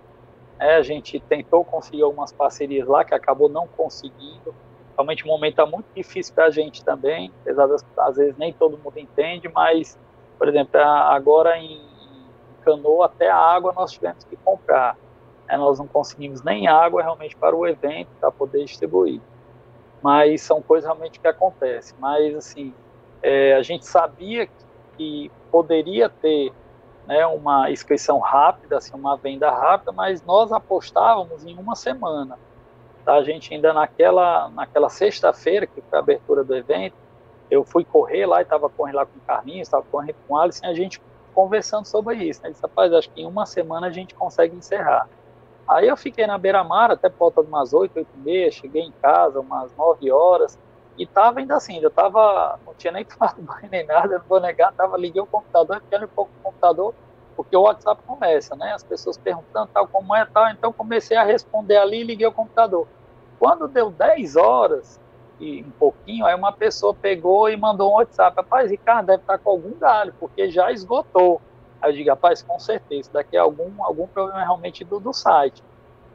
É, 0.58 0.76
a 0.76 0.82
gente 0.82 1.20
tentou 1.20 1.64
conseguir 1.64 2.02
algumas 2.02 2.32
parcerias 2.32 2.88
lá, 2.88 3.04
que 3.04 3.14
acabou 3.14 3.48
não 3.48 3.68
conseguindo. 3.68 4.54
Realmente 4.96 5.24
o 5.24 5.28
momento 5.28 5.52
está 5.52 5.66
muito 5.66 5.86
difícil 5.94 6.34
para 6.34 6.46
a 6.46 6.50
gente 6.50 6.82
também, 6.82 7.30
apesar 7.42 7.66
das, 7.66 7.84
às 7.98 8.16
vezes 8.16 8.36
nem 8.36 8.52
todo 8.52 8.78
mundo 8.78 8.98
entende, 8.98 9.48
mas, 9.54 9.98
por 10.38 10.48
exemplo, 10.48 10.80
agora 10.80 11.56
em, 11.58 11.74
em 11.74 11.95
Canoa, 12.66 13.06
até 13.06 13.30
a 13.30 13.38
água 13.38 13.72
nós 13.74 13.92
tivemos 13.92 14.24
que 14.24 14.36
comprar. 14.36 14.98
É, 15.48 15.56
nós 15.56 15.78
não 15.78 15.86
conseguimos 15.86 16.42
nem 16.42 16.66
água 16.66 17.02
realmente 17.02 17.36
para 17.36 17.54
o 17.54 17.66
evento, 17.66 18.08
para 18.20 18.30
poder 18.32 18.64
distribuir 18.64 19.20
mas 20.06 20.42
são 20.42 20.62
coisas 20.62 20.86
realmente 20.86 21.18
que 21.18 21.26
acontecem. 21.26 21.96
Mas, 21.98 22.32
assim, 22.36 22.72
é, 23.20 23.54
a 23.54 23.62
gente 23.62 23.84
sabia 23.84 24.48
que 24.96 25.32
poderia 25.50 26.08
ter 26.08 26.52
né, 27.08 27.26
uma 27.26 27.70
inscrição 27.72 28.20
rápida, 28.20 28.78
assim, 28.78 28.94
uma 28.94 29.16
venda 29.16 29.50
rápida, 29.50 29.90
mas 29.90 30.22
nós 30.22 30.52
apostávamos 30.52 31.44
em 31.44 31.58
uma 31.58 31.74
semana. 31.74 32.38
Tá? 33.04 33.14
A 33.14 33.24
gente 33.24 33.52
ainda 33.52 33.72
naquela, 33.72 34.48
naquela 34.50 34.88
sexta-feira, 34.88 35.66
que 35.66 35.80
foi 35.80 35.98
a 35.98 36.02
abertura 36.02 36.44
do 36.44 36.54
evento, 36.54 36.94
eu 37.50 37.64
fui 37.64 37.84
correr 37.84 38.26
lá 38.26 38.38
e 38.38 38.42
estava 38.42 38.68
correndo 38.68 38.96
lá 38.96 39.06
com 39.06 39.18
o 39.18 39.22
Carlinhos, 39.26 39.68
estava 39.68 39.84
correndo 39.90 40.16
com 40.26 40.34
o 40.34 40.38
Alisson, 40.38 40.66
a 40.66 40.74
gente 40.74 41.00
conversando 41.36 41.84
sobre 41.84 42.16
isso. 42.16 42.42
Né? 42.42 42.48
Disse, 42.48 42.62
rapaz, 42.62 42.90
acho 42.94 43.10
que 43.10 43.20
em 43.20 43.26
uma 43.26 43.44
semana 43.44 43.88
a 43.88 43.90
gente 43.90 44.14
consegue 44.14 44.56
encerrar. 44.56 45.06
Aí 45.68 45.86
eu 45.86 45.96
fiquei 45.96 46.26
na 46.26 46.38
beira-mar 46.38 46.90
até 46.90 47.10
por 47.10 47.18
volta 47.18 47.42
de 47.42 47.48
umas 47.48 47.74
8, 47.74 47.94
8 47.94 48.08
e 48.14 48.18
meia, 48.20 48.50
cheguei 48.50 48.82
em 48.82 48.92
casa 49.02 49.38
umas 49.38 49.70
9 49.76 50.10
horas, 50.10 50.58
e 50.96 51.04
tava 51.04 51.40
ainda 51.40 51.56
assim, 51.56 51.78
eu 51.82 51.90
tava, 51.90 52.58
não 52.64 52.72
tinha 52.72 52.92
nem 52.92 53.04
tomado 53.04 53.42
banho 53.42 53.68
nem 53.70 53.84
nada, 53.84 54.18
não 54.18 54.24
vou 54.26 54.40
negar, 54.40 54.72
tava, 54.72 54.96
liguei 54.96 55.20
o 55.20 55.26
computador, 55.26 55.82
fiquei 55.82 56.02
um 56.02 56.08
pouco 56.08 56.30
o 56.40 56.42
computador, 56.42 56.94
porque 57.36 57.54
o 57.54 57.62
WhatsApp 57.62 58.00
começa, 58.06 58.56
né, 58.56 58.72
as 58.72 58.82
pessoas 58.82 59.18
perguntando 59.18 59.68
tal, 59.74 59.86
como 59.88 60.14
é 60.16 60.24
tal, 60.24 60.48
então 60.48 60.72
comecei 60.72 61.18
a 61.18 61.24
responder 61.24 61.76
ali 61.76 62.00
e 62.00 62.04
liguei 62.04 62.26
o 62.26 62.32
computador. 62.32 62.86
Quando 63.38 63.68
deu 63.68 63.90
10 63.90 64.36
horas, 64.36 64.98
e 65.38 65.62
um 65.62 65.70
pouquinho, 65.70 66.24
aí 66.24 66.34
uma 66.34 66.52
pessoa 66.52 66.94
pegou 66.94 67.48
e 67.48 67.56
mandou 67.56 67.92
um 67.92 67.94
WhatsApp, 67.96 68.36
rapaz, 68.36 68.70
Ricardo, 68.70 69.06
deve 69.06 69.22
estar 69.22 69.38
com 69.38 69.50
algum 69.50 69.78
galho, 69.78 70.14
porque 70.18 70.50
já 70.50 70.72
esgotou. 70.72 71.40
Aí 71.80 71.90
eu 71.90 71.96
digo, 71.96 72.10
rapaz, 72.10 72.42
com 72.42 72.58
certeza, 72.58 73.10
daqui 73.12 73.36
é 73.36 73.40
algum, 73.40 73.84
algum 73.84 74.06
problema 74.06 74.40
realmente 74.40 74.84
do, 74.84 74.98
do 74.98 75.12
site. 75.12 75.62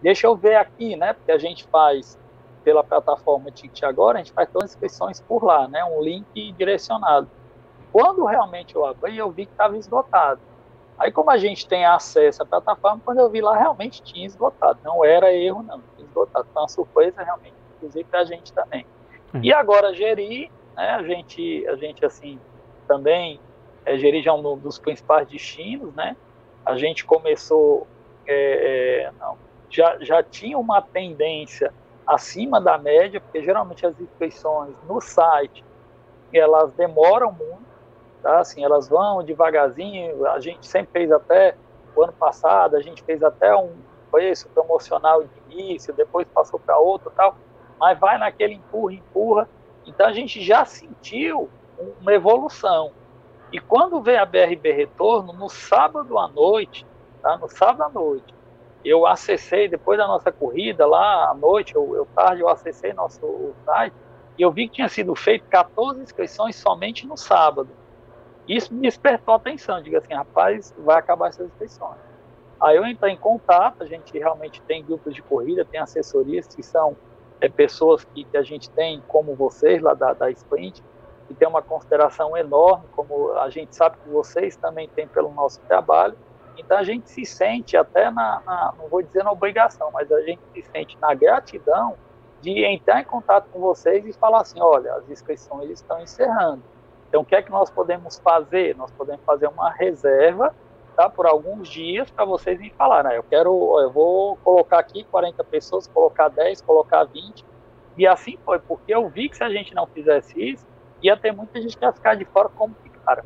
Deixa 0.02 0.26
eu 0.26 0.36
ver 0.36 0.56
aqui, 0.56 0.96
né? 0.96 1.14
Porque 1.14 1.32
a 1.32 1.38
gente 1.38 1.64
faz 1.66 2.18
pela 2.64 2.84
plataforma 2.84 3.52
Ticket 3.52 3.84
agora, 3.84 4.18
a 4.18 4.24
gente 4.24 4.34
faz 4.34 4.50
todas 4.50 4.70
as 4.70 4.76
inscrições 4.76 5.20
por 5.20 5.44
lá, 5.44 5.68
né? 5.68 5.84
Um 5.84 6.02
link 6.02 6.52
direcionado. 6.54 7.28
Quando 7.92 8.26
realmente 8.26 8.76
eu 8.76 8.86
abri, 8.86 9.18
eu 9.18 9.30
vi 9.30 9.46
que 9.46 9.52
estava 9.52 9.78
esgotado. 9.78 10.40
Aí, 10.98 11.12
como 11.12 11.32
a 11.32 11.38
gente 11.38 11.68
tem 11.68 11.84
acesso 11.84 12.44
à 12.44 12.46
plataforma, 12.46 13.02
quando 13.04 13.20
eu 13.20 13.30
vi 13.30 13.42
lá, 13.42 13.58
realmente 13.58 14.04
tinha 14.04 14.26
esgotado. 14.26 14.80
Não 14.84 15.04
era 15.04 15.34
erro, 15.34 15.64
não. 15.64 15.82
Tinha 15.96 16.08
esgotado. 16.08 16.48
Foi 16.54 16.62
uma 16.62 16.68
surpresa, 16.68 17.24
realmente, 17.24 17.56
inclusive 17.76 18.04
para 18.04 18.20
a 18.20 18.24
gente 18.24 18.54
também. 18.54 18.86
Hum. 19.34 19.40
E 19.44 19.54
agora, 19.54 19.94
gerir, 19.94 20.50
né? 20.76 20.90
A 20.92 21.04
gente, 21.04 21.68
a 21.68 21.76
gente 21.76 22.06
assim, 22.06 22.40
também 22.88 23.40
é, 23.86 23.98
Jeri 23.98 24.22
já 24.22 24.32
é 24.32 24.34
um 24.34 24.58
dos 24.58 24.78
principais 24.78 25.28
destinos, 25.28 25.94
né? 25.96 26.16
A 26.66 26.76
gente 26.76 27.06
começou, 27.06 27.88
é, 28.28 29.06
é, 29.06 29.12
não, 29.20 29.38
já, 29.70 29.98
já 30.00 30.22
tinha 30.22 30.58
uma 30.58 30.82
tendência 30.82 31.74
acima 32.06 32.62
da 32.62 32.78
média, 32.78 33.20
porque 33.20 33.42
geralmente 33.42 33.86
as 33.86 34.00
inscrições 34.00 34.76
no 34.88 35.00
site 35.02 35.64
elas 36.34 36.72
demoram 36.74 37.32
muito, 37.32 37.66
tá? 38.22 38.40
Assim, 38.40 38.64
elas 38.64 38.88
vão 38.88 39.24
devagarzinho. 39.24 40.26
A 40.28 40.40
gente 40.40 40.66
sempre 40.66 40.94
fez 40.94 41.12
até 41.12 41.56
o 41.96 42.04
ano 42.04 42.14
passado, 42.14 42.78
a 42.78 42.82
gente 42.82 43.04
fez 43.04 43.22
até 43.22 43.54
um 43.56 43.74
preço 44.10 44.48
promocional 44.50 45.24
de 45.24 45.30
início, 45.50 45.94
depois 45.94 46.28
passou 46.28 46.60
para 46.60 46.78
outro, 46.78 47.12
tal. 47.16 47.36
Mas 47.82 47.98
vai 47.98 48.16
naquele 48.20 48.54
empurra, 48.54 48.94
empurra. 48.94 49.50
Então 49.88 50.06
a 50.06 50.14
gente 50.14 50.40
já 50.40 50.64
sentiu 50.64 51.50
uma 52.00 52.14
evolução. 52.14 52.92
E 53.52 53.60
quando 53.60 54.00
veio 54.00 54.22
a 54.22 54.26
BRB 54.26 54.72
Retorno, 54.72 55.34
no 55.34 55.50
sábado 55.50 56.20
à 56.20 56.28
noite, 56.28 56.86
tá? 57.24 57.40
no 57.40 57.50
sábado 57.50 57.82
à 57.82 57.90
noite, 57.90 58.32
eu 58.86 59.08
acessei, 59.08 59.68
depois 59.68 59.98
da 59.98 60.06
nossa 60.08 60.32
corrida, 60.32 60.86
lá 60.86 61.32
à 61.32 61.34
noite, 61.34 61.74
eu, 61.74 61.96
eu 61.96 62.06
tarde, 62.06 62.42
eu 62.42 62.50
acessei 62.50 62.94
nosso 62.94 63.52
site, 63.66 63.96
e 64.38 64.44
eu 64.44 64.52
vi 64.52 64.68
que 64.68 64.76
tinha 64.76 64.88
sido 64.88 65.16
feito 65.16 65.46
14 65.50 66.02
inscrições 66.02 66.56
somente 66.56 67.08
no 67.08 67.18
sábado. 67.18 67.70
Isso 68.48 68.72
me 68.72 68.82
despertou 68.82 69.34
a 69.34 69.38
atenção, 69.38 69.82
diga 69.82 69.98
assim, 69.98 70.14
rapaz, 70.14 70.72
vai 70.78 71.00
acabar 71.00 71.30
essas 71.30 71.48
inscrições. 71.48 71.98
Aí 72.62 72.78
eu 72.78 72.86
entrei 72.86 73.14
em 73.14 73.18
contato, 73.18 73.82
a 73.82 73.88
gente 73.88 74.16
realmente 74.20 74.62
tem 74.62 74.86
grupos 74.86 75.16
de 75.16 75.24
corrida, 75.24 75.66
tem 75.66 75.80
assessorias 75.80 76.48
que 76.48 76.62
são 76.62 76.96
é, 77.42 77.50
pessoas 77.50 78.06
que, 78.06 78.24
que, 78.24 78.38
a 78.38 78.44
gente 78.44 78.70
tem, 78.70 79.02
como 79.08 79.36
vocês 79.36 79.82
lá 79.82 79.94
da, 79.94 80.14
da 80.14 80.30
Sprint, 80.30 80.82
que 81.28 81.34
tem 81.34 81.48
uma 81.48 81.62
consideração 81.62 82.38
enorme, 82.38 82.86
como 82.96 83.34
a 83.34 83.50
gente 83.50 83.76
sabe 83.76 83.98
que 84.04 84.10
vocês 84.10 84.56
também 84.56 84.88
têm 84.88 85.08
pelo 85.08 85.32
nosso 85.34 85.60
trabalho. 85.62 86.16
Então 86.58 86.78
a 86.78 86.84
gente 86.84 87.10
se 87.10 87.26
sente 87.26 87.76
até 87.76 88.12
na, 88.12 88.42
na, 88.46 88.74
não 88.78 88.88
vou 88.88 89.02
dizer 89.02 89.24
na 89.24 89.32
obrigação, 89.32 89.90
mas 89.92 90.12
a 90.12 90.22
gente 90.22 90.42
se 90.54 90.62
sente 90.62 90.98
na 91.02 91.14
gratidão 91.14 91.96
de 92.42 92.64
entrar 92.66 93.02
em 93.02 93.06
contato 93.06 93.48
com 93.52 93.60
vocês 93.60 94.06
e 94.06 94.14
falar 94.14 94.42
assim, 94.42 94.60
olha, 94.60 94.94
as 94.96 95.10
inscrições 95.10 95.70
estão 95.70 96.02
encerrando. 96.02 96.62
Então 97.08 97.22
o 97.22 97.26
que 97.26 97.36
é 97.36 97.42
que 97.42 97.52
nós 97.52 97.70
podemos 97.70 98.20
fazer? 98.20 98.76
Nós 98.76 98.92
podemos 98.92 99.24
fazer 99.26 99.48
uma 99.48 99.72
reserva 99.72 100.54
tá, 100.96 101.10
por 101.10 101.26
alguns 101.26 101.68
dias 101.68 102.10
para 102.10 102.26
vocês 102.26 102.60
me 102.60 102.70
falar, 102.72 103.04
né? 103.04 103.18
Eu 103.18 103.24
quero, 103.24 103.80
eu 103.80 103.92
vou 103.92 104.38
colocar 104.38 104.80
aqui 104.80 105.04
40 105.06 105.44
pessoas, 105.46 105.88
colocar 105.88 106.30
10, 106.30 106.62
colocar 106.62 107.04
20. 107.06 107.46
E 107.98 108.08
assim 108.08 108.38
foi, 108.46 108.60
porque 108.60 108.94
eu 108.94 109.08
vi 109.10 109.30
que 109.30 109.38
se 109.38 109.44
a 109.44 109.50
gente 109.50 109.74
não 109.74 109.86
fizesse 109.88 110.42
isso, 110.42 110.66
ia 111.02 111.18
ter 111.18 111.32
muita 111.32 111.62
gente 111.62 111.78
que 111.78 111.84
ia 111.84 111.92
ficar 111.92 112.16
de 112.16 112.26
fora 112.26 112.50
como 112.50 112.76
ficaram. 112.82 113.24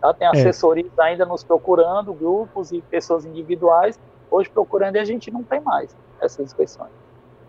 Tá? 0.00 0.14
Tem 0.14 0.26
é. 0.26 0.30
assessorias 0.30 0.90
é. 0.98 1.02
ainda 1.02 1.26
nos 1.26 1.42
procurando, 1.42 2.12
grupos 2.14 2.72
e 2.72 2.80
pessoas 2.80 3.24
individuais, 3.24 3.98
hoje 4.30 4.48
procurando 4.48 4.96
e 4.96 4.98
a 4.98 5.04
gente 5.04 5.30
não 5.30 5.42
tem 5.42 5.60
mais 5.60 5.96
essas 6.20 6.40
inscrições. 6.40 6.90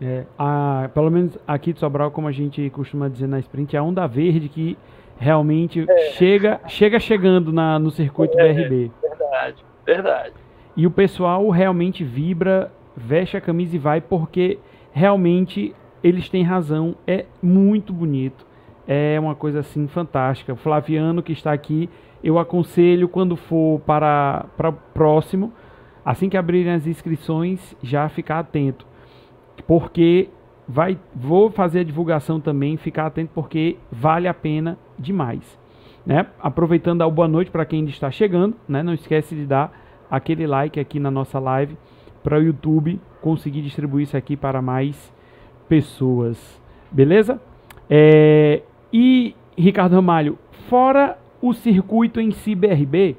É, 0.01 0.25
a, 0.37 0.89
pelo 0.93 1.11
menos 1.11 1.37
aqui 1.45 1.73
de 1.73 1.79
Sobral, 1.79 2.09
como 2.09 2.27
a 2.27 2.31
gente 2.31 2.69
costuma 2.69 3.09
dizer 3.09 3.27
na 3.27 3.39
sprint, 3.39 3.75
é 3.75 3.79
a 3.79 3.83
onda 3.83 4.07
verde 4.07 4.47
que 4.47 4.77
realmente 5.17 5.85
é. 5.87 6.11
chega, 6.11 6.61
chega 6.67 6.99
chegando 6.99 7.51
na, 7.51 7.77
no 7.77 7.91
circuito 7.91 8.39
é, 8.39 8.53
BRB. 8.53 8.91
Verdade, 9.29 9.65
verdade. 9.85 10.33
E 10.75 10.87
o 10.87 10.91
pessoal 10.91 11.49
realmente 11.49 12.03
vibra, 12.03 12.71
veste 12.95 13.37
a 13.37 13.41
camisa 13.41 13.75
e 13.75 13.79
vai, 13.79 14.01
porque 14.01 14.59
realmente 14.91 15.75
eles 16.03 16.29
têm 16.29 16.43
razão, 16.43 16.95
é 17.05 17.25
muito 17.41 17.93
bonito. 17.93 18.45
É 18.87 19.19
uma 19.19 19.35
coisa 19.35 19.59
assim 19.59 19.87
fantástica. 19.87 20.53
O 20.53 20.55
Flaviano 20.55 21.21
que 21.21 21.31
está 21.31 21.53
aqui, 21.53 21.89
eu 22.23 22.39
aconselho 22.39 23.07
quando 23.07 23.35
for 23.35 23.79
para, 23.81 24.45
para 24.57 24.71
próximo, 24.71 25.53
assim 26.03 26.27
que 26.27 26.37
abrirem 26.37 26.73
as 26.73 26.87
inscrições, 26.87 27.75
já 27.83 28.09
ficar 28.09 28.39
atento. 28.39 28.87
Porque 29.67 30.29
vai, 30.67 30.97
vou 31.13 31.51
fazer 31.51 31.81
a 31.81 31.83
divulgação 31.83 32.39
também, 32.39 32.77
ficar 32.77 33.07
atento 33.07 33.31
porque 33.33 33.77
vale 33.91 34.27
a 34.27 34.33
pena 34.33 34.77
demais. 34.97 35.59
Né? 36.05 36.25
Aproveitando 36.39 37.01
a 37.01 37.09
boa 37.09 37.27
noite 37.27 37.51
para 37.51 37.65
quem 37.65 37.85
está 37.85 38.09
chegando, 38.09 38.55
né? 38.67 38.81
não 38.81 38.93
esquece 38.93 39.35
de 39.35 39.45
dar 39.45 39.71
aquele 40.09 40.47
like 40.47 40.79
aqui 40.79 40.99
na 40.99 41.11
nossa 41.11 41.39
live 41.39 41.77
para 42.23 42.37
o 42.37 42.41
YouTube 42.41 42.99
conseguir 43.21 43.61
distribuir 43.61 44.03
isso 44.03 44.17
aqui 44.17 44.35
para 44.35 44.61
mais 44.61 45.13
pessoas. 45.67 46.61
Beleza? 46.91 47.39
É, 47.89 48.63
e 48.91 49.35
Ricardo 49.57 49.95
Ramalho, 49.95 50.37
fora 50.67 51.17
o 51.41 51.53
circuito 51.53 52.19
em 52.19 52.31
si 52.31 52.55
BRB, 52.55 53.17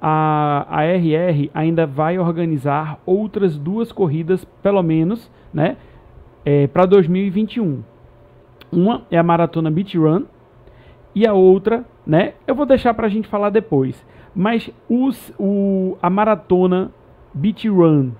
a, 0.00 0.66
a 0.68 0.84
RR 0.84 1.50
ainda 1.54 1.86
vai 1.86 2.18
organizar 2.18 3.00
outras 3.06 3.58
duas 3.58 3.90
corridas, 3.90 4.44
pelo 4.62 4.82
menos, 4.82 5.30
né? 5.52 5.76
é, 6.46 6.68
para 6.68 6.86
2021. 6.86 7.82
Uma 8.70 9.02
é 9.10 9.18
a 9.18 9.22
Maratona 9.22 9.68
Beach 9.68 9.98
Run 9.98 10.22
e 11.12 11.26
a 11.26 11.32
outra, 11.32 11.84
né? 12.06 12.34
Eu 12.46 12.54
vou 12.54 12.66
deixar 12.66 12.94
para 12.94 13.06
a 13.06 13.10
gente 13.10 13.28
falar 13.28 13.50
depois. 13.50 14.04
Mas 14.34 14.70
os, 14.88 15.32
o, 15.38 15.96
a 16.00 16.10
Maratona 16.10 16.92
Beach 17.32 17.68
Run, 17.68 18.12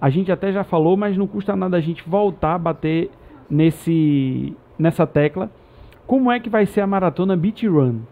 a 0.00 0.10
gente 0.10 0.30
até 0.30 0.52
já 0.52 0.62
falou, 0.62 0.96
mas 0.96 1.16
não 1.16 1.26
custa 1.26 1.56
nada 1.56 1.76
a 1.76 1.80
gente 1.80 2.06
voltar 2.08 2.54
a 2.54 2.58
bater 2.58 3.10
nesse, 3.48 4.54
nessa 4.78 5.06
tecla. 5.06 5.50
Como 6.06 6.30
é 6.30 6.38
que 6.38 6.50
vai 6.50 6.66
ser 6.66 6.82
a 6.82 6.86
Maratona 6.86 7.36
Beach 7.36 7.66
Run? 7.66 8.02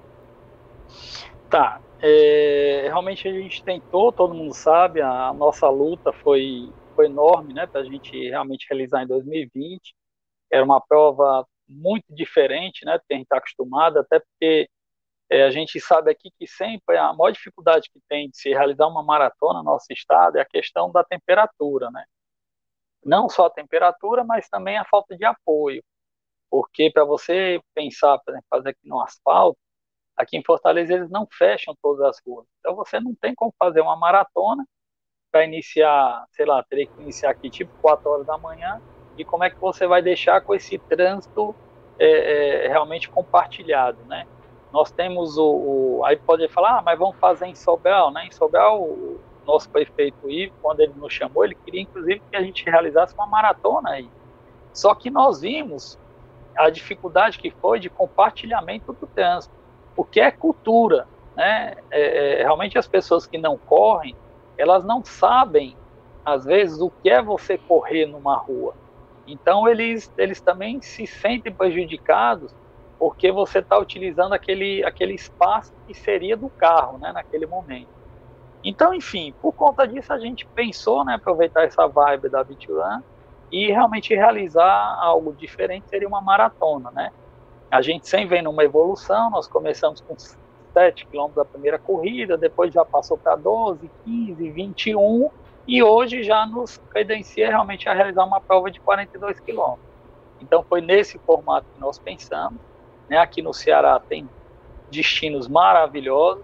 Tá, 1.51 1.81
é, 2.01 2.85
realmente 2.87 3.29
a 3.29 3.33
gente 3.33 3.63
tentou, 3.63 4.11
todo 4.11 4.35
mundo 4.35 4.55
sabe, 4.55 5.03
a 5.03 5.33
nossa 5.33 5.69
luta 5.69 6.13
foi 6.13 6.73
foi 6.95 7.07
enorme, 7.07 7.53
né, 7.55 7.67
para 7.67 7.81
a 7.81 7.85
gente 7.85 8.29
realmente 8.29 8.67
realizar 8.69 9.03
em 9.03 9.07
2020. 9.07 9.95
Era 10.51 10.65
uma 10.65 10.81
prova 10.81 11.47
muito 11.69 12.05
diferente, 12.11 12.85
né, 12.85 12.99
do 12.99 13.05
que 13.07 13.15
a 13.15 13.17
gente 13.17 13.25
está 13.25 13.39
acostumado, 13.39 13.99
até 13.99 14.21
porque 14.21 14.69
é, 15.31 15.45
a 15.45 15.51
gente 15.51 15.81
sabe 15.81 16.11
aqui 16.11 16.31
que 16.39 16.47
sempre 16.47 16.97
a 16.97 17.13
maior 17.13 17.31
dificuldade 17.31 17.91
que 17.91 18.01
tem 18.09 18.29
de 18.31 18.37
se 18.37 18.51
realizar 18.51 18.87
uma 18.87 19.03
maratona 19.03 19.61
no 19.61 19.65
nosso 19.65 19.87
estado 19.91 20.37
é 20.37 20.43
a 20.43 20.47
questão 20.47 20.91
da 20.91 21.03
temperatura, 21.03 21.91
né? 21.91 22.05
Não 23.05 23.29
só 23.29 23.47
a 23.47 23.51
temperatura, 23.51 24.25
mas 24.25 24.49
também 24.49 24.79
a 24.79 24.85
falta 24.85 25.17
de 25.17 25.25
apoio. 25.25 25.83
Porque 26.51 26.91
para 26.91 27.05
você 27.05 27.61
pensar, 27.75 28.19
por 28.19 28.33
exemplo, 28.33 28.47
fazer 28.51 28.71
aqui 28.71 28.87
no 28.89 29.01
asfalto, 29.01 29.59
aqui 30.17 30.37
em 30.37 30.45
Fortaleza 30.45 30.93
eles 30.95 31.11
não 31.11 31.27
fecham 31.31 31.75
todas 31.83 32.05
as 32.07 32.21
ruas. 32.27 32.47
Então 32.61 32.77
você 32.77 33.01
não 33.01 33.15
tem 33.15 33.35
como 33.35 33.55
fazer 33.59 33.81
uma 33.81 33.97
maratona 33.97 34.65
para 35.31 35.45
iniciar, 35.45 36.27
sei 36.33 36.45
lá, 36.45 36.63
teria 36.63 36.87
que 36.87 37.01
iniciar 37.01 37.31
aqui 37.31 37.49
tipo 37.49 37.73
4 37.81 38.09
horas 38.09 38.27
da 38.27 38.37
manhã, 38.37 38.83
e 39.17 39.25
como 39.25 39.45
é 39.45 39.51
que 39.51 39.59
você 39.59 39.87
vai 39.87 40.03
deixar 40.03 40.41
com 40.43 40.55
esse 40.55 40.79
trânsito 40.79 41.55
é, 41.99 42.67
é, 42.67 42.69
realmente 42.69 43.09
compartilhado, 43.09 44.05
né? 44.05 44.27
Nós 44.73 44.91
temos 44.91 45.37
o, 45.37 45.45
o, 45.45 46.05
aí 46.05 46.17
pode 46.17 46.49
falar, 46.49 46.79
ah, 46.79 46.83
mas 46.83 46.99
vamos 46.99 47.17
fazer 47.17 47.47
em 47.47 47.55
Sobral, 47.55 48.11
né? 48.11 48.27
Em 48.27 48.31
Sobral, 48.31 48.81
o 48.81 49.21
nosso 49.47 49.69
prefeito 49.69 50.31
Ivo, 50.31 50.55
quando 50.63 50.81
ele 50.81 50.95
nos 50.97 51.13
chamou, 51.13 51.45
ele 51.45 51.55
queria 51.55 51.83
inclusive 51.83 52.23
que 52.31 52.37
a 52.37 52.43
gente 52.43 52.65
realizasse 52.65 53.15
uma 53.15 53.27
maratona 53.27 53.91
aí. 53.91 54.09
Só 54.73 54.95
que 54.95 55.11
nós 55.11 55.43
vimos 55.43 55.99
a 56.57 56.71
dificuldade 56.71 57.39
que 57.39 57.51
foi 57.51 57.79
de 57.79 57.91
compartilhamento 57.91 58.93
do 58.95 59.07
trânsito, 59.07 59.55
porque 59.95 60.21
é 60.21 60.31
cultura, 60.31 61.07
né? 61.37 61.75
É, 61.91 62.41
é, 62.41 62.43
realmente 62.43 62.79
as 62.79 62.87
pessoas 62.89 63.27
que 63.27 63.37
não 63.37 63.59
correm, 63.59 64.17
elas 64.57 64.85
não 64.85 65.05
sabem, 65.05 65.77
às 66.25 66.45
vezes, 66.45 66.81
o 66.81 66.91
que 66.91 67.11
é 67.11 67.21
você 67.21 67.59
correr 67.59 68.07
numa 68.07 68.37
rua. 68.37 68.75
Então, 69.27 69.69
eles, 69.69 70.11
eles 70.17 70.41
também 70.41 70.81
se 70.81 71.07
sentem 71.07 71.53
prejudicados 71.53 72.55
porque 73.03 73.33
você 73.33 73.59
está 73.59 73.77
utilizando 73.77 74.33
aquele, 74.33 74.85
aquele 74.85 75.13
espaço 75.13 75.73
que 75.89 75.93
seria 75.93 76.37
do 76.37 76.49
carro, 76.49 76.99
né, 76.99 77.11
naquele 77.11 77.47
momento. 77.47 77.89
Então, 78.63 78.95
enfim, 78.95 79.35
por 79.43 79.53
conta 79.53 79.89
disso, 79.89 80.13
a 80.13 80.21
gente 80.21 80.47
pensou, 80.47 81.05
né, 81.05 81.15
aproveitar 81.15 81.65
essa 81.65 81.85
vibe 81.89 82.29
da 82.29 82.45
Biturã 82.45 83.03
e 83.51 83.67
realmente 83.67 84.15
realizar 84.15 84.97
algo 85.01 85.33
diferente, 85.33 85.89
seria 85.89 86.07
uma 86.07 86.21
maratona, 86.21 86.93
né. 86.93 87.11
A 87.73 87.83
gente 87.83 88.07
sempre 88.07 88.37
vem 88.37 88.43
numa 88.43 88.63
evolução, 88.63 89.31
nós 89.31 89.49
começamos 89.49 90.01
com 90.01 90.15
7 90.17 91.05
quilômetros 91.07 91.45
da 91.45 91.51
primeira 91.51 91.81
corrida, 91.81 92.39
depois 92.39 92.73
já 92.73 92.85
passou 92.85 93.19
para 93.19 93.35
12, 93.35 93.91
15, 94.05 94.49
21 94.49 95.29
e 95.67 95.83
hoje 95.83 96.23
já 96.23 96.47
nos 96.47 96.79
credencia 96.89 97.49
realmente 97.49 97.89
a 97.89 97.95
realizar 97.95 98.25
uma 98.25 98.41
prova 98.41 98.71
de 98.71 98.79
42 98.79 99.41
quilômetros. 99.41 99.91
Então 100.41 100.63
foi 100.63 100.81
nesse 100.81 101.19
formato 101.19 101.67
que 101.75 101.81
nós 101.81 101.99
pensamos. 101.99 102.61
Né? 103.13 103.19
Aqui 103.19 103.43
no 103.43 103.53
Ceará 103.53 104.01
tem 104.01 104.27
destinos 104.91 105.47
maravilhosos, 105.47 106.43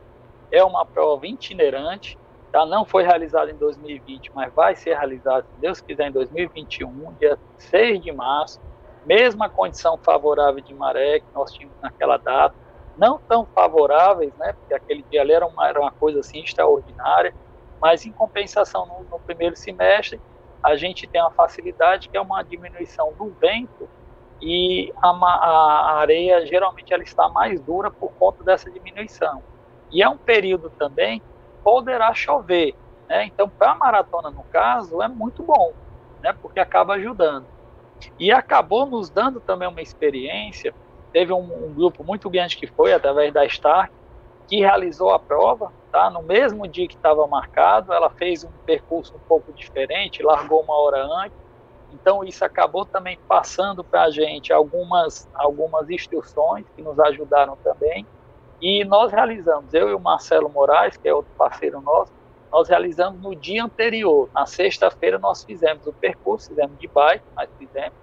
é 0.53 0.63
uma 0.63 0.85
prova 0.85 1.27
itinerante, 1.27 2.19
tá? 2.53 2.67
não 2.67 2.85
foi 2.85 3.05
realizada 3.05 3.51
em 3.51 3.55
2020, 3.55 4.33
mas 4.35 4.53
vai 4.53 4.77
ser 4.77 4.95
realizada, 4.95 5.47
se 5.51 5.61
Deus 5.63 5.81
quiser, 5.81 6.09
em 6.09 6.13
2021, 6.13 7.15
dia 7.15 7.39
6 7.57 8.03
de 8.03 8.13
março, 8.13 8.61
mesma 9.07 9.49
condição 9.49 9.97
favorável 9.97 10.61
de 10.63 10.75
maré 10.75 11.21
que 11.21 11.27
nós 11.35 11.51
tínhamos 11.55 11.75
naquela 11.81 12.19
data, 12.19 12.55
não 12.99 13.19
tão 13.19 13.47
favoráveis, 13.47 14.35
né, 14.37 14.53
porque 14.53 14.75
aquele 14.75 15.03
dia 15.11 15.23
ali 15.23 15.33
era 15.33 15.47
uma, 15.47 15.67
era 15.67 15.81
uma 15.81 15.91
coisa 15.91 16.21
assim 16.21 16.41
extraordinária, 16.43 17.35
mas 17.81 18.05
em 18.05 18.13
compensação 18.13 18.85
no, 18.85 19.05
no 19.05 19.19
primeiro 19.21 19.57
semestre 19.57 20.21
a 20.63 20.77
gente 20.77 21.07
tem 21.07 21.19
uma 21.19 21.31
facilidade 21.31 22.11
que 22.11 22.17
é 22.19 22.21
uma 22.21 22.43
diminuição 22.43 23.15
do 23.15 23.31
vento 23.41 23.89
e 24.41 24.93
a, 25.03 25.09
a, 25.11 25.99
areia 25.99 26.47
geralmente 26.47 26.93
ela 26.93 27.03
está 27.03 27.29
mais 27.29 27.61
dura 27.61 27.91
por 27.91 28.13
conta 28.13 28.45
dessa 28.45 28.71
diminuição. 28.71 29.43
E 29.91 30.03
é 30.03 30.09
um 30.09 30.19
período 30.19 30.71
também 30.71 31.23
poderá 31.65 32.13
chover, 32.15 32.75
né? 33.09 33.25
Então 33.25 33.49
para 33.49 33.73
a 33.73 33.75
maratona 33.75 34.31
no 34.31 34.43
caso 34.45 35.03
é 35.03 35.09
muito 35.09 35.43
bom, 35.43 35.73
né? 36.23 36.35
Porque 36.41 36.61
acaba 36.61 36.95
ajudando. 36.95 37.47
E 38.19 38.31
acabou 38.31 38.87
nos 38.87 39.11
dando 39.11 39.41
também 39.41 39.69
uma 39.69 39.83
experiência 39.83 40.73
teve 41.13 41.33
um, 41.33 41.67
um, 41.67 41.73
grupo 41.75 42.05
muito 42.05 42.29
grande 42.29 42.57
que 42.57 42.67
foi 42.67 42.93
através 42.93 43.33
da 43.33 43.45
Stark, 43.47 43.93
que 44.47 44.59
realizou 44.59 45.11
a 45.11 45.19
prova, 45.19 45.73
tá? 45.93 46.11
No 46.11 46.23
mesmo 46.23 46.67
dia 46.67 46.89
que 46.89 46.95
estava 46.95 47.27
marcado, 47.27 47.93
ela 47.93 48.11
fez 48.11 48.45
um 48.45 48.51
percurso 48.65 49.15
um 49.15 49.29
pouco 49.29 49.53
diferente, 49.53 50.23
largou 50.23 50.63
uma 50.63 50.75
hora 50.79 51.05
antes. 51.05 51.37
Então 52.01 52.25
isso 52.25 52.45
acabou 52.45 52.85
também 52.85 53.19
passando 53.29 53.83
para 53.83 54.05
a 54.05 54.11
gente 54.11 54.53
algumas 54.53 55.29
algumas 55.35 55.91
instruções 55.91 56.65
que 56.75 56.83
nos 56.83 56.99
ajudaram 56.99 57.57
também. 57.57 58.07
E 58.61 58.85
nós 58.85 59.13
realizamos, 59.13 59.73
eu 59.73 59.89
e 59.89 59.95
o 59.95 60.01
Marcelo 60.01 60.49
Moraes, 60.49 60.97
que 60.97 61.09
é 61.09 61.15
outro 61.15 61.31
parceiro 61.37 61.81
nosso, 61.81 62.13
nós 62.51 62.69
realizamos 62.69 63.21
no 63.21 63.35
dia 63.35 63.65
anterior. 63.65 64.29
Na 64.35 64.47
sexta-feira 64.47 65.19
nós 65.19 65.45
fizemos 65.45 65.87
o 65.87 65.93
percurso, 65.93 66.49
fizemos 66.49 66.77
de 66.79 66.89
bike, 66.89 67.25
mas 67.37 67.49
fizemos, 67.59 67.97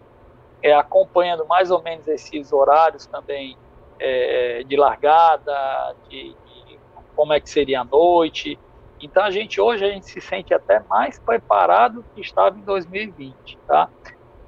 é, 0.62 0.74
acompanhando 0.74 1.46
mais 1.46 1.72
ou 1.72 1.82
menos 1.82 2.08
esses 2.08 2.54
horários 2.54 3.06
também 3.06 3.58
é, 4.00 4.64
de 4.66 4.78
largada, 4.78 5.96
de, 6.08 6.30
de, 6.30 6.80
como 7.16 7.34
é 7.34 7.40
que 7.40 7.50
seria 7.50 7.82
a 7.82 7.84
noite. 7.84 8.58
Então 9.02 9.24
a 9.24 9.32
gente 9.32 9.60
hoje 9.60 9.86
a 9.86 9.90
gente 9.90 10.06
se 10.06 10.22
sente 10.22 10.54
até 10.54 10.80
mais 10.90 11.20
preparado 11.20 12.04
que 12.14 12.22
estava 12.22 12.58
em 12.58 12.62
2020, 12.62 13.58
tá? 13.68 13.90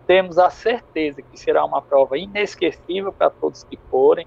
Temos 0.06 0.40
a 0.40 0.50
certeza 0.50 1.22
que 1.22 1.38
será 1.38 1.66
uma 1.66 1.82
prova 1.82 2.18
inesquecível 2.18 3.12
para 3.12 3.30
todos 3.30 3.64
que 3.64 3.78
forem. 3.90 4.26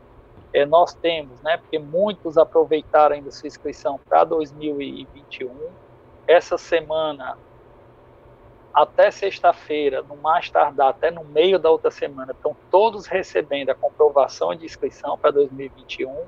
É, 0.53 0.67
nós 0.67 0.93
temos, 0.95 1.41
né, 1.43 1.57
porque 1.57 1.79
muitos 1.79 2.37
aproveitaram 2.37 3.15
ainda 3.15 3.31
sua 3.31 3.47
inscrição 3.47 3.99
para 4.09 4.25
2021. 4.25 5.51
Essa 6.27 6.59
semana 6.59 7.39
até 8.73 9.11
sexta-feira, 9.11 10.03
no 10.03 10.17
mais 10.17 10.51
tardar, 10.51 10.89
até 10.89 11.11
no 11.11 11.25
meio 11.25 11.59
da 11.59 11.71
outra 11.71 11.91
semana, 11.91 12.33
estão 12.33 12.57
todos 12.71 13.07
recebendo 13.07 13.71
a 13.71 13.75
comprovação 13.75 14.55
de 14.55 14.65
inscrição 14.65 15.19
para 15.19 15.31
2021. 15.31 16.25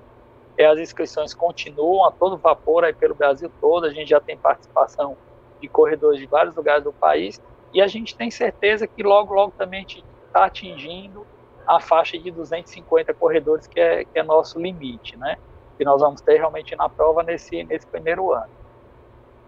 E 0.59 0.65
as 0.65 0.79
inscrições 0.79 1.35
continuam 1.35 2.05
a 2.05 2.11
todo 2.11 2.37
vapor 2.37 2.85
aí 2.85 2.93
pelo 2.93 3.15
Brasil 3.15 3.51
todo. 3.61 3.87
A 3.87 3.91
gente 3.91 4.09
já 4.09 4.21
tem 4.21 4.37
participação 4.37 5.17
de 5.61 5.69
corredores 5.69 6.19
de 6.21 6.27
vários 6.27 6.55
lugares 6.55 6.85
do 6.85 6.93
país 6.93 7.41
e 7.73 7.81
a 7.81 7.87
gente 7.87 8.17
tem 8.17 8.31
certeza 8.31 8.87
que 8.87 9.03
logo, 9.03 9.33
logo 9.33 9.53
também 9.57 9.79
a 9.79 9.83
gente 9.83 10.05
está 10.27 10.45
atingindo 10.45 11.27
a 11.67 11.81
faixa 11.81 12.19
de 12.19 12.31
250 12.31 13.15
corredores 13.15 13.67
que 13.67 13.81
é, 13.81 14.05
que 14.05 14.19
é 14.19 14.23
nosso 14.23 14.61
limite, 14.61 15.17
né? 15.17 15.37
Que 15.79 15.85
nós 15.85 16.01
vamos 16.01 16.21
ter 16.21 16.37
realmente 16.37 16.77
na 16.77 16.89
prova 16.89 17.23
nesse, 17.23 17.65
nesse 17.65 17.87
primeiro 17.87 18.33
ano. 18.33 18.51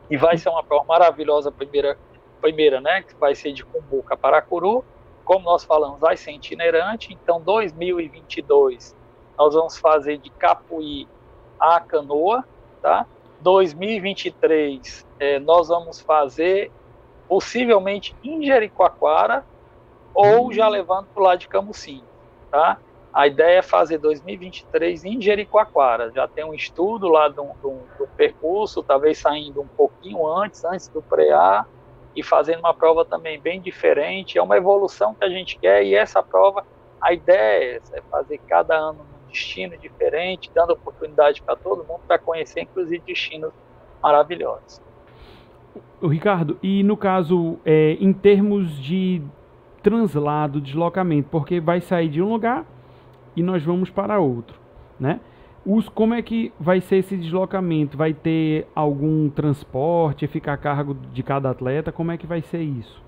E 0.09 0.17
vai 0.17 0.39
ser 0.39 0.49
uma 0.49 0.63
prova 0.63 0.85
maravilhosa, 0.85 1.51
primeira 1.51 1.99
primeira, 2.45 2.79
né, 2.79 3.03
que 3.03 3.15
vai 3.15 3.35
ser 3.35 3.55
de 3.55 3.65
Cumbuca 3.65 4.15
para 4.19 4.43
Curu, 4.43 4.85
como 5.25 5.47
nós 5.47 5.65
falamos, 5.65 5.99
vai 5.99 6.15
ser 6.15 6.33
itinerante, 6.33 7.11
então 7.11 7.41
2022 7.41 8.95
nós 9.39 9.55
vamos 9.55 9.79
fazer 9.79 10.19
de 10.19 10.31
Capuí 10.31 11.09
a 11.59 11.81
Canoa, 11.81 12.45
tá? 12.81 13.07
2023 13.41 15.07
é, 15.19 15.39
nós 15.39 15.69
vamos 15.69 16.01
fazer 16.01 16.71
possivelmente 17.29 18.15
em 18.23 18.45
Jericoacoara 18.45 19.45
ou 20.15 20.53
já 20.53 20.69
levando 20.69 21.07
para 21.07 21.21
o 21.21 21.25
lado 21.25 21.39
de 21.41 21.49
Camusim, 21.49 22.03
tá? 22.51 22.79
A 23.13 23.29
ideia 23.29 23.59
é 23.59 23.63
fazer 23.63 23.99
2023 23.99 25.05
em 25.05 25.21
Jericoacoara. 25.21 26.11
Já 26.13 26.27
tem 26.27 26.45
um 26.45 26.53
estudo 26.53 27.09
lá 27.09 27.29
do, 27.29 27.45
do, 27.63 27.79
do 27.97 28.09
percurso, 28.17 28.83
talvez 28.83 29.19
saindo 29.19 29.61
um 29.61 29.69
pouquinho 29.69 30.27
antes, 30.27 30.65
antes 30.65 30.89
do 30.89 31.01
pré-A, 31.01 31.65
e 32.17 32.25
fazendo 32.25 32.59
uma 32.59 32.75
prova 32.75 33.05
também 33.05 33.41
bem 33.41 33.61
diferente. 33.61 34.37
É 34.37 34.43
uma 34.43 34.57
evolução 34.57 35.15
que 35.15 35.25
a 35.25 35.29
gente 35.29 35.57
quer 35.59 35.85
e 35.85 35.95
essa 35.95 36.25
prova, 36.25 36.65
a 37.01 37.13
ideia 37.13 37.81
é 37.93 38.01
fazer 38.11 38.39
cada 38.49 38.77
ano 38.77 39.14
destino 39.35 39.77
diferente, 39.77 40.51
dando 40.55 40.73
oportunidade 40.73 41.43
para 41.43 41.57
todo 41.57 41.85
mundo 41.85 42.01
para 42.07 42.19
conhecer, 42.19 42.61
inclusive, 42.61 43.03
destinos 43.05 43.53
maravilhosos. 44.03 44.81
O 46.01 46.07
Ricardo, 46.07 46.59
e 46.63 46.83
no 46.83 46.97
caso, 46.97 47.59
é, 47.65 47.97
em 48.01 48.13
termos 48.13 48.79
de 48.81 49.21
translado, 49.83 50.61
deslocamento, 50.61 51.29
porque 51.31 51.61
vai 51.61 51.81
sair 51.81 52.09
de 52.09 52.23
um 52.23 52.31
lugar 52.31 52.65
e 53.37 53.43
nós 53.43 53.63
vamos 53.63 53.91
para 53.91 54.19
outro, 54.19 54.57
né? 54.99 55.21
Os, 55.67 55.89
como 55.89 56.13
é 56.13 56.21
que 56.21 56.53
vai 56.61 56.81
ser 56.81 56.97
esse 56.97 57.17
deslocamento? 57.17 57.97
Vai 57.97 58.13
ter 58.13 58.67
algum 58.75 59.31
transporte, 59.31 60.27
ficar 60.27 60.53
a 60.53 60.59
cargo 60.59 60.95
de 60.95 61.23
cada 61.23 61.51
atleta? 61.51 61.91
Como 61.91 62.13
é 62.13 62.19
que 62.19 62.27
vai 62.27 62.43
ser 62.43 62.61
isso? 62.61 63.03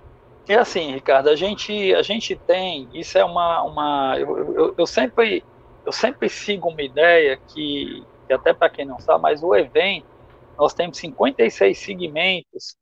É 0.48 0.54
assim, 0.54 0.92
Ricardo, 0.92 1.28
a 1.28 1.36
gente, 1.36 1.92
a 1.94 2.02
gente 2.02 2.36
tem, 2.36 2.88
isso 2.94 3.18
é 3.18 3.24
uma, 3.24 3.62
uma 3.62 4.14
eu, 4.16 4.54
eu, 4.54 4.74
eu 4.78 4.86
sempre, 4.86 5.42
eu 5.86 5.92
sempre 5.92 6.28
sigo 6.28 6.68
uma 6.68 6.82
ideia 6.82 7.36
que, 7.36 8.04
que 8.26 8.32
até 8.32 8.52
para 8.52 8.68
quem 8.68 8.84
não 8.84 8.98
sabe, 8.98 9.22
mas 9.22 9.42
o 9.42 9.54
evento, 9.54 10.08
nós 10.58 10.74
temos 10.74 10.98
56 10.98 11.78
segmentos 11.78 12.76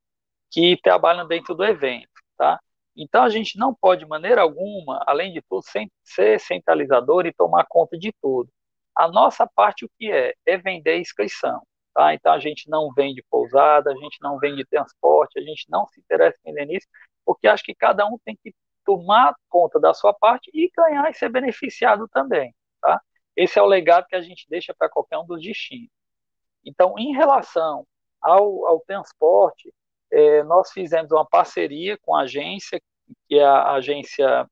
que 0.51 0.79
trabalham 0.83 1.27
dentro 1.27 1.55
do 1.55 1.65
evento, 1.65 2.09
tá? 2.37 2.59
Então 2.97 3.23
a 3.23 3.29
gente 3.29 3.59
não 3.59 3.75
pode 3.75 4.05
de 4.05 4.09
maneira 4.09 4.41
alguma, 4.41 5.03
além 5.07 5.33
de 5.35 5.43
tudo, 5.43 5.63
ser 6.03 6.41
centralizador 6.41 7.27
e 7.27 7.33
tomar 7.35 7.67
conta 7.69 7.99
de 7.99 8.11
tudo. 8.23 8.49
A 8.97 9.09
nossa 9.09 9.47
parte, 9.47 9.85
o 9.85 9.91
que 9.99 10.11
é? 10.11 10.33
É 10.47 10.57
vender 10.57 10.99
inscrição. 10.99 11.61
Tá? 11.93 12.15
Então, 12.15 12.33
a 12.33 12.41
gente 12.41 12.69
não 12.69 12.93
vende 12.93 13.23
pousada, 13.31 13.93
a 13.93 13.95
gente 13.95 14.19
não 14.21 14.39
vende 14.39 14.65
transporte, 14.65 15.39
a 15.39 15.43
gente 15.43 15.67
não 15.69 15.87
se 15.87 16.01
interessa 16.01 16.37
em 16.45 16.53
vender 16.53 16.67
nisso, 16.67 16.89
porque 17.25 17.47
acho 17.47 17.63
que 17.63 17.75
cada 17.75 18.05
um 18.07 18.19
tem 18.25 18.37
que 18.43 18.53
tomar 18.85 19.35
conta 19.49 19.79
da 19.79 19.95
sua 19.95 20.13
parte 20.13 20.51
e 20.53 20.71
ganhar 20.77 21.09
e 21.11 21.15
ser 21.15 21.29
beneficiado 21.29 22.09
também. 22.09 22.53
Esse 23.37 23.59
é 23.59 23.63
o 23.63 23.67
legado 23.67 24.07
que 24.07 24.17
a 24.17 24.23
gente 24.23 24.47
deixa 24.49 24.75
para 24.75 24.89
qualquer 24.89 25.19
um 25.19 25.27
dos 25.27 25.43
destinos. 25.43 25.91
Então, 26.65 26.95
em 26.99 27.13
relação 27.13 27.87
ao, 28.21 28.67
ao 28.67 28.81
transporte, 28.81 29.73
é, 30.11 30.43
nós 30.45 30.71
fizemos 30.73 31.11
uma 31.13 31.27
parceria 31.27 31.99
com 31.99 32.15
a 32.15 32.23
agência, 32.23 32.81
que 33.29 33.39
é 33.39 33.45
a 33.45 33.73
agência 33.73 34.49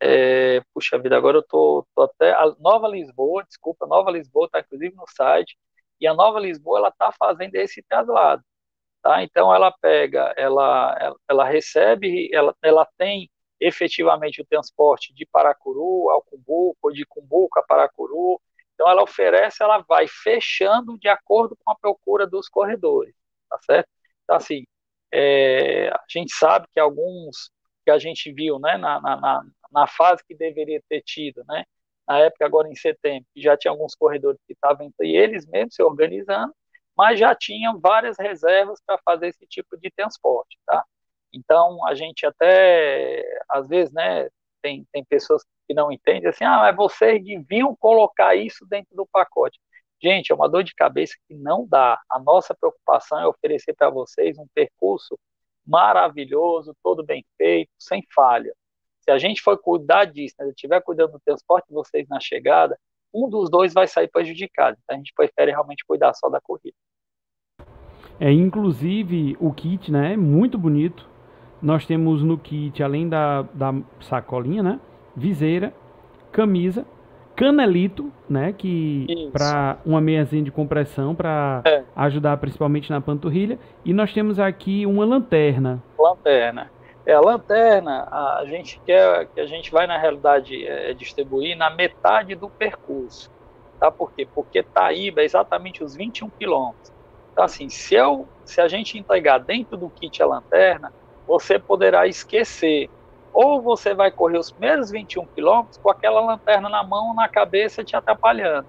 é, 0.00 0.60
puxa 0.74 0.98
vida, 0.98 1.16
agora 1.16 1.38
eu 1.38 1.42
tô, 1.42 1.86
tô, 1.94 2.02
até. 2.02 2.32
A 2.32 2.54
Nova 2.58 2.88
Lisboa, 2.88 3.44
desculpa, 3.44 3.86
Nova 3.86 4.10
Lisboa 4.10 4.46
está 4.46 4.60
inclusive 4.60 4.94
no 4.94 5.06
site, 5.08 5.56
e 6.00 6.06
a 6.06 6.14
Nova 6.14 6.38
Lisboa 6.40 6.78
ela 6.78 6.88
está 6.88 7.12
fazendo 7.12 7.54
esse 7.54 7.82
traslado. 7.82 8.42
Tá? 9.02 9.22
Então 9.22 9.54
ela 9.54 9.72
pega, 9.72 10.34
ela, 10.36 10.96
ela, 11.00 11.16
ela, 11.28 11.44
recebe, 11.44 12.30
ela, 12.34 12.54
ela 12.62 12.86
tem 12.98 13.30
efetivamente 13.60 14.40
o 14.42 14.46
transporte 14.46 15.14
de 15.14 15.26
Paracuru 15.26 16.10
ao 16.10 16.22
Cumbuco, 16.22 16.92
de 16.92 17.04
Cumbuco 17.06 17.58
a 17.58 17.62
Paracuru. 17.62 18.40
Então 18.74 18.88
ela 18.88 19.02
oferece, 19.02 19.62
ela 19.62 19.78
vai 19.78 20.06
fechando 20.08 20.98
de 20.98 21.08
acordo 21.08 21.56
com 21.64 21.70
a 21.70 21.76
procura 21.76 22.26
dos 22.26 22.48
corredores, 22.48 23.14
tá 23.48 23.58
certo? 23.62 23.88
Então 24.24 24.36
assim, 24.36 24.64
é, 25.12 25.88
a 25.88 26.04
gente 26.08 26.34
sabe 26.34 26.66
que 26.72 26.80
alguns 26.80 27.50
que 27.84 27.90
a 27.90 27.98
gente 27.98 28.32
viu 28.32 28.58
né, 28.58 28.76
na, 28.78 29.00
na, 29.00 29.44
na 29.70 29.86
fase 29.86 30.24
que 30.26 30.34
deveria 30.34 30.82
ter 30.88 31.02
tido, 31.02 31.44
né? 31.46 31.64
Na 32.06 32.18
época, 32.18 32.44
agora 32.44 32.68
em 32.68 32.74
setembro, 32.74 33.26
já 33.36 33.56
tinha 33.56 33.70
alguns 33.72 33.94
corredores 33.94 34.40
que 34.46 34.52
estavam 34.52 34.86
entre 34.86 35.14
eles 35.14 35.46
mesmos 35.46 35.74
se 35.74 35.82
organizando, 35.82 36.54
mas 36.96 37.18
já 37.18 37.34
tinham 37.34 37.80
várias 37.80 38.18
reservas 38.18 38.80
para 38.86 38.98
fazer 39.04 39.28
esse 39.28 39.46
tipo 39.46 39.76
de 39.78 39.90
transporte, 39.90 40.58
tá? 40.66 40.84
Então, 41.34 41.84
a 41.86 41.94
gente 41.94 42.24
até, 42.24 43.24
às 43.48 43.66
vezes, 43.66 43.92
né, 43.92 44.28
tem, 44.62 44.86
tem 44.92 45.04
pessoas 45.04 45.42
que 45.66 45.74
não 45.74 45.90
entendem, 45.90 46.28
assim, 46.28 46.44
ah, 46.44 46.58
mas 46.58 46.76
vocês 46.76 47.22
deviam 47.22 47.74
colocar 47.76 48.34
isso 48.34 48.64
dentro 48.66 48.94
do 48.94 49.06
pacote. 49.06 49.58
Gente, 50.02 50.30
é 50.30 50.34
uma 50.34 50.48
dor 50.48 50.62
de 50.62 50.74
cabeça 50.74 51.14
que 51.26 51.34
não 51.34 51.66
dá. 51.66 51.98
A 52.10 52.18
nossa 52.18 52.54
preocupação 52.54 53.18
é 53.20 53.26
oferecer 53.26 53.74
para 53.74 53.90
vocês 53.90 54.38
um 54.38 54.46
percurso 54.54 55.18
maravilhoso, 55.66 56.76
todo 56.82 57.02
bem 57.02 57.24
feito, 57.36 57.70
sem 57.78 58.02
falha. 58.14 58.54
Se 59.00 59.10
a 59.10 59.18
gente 59.18 59.42
for 59.42 59.58
cuidar 59.58 60.04
disso, 60.04 60.34
né, 60.38 60.48
estiver 60.48 60.80
cuidando 60.82 61.12
do 61.12 61.20
transporte 61.20 61.68
de 61.68 61.74
vocês 61.74 62.06
na 62.08 62.20
chegada, 62.20 62.78
um 63.12 63.28
dos 63.28 63.50
dois 63.50 63.72
vai 63.72 63.86
sair 63.86 64.08
prejudicado. 64.08 64.76
Então 64.82 64.94
a 64.94 64.98
gente 64.98 65.12
prefere 65.14 65.50
realmente 65.50 65.84
cuidar 65.86 66.12
só 66.14 66.28
da 66.28 66.40
corrida. 66.40 66.76
É, 68.20 68.30
inclusive 68.30 69.36
o 69.40 69.52
kit, 69.52 69.90
né, 69.90 70.12
é 70.12 70.16
muito 70.16 70.58
bonito. 70.58 71.13
Nós 71.64 71.86
temos 71.86 72.22
no 72.22 72.36
kit, 72.36 72.82
além 72.82 73.08
da, 73.08 73.40
da 73.54 73.74
sacolinha, 74.02 74.62
né, 74.62 74.78
viseira, 75.16 75.72
camisa, 76.30 76.84
canelito, 77.34 78.12
né, 78.28 78.52
que 78.52 79.30
para 79.32 79.78
uma 79.82 79.98
meiazinha 79.98 80.42
de 80.42 80.50
compressão 80.50 81.14
para 81.14 81.62
é. 81.64 81.82
ajudar 81.96 82.36
principalmente 82.36 82.90
na 82.90 83.00
panturrilha, 83.00 83.58
e 83.82 83.94
nós 83.94 84.12
temos 84.12 84.38
aqui 84.38 84.84
uma 84.84 85.06
lanterna. 85.06 85.82
Lanterna. 85.98 86.70
É, 87.06 87.14
a 87.14 87.20
lanterna, 87.20 88.08
a 88.10 88.44
gente 88.44 88.78
quer 88.84 89.26
que 89.28 89.40
a 89.40 89.46
gente 89.46 89.72
vai 89.72 89.86
na 89.86 89.96
realidade 89.96 90.66
é, 90.66 90.92
distribuir 90.92 91.56
na 91.56 91.70
metade 91.70 92.34
do 92.34 92.50
percurso, 92.50 93.30
tá? 93.80 93.90
Por 93.90 94.12
quê? 94.12 94.28
Porque 94.34 94.62
Taíba 94.62 95.22
é 95.22 95.24
exatamente 95.24 95.82
os 95.82 95.96
21 95.96 96.28
quilômetros. 96.28 96.92
Então, 97.32 97.42
assim, 97.42 97.70
se, 97.70 97.94
eu, 97.94 98.28
se 98.44 98.60
a 98.60 98.68
gente 98.68 98.98
entregar 98.98 99.38
dentro 99.38 99.78
do 99.78 99.88
kit 99.88 100.22
a 100.22 100.26
lanterna, 100.26 100.92
você 101.26 101.58
poderá 101.58 102.06
esquecer. 102.06 102.88
Ou 103.32 103.60
você 103.60 103.94
vai 103.94 104.10
correr 104.10 104.38
os 104.38 104.50
primeiros 104.50 104.90
21 104.90 105.26
quilômetros 105.26 105.78
com 105.78 105.90
aquela 105.90 106.20
lanterna 106.20 106.68
na 106.68 106.84
mão, 106.84 107.14
na 107.14 107.28
cabeça, 107.28 107.82
te 107.82 107.96
atrapalhando. 107.96 108.66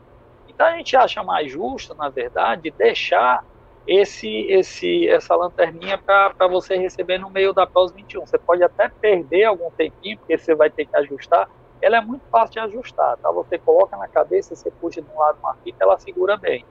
Então 0.47 0.65
a 0.65 0.77
gente 0.77 0.95
acha 0.95 1.21
mais 1.21 1.51
justo, 1.51 1.93
na 1.93 2.09
verdade, 2.09 2.71
deixar 2.71 3.43
esse, 3.87 4.27
esse, 4.49 5.07
essa 5.07 5.35
lanterninha 5.35 5.97
para 5.97 6.47
você 6.47 6.75
receber 6.75 7.19
no 7.19 7.29
meio 7.29 7.53
da 7.53 7.67
POS 7.67 7.91
21. 7.91 8.25
Você 8.25 8.37
pode 8.37 8.63
até 8.63 8.89
perder 8.89 9.43
algum 9.43 9.69
tempinho, 9.71 10.17
porque 10.17 10.37
você 10.37 10.55
vai 10.55 10.69
ter 10.69 10.85
que 10.85 10.95
ajustar. 10.97 11.49
Ela 11.81 11.97
é 11.97 12.01
muito 12.01 12.25
fácil 12.31 12.53
de 12.53 12.59
ajustar, 12.59 13.17
tá? 13.17 13.31
Você 13.31 13.59
coloca 13.59 13.95
na 13.97 14.07
cabeça, 14.07 14.55
você 14.55 14.71
puxa 14.71 15.01
de 15.01 15.09
um 15.11 15.19
lado 15.19 15.37
uma 15.39 15.53
fita, 15.55 15.83
ela 15.83 15.99
segura 15.99 16.37
bem. 16.37 16.65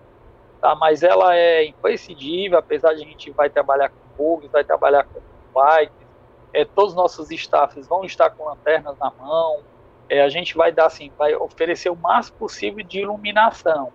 Tá? 0.60 0.74
Mas 0.74 1.02
ela 1.02 1.36
é 1.36 1.66
imprescindível, 1.66 2.58
apesar 2.58 2.94
de 2.94 3.02
a 3.02 3.06
gente 3.06 3.30
vai 3.30 3.48
trabalhar 3.48 3.90
com 3.90 3.96
bugs, 4.16 4.50
vai 4.50 4.64
trabalhar 4.64 5.04
com 5.04 5.20
bikes, 5.54 6.06
é, 6.52 6.64
todos 6.64 6.90
os 6.90 6.96
nossos 6.96 7.30
staffs 7.30 7.86
vão 7.86 8.04
estar 8.04 8.30
com 8.30 8.44
lanternas 8.44 8.98
na 8.98 9.10
mão, 9.10 9.60
é, 10.08 10.22
a 10.22 10.28
gente 10.28 10.56
vai 10.56 10.72
dar 10.72 10.86
assim, 10.86 11.10
vai 11.16 11.34
oferecer 11.34 11.90
o 11.90 11.96
máximo 11.96 12.38
possível 12.38 12.84
de 12.84 13.00
iluminação 13.00 13.92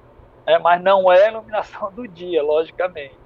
né? 0.49 0.57
mas 0.57 0.81
não 0.81 1.11
é 1.11 1.29
iluminação 1.29 1.91
do 1.91 2.07
dia, 2.07 2.41
logicamente. 2.41 3.17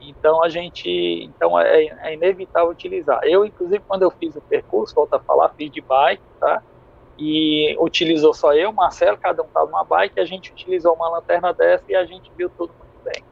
Então 0.00 0.42
a 0.42 0.48
gente, 0.48 0.90
então 1.24 1.60
é, 1.60 1.84
é, 1.84 2.14
inevitável 2.14 2.70
utilizar. 2.70 3.20
Eu, 3.22 3.44
inclusive, 3.44 3.80
quando 3.86 4.02
eu 4.02 4.10
fiz 4.10 4.34
o 4.34 4.40
percurso, 4.40 4.94
volto 4.94 5.14
a 5.14 5.20
falar, 5.20 5.50
fiz 5.50 5.70
de 5.70 5.80
bike, 5.80 6.22
tá? 6.40 6.62
E 7.18 7.76
utilizou 7.78 8.32
só 8.32 8.54
eu, 8.54 8.72
Marcelo, 8.72 9.18
cada 9.18 9.42
um 9.42 9.46
estava 9.46 9.66
numa 9.66 9.84
bike, 9.84 10.18
a 10.18 10.24
gente 10.24 10.50
utilizou 10.50 10.94
uma 10.94 11.08
lanterna 11.10 11.52
dessa 11.52 11.84
e 11.88 11.94
a 11.94 12.04
gente 12.04 12.32
viu 12.36 12.50
tudo 12.50 12.72
muito 12.78 13.04
bem. 13.04 13.22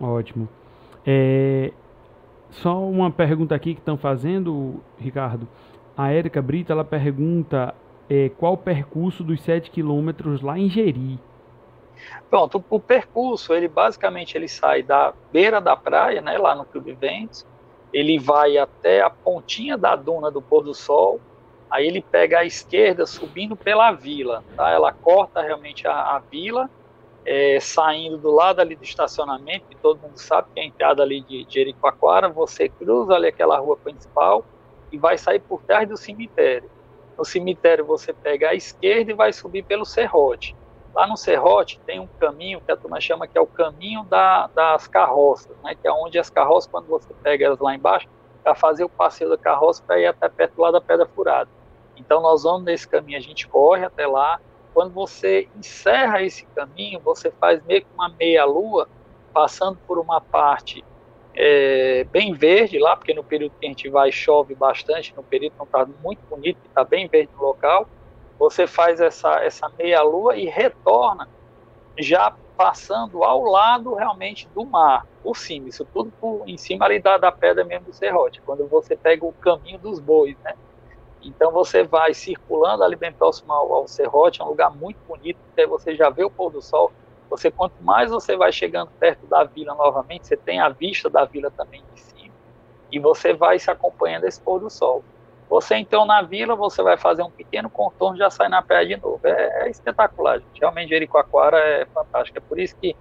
Ótimo. 0.00 0.48
É, 1.04 1.72
só 2.52 2.78
uma 2.78 3.10
pergunta 3.10 3.54
aqui 3.54 3.74
que 3.74 3.80
estão 3.80 3.96
fazendo, 3.96 4.80
Ricardo. 4.98 5.48
A 5.96 6.10
Érica 6.10 6.40
Brito, 6.40 6.72
ela 6.72 6.84
pergunta 6.84 7.74
é, 8.08 8.28
qual 8.30 8.54
o 8.54 8.58
percurso 8.58 9.24
dos 9.24 9.40
7 9.42 9.70
quilômetros 9.70 10.42
lá 10.42 10.58
em 10.58 10.68
Jeri. 10.68 11.18
Pronto, 12.28 12.64
o, 12.68 12.80
percurso, 12.80 13.54
ele 13.54 13.68
basicamente 13.68 14.36
ele 14.36 14.48
sai 14.48 14.82
da 14.82 15.12
beira 15.32 15.60
da 15.60 15.76
praia, 15.76 16.20
né, 16.20 16.36
lá 16.36 16.54
no 16.54 16.64
Clube 16.64 16.92
Ventos, 16.92 17.46
ele 17.92 18.18
vai 18.18 18.56
até 18.58 19.02
a 19.02 19.10
pontinha 19.10 19.76
da 19.76 19.94
duna 19.94 20.30
do 20.30 20.42
pôr 20.42 20.62
do 20.62 20.74
sol, 20.74 21.20
aí 21.70 21.86
ele 21.86 22.02
pega 22.02 22.40
a 22.40 22.44
esquerda 22.44 23.06
subindo 23.06 23.54
pela 23.54 23.92
vila, 23.92 24.42
tá? 24.56 24.70
Ela 24.70 24.92
corta 24.92 25.42
realmente 25.42 25.86
a, 25.86 26.16
a 26.16 26.18
vila, 26.18 26.68
é, 27.24 27.58
saindo 27.60 28.18
do 28.18 28.30
lado 28.30 28.60
ali 28.60 28.74
do 28.74 28.84
estacionamento, 28.84 29.66
que 29.68 29.76
todo 29.76 30.00
mundo 30.00 30.16
sabe 30.16 30.48
que 30.54 30.60
é 30.60 30.64
a 30.64 30.66
entrada 30.66 31.02
ali 31.02 31.20
de, 31.22 31.46
Jericoacoara, 31.48 32.28
você 32.28 32.68
cruza 32.68 33.14
ali 33.14 33.28
aquela 33.28 33.58
rua 33.58 33.76
principal 33.76 34.44
e 34.90 34.98
vai 34.98 35.16
sair 35.16 35.40
por 35.40 35.62
trás 35.62 35.88
do 35.88 35.96
cemitério. 35.96 36.70
No 37.16 37.24
cemitério 37.24 37.84
você 37.84 38.12
pega 38.12 38.50
a 38.50 38.54
esquerda 38.54 39.12
e 39.12 39.14
vai 39.14 39.32
subir 39.32 39.64
pelo 39.64 39.84
serrote. 39.84 40.56
Lá 40.94 41.06
no 41.06 41.16
Serrote 41.16 41.80
tem 41.86 41.98
um 41.98 42.06
caminho 42.06 42.60
que 42.60 42.70
a 42.70 42.76
turma 42.76 43.00
chama 43.00 43.26
que 43.26 43.38
é 43.38 43.40
o 43.40 43.46
caminho 43.46 44.04
da, 44.04 44.46
das 44.48 44.86
carroças, 44.86 45.56
né? 45.64 45.74
que 45.74 45.88
é 45.88 45.92
onde 45.92 46.18
as 46.18 46.28
carroças, 46.28 46.70
quando 46.70 46.86
você 46.86 47.14
pega 47.22 47.46
elas 47.46 47.58
lá 47.58 47.74
embaixo, 47.74 48.06
para 48.44 48.54
fazer 48.54 48.84
o 48.84 48.88
passeio 48.88 49.30
da 49.30 49.38
carroça 49.38 49.82
para 49.86 49.98
ir 49.98 50.06
até 50.06 50.28
perto 50.28 50.60
lá 50.60 50.70
da 50.70 50.80
Pedra 50.80 51.06
Furada. 51.06 51.48
Então 51.96 52.20
nós 52.20 52.42
vamos 52.42 52.64
nesse 52.64 52.86
caminho, 52.86 53.16
a 53.16 53.22
gente 53.22 53.48
corre 53.48 53.84
até 53.84 54.06
lá. 54.06 54.38
Quando 54.72 54.92
você 54.92 55.48
encerra 55.56 56.22
esse 56.22 56.46
caminho, 56.54 57.00
você 57.00 57.30
faz 57.32 57.62
meio 57.64 57.82
que 57.82 57.88
uma 57.94 58.08
meia-lua, 58.08 58.88
passando 59.32 59.78
por 59.86 59.98
uma 59.98 60.20
parte 60.20 60.84
é, 61.34 62.04
bem 62.04 62.34
verde 62.34 62.78
lá, 62.78 62.96
porque 62.96 63.14
no 63.14 63.24
período 63.24 63.54
que 63.58 63.66
a 63.66 63.68
gente 63.68 63.88
vai 63.88 64.10
chove 64.12 64.54
bastante, 64.54 65.14
no 65.16 65.22
período 65.22 65.54
não 65.58 65.64
está 65.64 65.86
muito 66.02 66.20
bonito, 66.28 66.58
está 66.66 66.84
bem 66.84 67.08
verde 67.08 67.30
no 67.34 67.42
local 67.42 67.88
você 68.42 68.66
faz 68.66 69.00
essa, 69.00 69.36
essa 69.44 69.68
meia-lua 69.78 70.36
e 70.36 70.46
retorna 70.46 71.28
já 71.96 72.36
passando 72.56 73.22
ao 73.22 73.44
lado 73.44 73.94
realmente 73.94 74.48
do 74.48 74.64
mar, 74.66 75.06
por 75.22 75.36
cima, 75.36 75.68
isso 75.68 75.86
tudo 75.92 76.12
por, 76.20 76.42
em 76.48 76.56
cima 76.56 76.84
ali 76.84 77.00
da, 77.00 77.18
da 77.18 77.30
pedra 77.30 77.64
mesmo 77.64 77.86
do 77.86 77.92
serrote, 77.92 78.42
quando 78.42 78.66
você 78.66 78.96
pega 78.96 79.24
o 79.24 79.32
caminho 79.32 79.78
dos 79.78 80.00
bois, 80.00 80.36
né? 80.40 80.54
Então 81.22 81.50
você 81.52 81.84
vai 81.84 82.14
circulando 82.14 82.82
ali 82.82 82.96
bem 82.96 83.12
próximo 83.12 83.52
ao, 83.52 83.72
ao 83.72 83.88
serrote, 83.88 84.40
é 84.40 84.44
um 84.44 84.48
lugar 84.48 84.70
muito 84.70 84.98
bonito, 85.06 85.38
porque 85.46 85.66
você 85.66 85.94
já 85.94 86.10
vê 86.10 86.24
o 86.24 86.30
pôr 86.30 86.50
do 86.50 86.60
sol, 86.60 86.92
você 87.30 87.50
quanto 87.50 87.74
mais 87.80 88.10
você 88.10 88.36
vai 88.36 88.52
chegando 88.52 88.90
perto 88.98 89.26
da 89.26 89.44
vila 89.44 89.74
novamente, 89.74 90.26
você 90.26 90.36
tem 90.36 90.60
a 90.60 90.68
vista 90.68 91.08
da 91.08 91.24
vila 91.24 91.50
também 91.50 91.82
de 91.94 92.00
cima, 92.00 92.34
e 92.90 92.98
você 92.98 93.32
vai 93.32 93.58
se 93.58 93.70
acompanhando 93.70 94.24
esse 94.24 94.40
pôr 94.40 94.60
do 94.60 94.68
sol. 94.68 95.02
Você 95.52 95.76
então 95.76 96.06
na 96.06 96.22
vila, 96.22 96.56
você 96.56 96.82
vai 96.82 96.96
fazer 96.96 97.22
um 97.22 97.30
pequeno 97.30 97.68
contorno 97.68 98.16
já 98.16 98.30
sai 98.30 98.48
na 98.48 98.62
praia 98.62 98.86
de 98.86 98.96
novo. 98.96 99.20
É, 99.22 99.66
é 99.66 99.70
espetacular, 99.70 100.40
gente. 100.40 100.58
Realmente 100.58 100.88
Jericoacoara 100.88 101.58
é 101.58 101.84
fantástico. 101.84 102.38
É 102.38 102.40
por 102.40 102.58
isso 102.58 102.74
que 102.80 102.96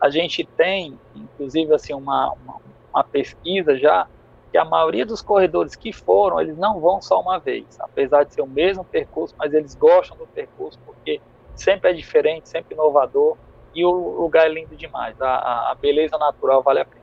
a 0.00 0.10
gente 0.10 0.44
tem, 0.44 0.98
inclusive, 1.14 1.72
assim, 1.72 1.94
uma, 1.94 2.32
uma, 2.32 2.60
uma 2.92 3.04
pesquisa 3.04 3.78
já 3.78 4.08
que 4.52 4.58
a 4.58 4.66
maioria 4.66 5.06
dos 5.06 5.22
corredores 5.22 5.74
que 5.74 5.94
foram, 5.94 6.38
eles 6.38 6.58
não 6.58 6.78
vão 6.78 7.00
só 7.00 7.18
uma 7.18 7.38
vez, 7.38 7.80
apesar 7.80 8.24
de 8.24 8.34
ser 8.34 8.42
o 8.42 8.46
mesmo 8.46 8.84
percurso, 8.84 9.34
mas 9.38 9.54
eles 9.54 9.74
gostam 9.74 10.14
do 10.18 10.26
percurso 10.26 10.78
porque 10.84 11.22
sempre 11.56 11.90
é 11.90 11.94
diferente, 11.94 12.50
sempre 12.50 12.74
inovador 12.74 13.38
e 13.74 13.82
o 13.82 13.90
lugar 13.90 14.46
é 14.46 14.50
lindo 14.50 14.76
demais. 14.76 15.20
A, 15.22 15.70
a 15.70 15.76
beleza 15.80 16.18
natural 16.18 16.62
vale 16.62 16.80
a 16.80 16.84
pena. 16.84 17.02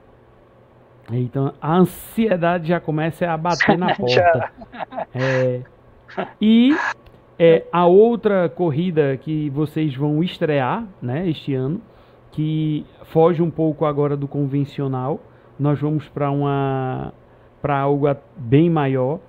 Então 1.12 1.52
a 1.60 1.76
ansiedade 1.76 2.68
já 2.68 2.80
começa 2.80 3.28
a 3.28 3.36
bater 3.36 3.76
na 3.76 3.95
porta. 3.97 4.52
É, 5.16 5.64
e 6.39 6.78
é, 7.39 7.66
a 7.72 7.88
outra 7.88 8.47
corrida 8.47 9.18
que 9.18 9.50
vocês 9.50 9.95
vão 9.95 10.24
estrear 10.24 10.86
né, 11.02 11.28
este 11.28 11.56
ano, 11.56 11.82
que 12.32 12.86
foge 13.06 13.41
um 13.41 13.50
pouco 13.50 13.86
agora 13.86 14.16
do 14.16 14.28
convencional, 14.28 15.20
nós 15.58 15.80
vamos 15.80 16.08
para 16.10 16.30
uma 16.30 17.12
para 17.62 17.80
algo 17.80 18.05
bem 18.36 18.70
maior, 18.70 19.20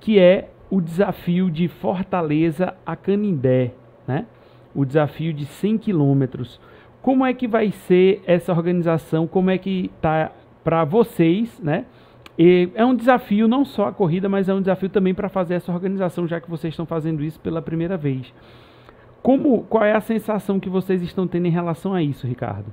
que 0.00 0.18
é 0.18 0.48
o 0.70 0.80
desafio 0.80 1.50
de 1.50 1.68
Fortaleza 1.68 2.74
a 2.86 2.94
Canindé, 2.94 3.72
né? 4.06 4.26
O 4.74 4.84
desafio 4.84 5.32
de 5.32 5.44
100 5.44 5.78
quilômetros. 5.78 6.60
Como 7.02 7.24
é 7.24 7.34
que 7.34 7.48
vai 7.48 7.72
ser 7.72 8.22
essa 8.26 8.52
organização? 8.52 9.26
Como 9.26 9.50
é 9.50 9.58
que 9.58 9.90
está 9.96 10.30
para 10.62 10.84
vocês, 10.84 11.58
né? 11.60 11.86
E 12.38 12.70
é 12.74 12.84
um 12.84 12.94
desafio 12.94 13.48
não 13.48 13.64
só 13.64 13.88
a 13.88 13.92
corrida, 13.92 14.28
mas 14.28 14.48
é 14.48 14.54
um 14.54 14.60
desafio 14.60 14.88
também 14.88 15.12
para 15.12 15.28
fazer 15.28 15.54
essa 15.54 15.72
organização, 15.72 16.26
já 16.26 16.40
que 16.40 16.48
vocês 16.48 16.72
estão 16.72 16.86
fazendo 16.86 17.22
isso 17.22 17.40
pela 17.40 17.60
primeira 17.60 17.96
vez. 17.96 18.32
Como, 19.22 19.64
qual 19.64 19.84
é 19.84 19.92
a 19.92 20.00
sensação 20.00 20.58
que 20.58 20.68
vocês 20.68 21.02
estão 21.02 21.26
tendo 21.26 21.46
em 21.46 21.50
relação 21.50 21.92
a 21.92 22.02
isso, 22.02 22.26
Ricardo? 22.26 22.72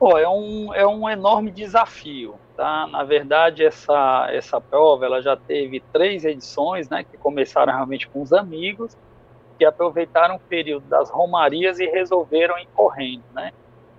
Oh, 0.00 0.16
é, 0.16 0.28
um, 0.28 0.74
é 0.74 0.86
um 0.86 1.08
enorme 1.08 1.50
desafio, 1.50 2.34
tá? 2.60 2.86
Na 2.88 3.02
verdade, 3.02 3.64
essa, 3.64 4.28
essa 4.30 4.60
prova 4.60 5.06
ela 5.06 5.22
já 5.22 5.34
teve 5.34 5.80
três 5.94 6.26
edições, 6.26 6.90
né? 6.90 7.02
Que 7.02 7.16
começaram 7.16 7.72
realmente 7.72 8.06
com 8.06 8.20
os 8.20 8.34
amigos, 8.34 8.94
que 9.56 9.64
aproveitaram 9.64 10.36
o 10.36 10.40
período 10.40 10.86
das 10.86 11.08
romarias 11.08 11.80
e 11.80 11.86
resolveram 11.86 12.58
ir 12.58 12.68
correndo, 12.74 13.24
né? 13.32 13.50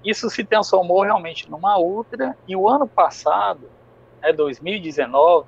Isso 0.06 0.30
se 0.30 0.44
transformou 0.44 1.02
realmente 1.02 1.50
numa 1.50 1.80
ultra, 1.80 2.38
e 2.48 2.56
o 2.56 2.70
ano 2.70 2.88
passado, 2.88 3.68
né, 4.22 4.32
2019, 4.32 5.48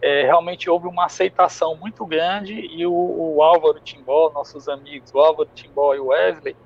é, 0.00 0.22
realmente 0.22 0.70
houve 0.70 0.88
uma 0.88 1.04
aceitação 1.04 1.76
muito 1.76 2.06
grande, 2.06 2.54
e 2.54 2.86
o, 2.86 2.92
o 3.36 3.42
Álvaro 3.42 3.80
Timbó, 3.80 4.30
nossos 4.32 4.66
amigos, 4.66 5.12
o 5.12 5.18
Álvaro 5.18 5.48
Timbó 5.54 5.94
e 5.94 6.00
o 6.00 6.06
Wesley, 6.06 6.56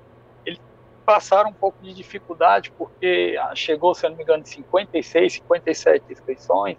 passaram 1.05 1.51
um 1.51 1.53
pouco 1.53 1.77
de 1.81 1.93
dificuldade, 1.93 2.71
porque 2.71 3.35
chegou, 3.53 3.93
se 3.93 4.05
eu 4.05 4.09
não 4.09 4.17
me 4.17 4.23
engano, 4.23 4.43
de 4.43 4.49
56, 4.49 5.33
57 5.33 6.11
inscrições, 6.11 6.77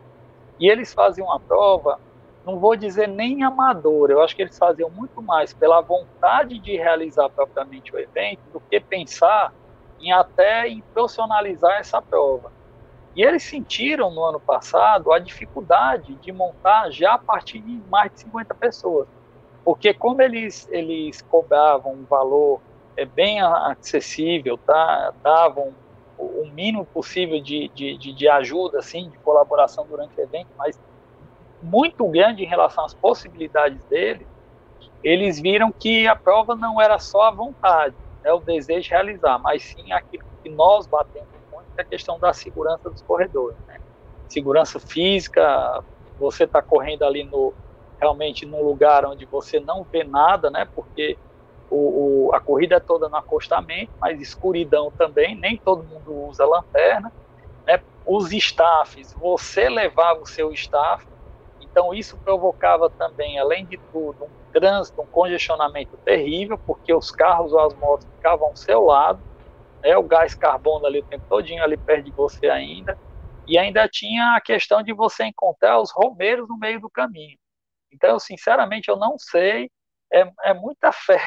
e 0.59 0.69
eles 0.69 0.93
faziam 0.93 1.29
uma 1.29 1.39
prova, 1.39 2.01
não 2.45 2.59
vou 2.59 2.77
dizer 2.77 3.09
nem 3.09 3.43
amadora, 3.43 4.13
eu 4.13 4.23
acho 4.23 4.35
que 4.35 4.43
eles 4.43 4.59
faziam 4.59 4.91
muito 4.91 5.23
mais 5.23 5.53
pela 5.53 5.81
vontade 5.81 6.59
de 6.59 6.77
realizar 6.77 7.29
propriamente 7.29 7.95
o 7.95 7.99
evento 7.99 8.41
do 8.53 8.61
que 8.61 8.81
pensar 8.81 9.53
em 10.01 10.13
até 10.13 10.69
em 10.69 10.81
profissionalizar 10.93 11.79
essa 11.79 12.01
prova. 12.03 12.53
E 13.15 13.23
eles 13.23 13.43
sentiram 13.45 14.11
no 14.11 14.23
ano 14.23 14.39
passado 14.39 15.11
a 15.11 15.19
dificuldade 15.19 16.15
de 16.17 16.33
montar 16.33 16.91
já 16.91 17.15
a 17.15 17.19
partir 17.19 17.61
de 17.61 17.81
mais 17.89 18.13
de 18.13 18.21
50 18.21 18.55
pessoas. 18.55 19.09
Porque 19.65 19.95
como 19.95 20.21
eles, 20.21 20.69
eles 20.71 21.23
cobravam 21.23 21.95
um 21.95 22.05
valor 22.05 22.61
é, 22.97 23.05
bem 23.05 23.41
acessível, 23.41 24.59
tá? 24.59 25.13
davam 25.23 25.75
o 26.19 26.47
mínimo 26.47 26.85
possível 26.87 27.41
de, 27.43 27.69
de, 27.75 27.99
de, 27.99 28.13
de 28.13 28.29
ajuda, 28.29 28.79
assim, 28.79 29.11
de 29.11 29.19
colaboração 29.19 29.87
durante 29.87 30.19
o 30.19 30.23
evento, 30.23 30.49
mas 30.57 30.81
muito 31.63 32.07
grande 32.09 32.43
em 32.43 32.47
relação 32.47 32.85
às 32.85 32.95
possibilidades 32.95 33.83
deles, 33.85 34.27
eles 35.03 35.39
viram 35.39 35.71
que 35.71 36.07
a 36.07 36.17
prova 36.17 36.55
não 36.55 36.81
era 36.81 36.99
só 36.99 37.23
a 37.23 37.31
vontade, 37.31 37.95
é 38.25 38.33
o 38.33 38.41
desejo 38.41 38.83
de 38.83 38.91
realizar, 38.91 39.39
mas 39.39 39.63
sim 39.63 39.93
aquilo 39.93 40.25
que 40.43 40.49
nós 40.49 40.87
batemos 40.87 41.29
muito 41.53 41.67
é 41.77 41.83
a 41.83 41.85
questão 41.85 42.19
da 42.19 42.33
segurança 42.33 42.89
dos 42.89 43.03
corredores. 43.03 43.59
Né? 43.67 43.79
Segurança 44.29 44.81
física, 44.81 45.85
você 46.19 46.45
está 46.45 46.63
correndo 46.63 47.05
ali 47.05 47.25
no 47.25 47.53
realmente 47.99 48.45
num 48.45 48.63
lugar 48.63 49.05
onde 49.07 49.25
você 49.25 49.59
não 49.59 49.83
vê 49.83 50.05
nada, 50.05 50.51
né? 50.51 50.69
Porque 50.75 51.17
o, 51.71 52.29
o, 52.29 52.35
a 52.35 52.41
corrida 52.41 52.81
toda 52.81 53.09
no 53.09 53.17
acostamento, 53.17 53.93
mas 54.01 54.21
escuridão 54.21 54.91
também, 54.91 55.35
nem 55.35 55.57
todo 55.57 55.85
mundo 55.85 56.29
usa 56.29 56.45
lanterna. 56.45 57.13
Né? 57.67 57.81
Os 58.05 58.33
staffs, 58.33 59.13
você 59.15 59.69
levava 59.69 60.21
o 60.21 60.27
seu 60.27 60.53
staff, 60.53 61.07
então 61.61 61.93
isso 61.93 62.17
provocava 62.19 62.89
também, 62.91 63.39
além 63.39 63.67
de 63.67 63.77
tudo, 63.93 64.25
um 64.25 64.53
trânsito, 64.53 65.03
um 65.03 65.07
congestionamento 65.07 65.97
terrível, 65.99 66.59
porque 66.59 66.93
os 66.95 67.11
carros 67.11 67.53
ou 67.53 67.61
as 67.61 67.75
motos 67.75 68.07
ficavam 68.17 68.49
ao 68.49 68.57
seu 68.57 68.85
lado, 68.85 69.21
né? 69.83 69.97
o 69.97 70.03
gás 70.03 70.35
carbono 70.35 70.87
ali 70.87 71.01
o 71.01 71.05
tempo 71.05 71.25
todinho 71.29 71.63
ali 71.63 71.77
perto 71.77 72.05
de 72.05 72.13
você 72.13 72.49
ainda, 72.49 72.99
e 73.47 73.59
ainda 73.59 73.89
tinha 73.89 74.35
a 74.37 74.41
questão 74.41 74.83
de 74.83 74.93
você 74.93 75.25
encontrar 75.25 75.81
os 75.81 75.93
romeiros 75.93 76.49
no 76.49 76.59
meio 76.59 76.81
do 76.81 76.91
caminho. 76.91 77.39
Então, 77.93 78.19
sinceramente, 78.19 78.89
eu 78.89 78.97
não 78.97 79.17
sei, 79.19 79.71
é, 80.13 80.29
é 80.45 80.55
muita 80.55 80.91
fé 80.93 81.21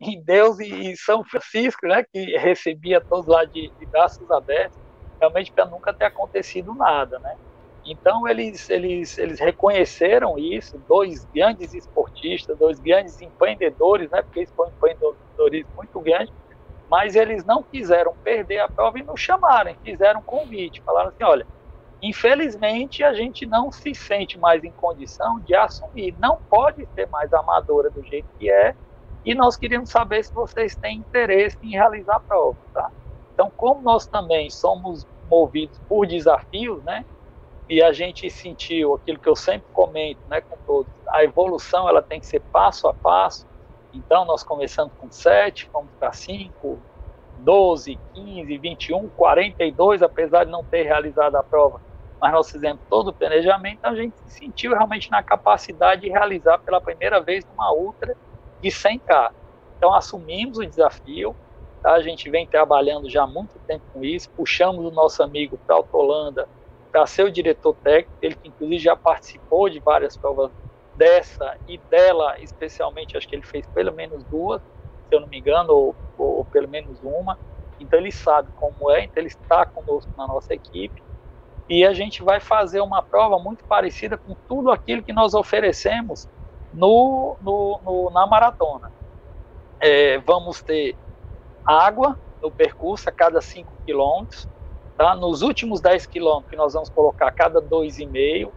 em 0.00 0.22
Deus 0.22 0.58
e, 0.58 0.92
e 0.92 0.96
São 0.96 1.24
Francisco, 1.24 1.86
né, 1.86 2.04
que 2.04 2.36
recebia 2.38 3.02
todos 3.08 3.26
lá 3.26 3.44
de, 3.44 3.72
de 3.78 3.86
braços 3.86 4.30
abertos, 4.30 4.78
realmente 5.20 5.52
para 5.54 5.66
nunca 5.66 5.94
ter 5.94 6.04
acontecido 6.06 6.74
nada, 6.74 7.18
né? 7.20 7.34
Então 7.84 8.26
eles, 8.28 8.68
eles, 8.68 9.16
eles 9.16 9.38
reconheceram 9.40 10.36
isso, 10.38 10.78
dois 10.86 11.24
grandes 11.32 11.72
esportistas, 11.72 12.58
dois 12.58 12.80
grandes 12.80 13.20
empreendedores, 13.20 14.10
né? 14.10 14.22
Porque 14.22 14.40
eles 14.40 14.52
foi 14.54 14.66
um 14.68 14.70
empreendedorismo 14.72 15.70
muito 15.76 16.00
grande, 16.00 16.32
mas 16.88 17.16
eles 17.16 17.44
não 17.44 17.64
quiseram 17.64 18.16
perder 18.22 18.60
a 18.60 18.68
prova 18.68 18.98
e 18.98 19.04
nos 19.04 19.20
chamaram, 19.20 19.74
fizeram 19.84 20.22
convite, 20.24 20.82
falaram 20.84 21.08
assim, 21.10 21.24
olha, 21.24 21.46
infelizmente 22.02 23.02
a 23.04 23.14
gente 23.14 23.46
não 23.46 23.70
se 23.72 23.94
sente 23.94 24.38
mais 24.38 24.64
em 24.64 24.72
condição 24.74 25.40
de 25.42 25.54
assumir, 25.54 26.16
não 26.18 26.40
pode 26.50 26.86
ser 26.94 27.08
mais 27.10 27.32
amadora 27.32 27.90
do 27.90 28.02
jeito 28.04 28.28
que 28.38 28.50
é, 28.50 28.74
e 29.26 29.34
nós 29.34 29.56
queríamos 29.56 29.90
saber 29.90 30.24
se 30.24 30.32
vocês 30.32 30.76
têm 30.76 30.98
interesse 30.98 31.58
em 31.60 31.70
realizar 31.70 32.14
a 32.14 32.20
prova, 32.20 32.56
tá? 32.72 32.92
Então, 33.34 33.50
como 33.56 33.82
nós 33.82 34.06
também 34.06 34.48
somos 34.48 35.04
movidos 35.28 35.76
por 35.88 36.06
desafios, 36.06 36.80
né? 36.84 37.04
E 37.68 37.82
a 37.82 37.92
gente 37.92 38.30
sentiu 38.30 38.94
aquilo 38.94 39.18
que 39.18 39.28
eu 39.28 39.34
sempre 39.34 39.66
comento, 39.72 40.20
né, 40.28 40.40
com 40.40 40.56
todos, 40.64 40.92
a 41.08 41.24
evolução 41.24 41.88
ela 41.88 42.00
tem 42.00 42.20
que 42.20 42.26
ser 42.26 42.40
passo 42.40 42.86
a 42.86 42.94
passo. 42.94 43.44
Então, 43.92 44.24
nós 44.24 44.44
começamos 44.44 44.92
com 45.00 45.10
7, 45.10 45.68
fomos 45.72 45.90
para 45.98 46.12
5, 46.12 46.78
12, 47.38 47.98
15, 48.14 48.58
21, 48.58 49.08
42, 49.08 50.02
apesar 50.02 50.44
de 50.44 50.52
não 50.52 50.62
ter 50.62 50.84
realizado 50.84 51.34
a 51.34 51.42
prova, 51.42 51.80
mas 52.20 52.32
nós 52.32 52.48
fizemos 52.48 52.80
todo 52.88 53.08
o 53.08 53.12
planejamento, 53.12 53.80
a 53.82 53.94
gente 53.94 54.16
se 54.20 54.38
sentiu 54.38 54.72
realmente 54.72 55.10
na 55.10 55.20
capacidade 55.20 56.02
de 56.02 56.08
realizar 56.08 56.58
pela 56.58 56.80
primeira 56.80 57.20
vez 57.20 57.44
uma 57.52 57.72
ultra 57.72 58.16
de 58.62 58.68
100K. 58.68 59.32
Então, 59.76 59.94
assumimos 59.94 60.58
o 60.58 60.66
desafio, 60.66 61.36
tá? 61.82 61.92
a 61.92 62.02
gente 62.02 62.30
vem 62.30 62.46
trabalhando 62.46 63.08
já 63.10 63.24
há 63.24 63.26
muito 63.26 63.58
tempo 63.66 63.84
com 63.92 64.04
isso, 64.04 64.30
puxamos 64.30 64.84
o 64.84 64.90
nosso 64.90 65.22
amigo 65.22 65.58
para 65.66 65.82
Holanda 65.92 66.48
para 66.90 67.06
ser 67.06 67.24
o 67.24 67.30
diretor 67.30 67.74
técnico, 67.74 68.16
ele 68.22 68.34
que 68.36 68.48
inclusive 68.48 68.78
já 68.78 68.96
participou 68.96 69.68
de 69.68 69.78
várias 69.80 70.16
provas 70.16 70.50
dessa 70.94 71.58
e 71.68 71.76
dela, 71.76 72.40
especialmente, 72.40 73.16
acho 73.18 73.28
que 73.28 73.36
ele 73.36 73.42
fez 73.42 73.66
pelo 73.66 73.92
menos 73.92 74.24
duas, 74.24 74.62
se 74.62 75.14
eu 75.14 75.20
não 75.20 75.28
me 75.28 75.38
engano, 75.38 75.74
ou, 75.74 75.96
ou, 76.16 76.38
ou 76.38 76.44
pelo 76.46 76.66
menos 76.66 76.98
uma, 77.02 77.38
então 77.78 77.98
ele 77.98 78.10
sabe 78.10 78.50
como 78.56 78.90
é, 78.90 79.04
então 79.04 79.20
ele 79.20 79.28
está 79.28 79.66
conosco 79.66 80.10
na 80.16 80.26
nossa 80.26 80.54
equipe, 80.54 81.02
e 81.68 81.84
a 81.84 81.92
gente 81.92 82.22
vai 82.22 82.40
fazer 82.40 82.80
uma 82.80 83.02
prova 83.02 83.38
muito 83.38 83.64
parecida 83.64 84.16
com 84.16 84.34
tudo 84.48 84.70
aquilo 84.70 85.02
que 85.02 85.12
nós 85.12 85.34
oferecemos 85.34 86.26
no, 86.72 87.36
no, 87.40 87.80
no 87.84 88.10
na 88.10 88.26
maratona. 88.26 88.92
É, 89.80 90.18
vamos 90.18 90.62
ter 90.62 90.96
água 91.64 92.18
no 92.40 92.50
percurso 92.50 93.08
a 93.08 93.12
cada 93.12 93.40
5 93.40 93.70
quilômetros. 93.84 94.48
Tá? 94.96 95.14
Nos 95.14 95.42
últimos 95.42 95.80
10 95.80 96.06
quilômetros, 96.06 96.50
que 96.50 96.56
nós 96.56 96.72
vamos 96.72 96.88
colocar 96.88 97.28
a 97.28 97.32
cada 97.32 97.60
2,5, 97.60 98.50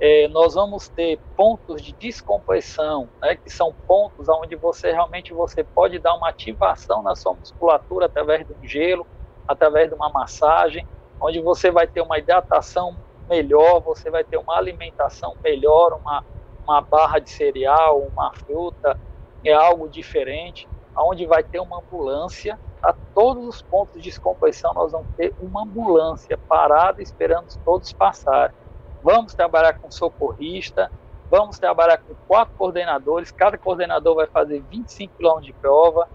é, 0.00 0.26
nós 0.28 0.54
vamos 0.54 0.88
ter 0.88 1.18
pontos 1.36 1.80
de 1.80 1.92
descompressão, 1.92 3.08
né, 3.20 3.36
que 3.36 3.48
são 3.48 3.72
pontos 3.86 4.28
onde 4.28 4.56
você 4.56 4.90
realmente 4.90 5.32
você 5.32 5.62
pode 5.62 5.98
dar 6.00 6.14
uma 6.14 6.28
ativação 6.28 7.02
na 7.04 7.14
sua 7.14 7.34
musculatura 7.34 8.06
através 8.06 8.44
do 8.44 8.56
gelo, 8.66 9.06
através 9.46 9.88
de 9.88 9.94
uma 9.94 10.08
massagem, 10.08 10.84
onde 11.20 11.40
você 11.40 11.70
vai 11.70 11.86
ter 11.86 12.00
uma 12.00 12.18
hidratação 12.18 12.96
melhor, 13.28 13.80
você 13.80 14.10
vai 14.10 14.24
ter 14.24 14.38
uma 14.38 14.56
alimentação 14.56 15.36
melhor, 15.42 15.92
uma 15.92 16.24
uma 16.64 16.80
barra 16.80 17.18
de 17.18 17.30
cereal, 17.30 18.00
uma 18.00 18.32
fruta, 18.34 18.98
é 19.44 19.52
algo 19.52 19.88
diferente, 19.88 20.68
aonde 20.94 21.26
vai 21.26 21.42
ter 21.42 21.60
uma 21.60 21.78
ambulância, 21.78 22.58
a 22.82 22.92
todos 23.14 23.46
os 23.46 23.62
pontos 23.62 23.94
de 23.94 24.02
descompressão 24.02 24.74
nós 24.74 24.90
vamos 24.90 25.06
ter 25.16 25.32
uma 25.40 25.62
ambulância 25.62 26.36
parada 26.36 27.00
esperando 27.00 27.46
todos 27.64 27.92
passarem. 27.92 28.54
Vamos 29.02 29.34
trabalhar 29.34 29.74
com 29.74 29.90
socorrista, 29.90 30.90
vamos 31.30 31.58
trabalhar 31.58 31.98
com 31.98 32.14
quatro 32.26 32.54
coordenadores, 32.56 33.30
cada 33.30 33.56
coordenador 33.56 34.16
vai 34.16 34.26
fazer 34.26 34.62
25 34.68 35.14
km 35.16 35.40
de 35.40 35.52
prova, 35.52 36.08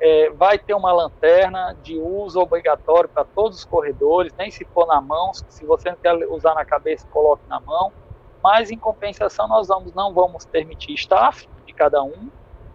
é, 0.00 0.30
vai 0.30 0.58
ter 0.58 0.74
uma 0.74 0.92
lanterna 0.92 1.76
de 1.82 1.98
uso 1.98 2.40
obrigatório 2.40 3.08
para 3.08 3.24
todos 3.24 3.58
os 3.58 3.64
corredores, 3.64 4.32
nem 4.36 4.50
se 4.50 4.64
for 4.66 4.86
na 4.86 5.00
mão, 5.00 5.32
se 5.32 5.64
você 5.64 5.90
não 5.90 5.96
quer 5.96 6.14
usar 6.28 6.54
na 6.54 6.64
cabeça, 6.64 7.06
coloque 7.08 7.46
na 7.48 7.60
mão 7.60 7.92
mas 8.42 8.70
em 8.70 8.78
compensação 8.78 9.46
nós 9.46 9.68
vamos, 9.68 9.92
não 9.94 10.12
vamos 10.12 10.44
permitir 10.44 10.94
staff 10.94 11.48
de 11.66 11.72
cada 11.72 12.02
um, 12.02 12.28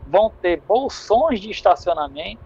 vão 0.07 0.31
ter 0.41 0.61
bolsões 0.61 1.39
de 1.39 1.49
estacionamento, 1.49 2.41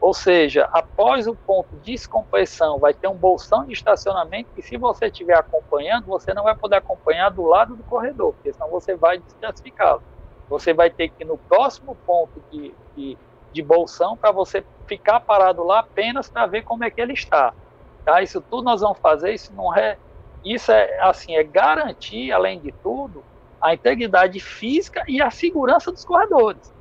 ou 0.00 0.12
seja, 0.12 0.68
após 0.72 1.26
o 1.26 1.34
ponto 1.34 1.76
de 1.76 1.92
descompressão 1.92 2.78
vai 2.78 2.92
ter 2.92 3.08
um 3.08 3.14
bolsão 3.14 3.64
de 3.64 3.72
estacionamento 3.72 4.50
que 4.54 4.62
se 4.62 4.76
você 4.76 5.06
estiver 5.06 5.38
acompanhando, 5.38 6.06
você 6.06 6.34
não 6.34 6.42
vai 6.42 6.54
poder 6.54 6.76
acompanhar 6.76 7.30
do 7.30 7.42
lado 7.42 7.74
do 7.74 7.82
corredor, 7.84 8.34
porque 8.34 8.52
senão 8.52 8.68
você 8.70 8.94
vai 8.94 9.18
desclassificá-lo. 9.18 10.02
Você 10.48 10.74
vai 10.74 10.90
ter 10.90 11.08
que 11.08 11.24
ir 11.24 11.26
no 11.26 11.38
próximo 11.38 11.96
ponto 12.06 12.42
de, 12.50 12.74
de, 12.94 13.16
de 13.50 13.62
bolsão 13.62 14.14
para 14.14 14.30
você 14.30 14.62
ficar 14.86 15.20
parado 15.20 15.64
lá 15.64 15.80
apenas 15.80 16.28
para 16.28 16.46
ver 16.46 16.62
como 16.62 16.84
é 16.84 16.90
que 16.90 17.00
ele 17.00 17.14
está. 17.14 17.54
Tá? 18.04 18.20
Isso 18.20 18.42
tudo 18.42 18.62
nós 18.62 18.82
vamos 18.82 18.98
fazer, 18.98 19.32
isso 19.32 19.54
não 19.54 19.74
é 19.74 19.96
isso 20.44 20.70
é 20.70 21.00
assim, 21.00 21.36
é 21.36 21.42
garantir, 21.42 22.30
além 22.30 22.60
de 22.60 22.70
tudo, 22.70 23.24
a 23.60 23.72
integridade 23.72 24.38
física 24.40 25.02
e 25.08 25.22
a 25.22 25.30
segurança 25.30 25.90
dos 25.90 26.04
corredores. 26.04 26.72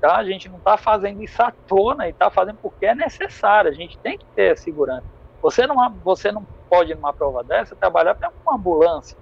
Tá? 0.00 0.16
A 0.16 0.24
gente 0.24 0.48
não 0.48 0.58
está 0.58 0.76
fazendo 0.76 1.22
isso 1.22 1.42
à 1.42 1.50
tona 1.50 2.06
e 2.06 2.10
está 2.10 2.30
fazendo 2.30 2.58
porque 2.60 2.86
é 2.86 2.94
necessário. 2.94 3.70
A 3.70 3.74
gente 3.74 3.98
tem 3.98 4.18
que 4.18 4.26
ter 4.26 4.56
segurança. 4.58 5.04
Você 5.40 5.66
não, 5.66 5.76
você 6.04 6.30
não 6.30 6.46
pode, 6.68 6.94
numa 6.94 7.12
prova 7.12 7.42
dessa, 7.42 7.74
trabalhar 7.74 8.14
com 8.14 8.30
uma 8.42 8.56
ambulância. 8.56 9.16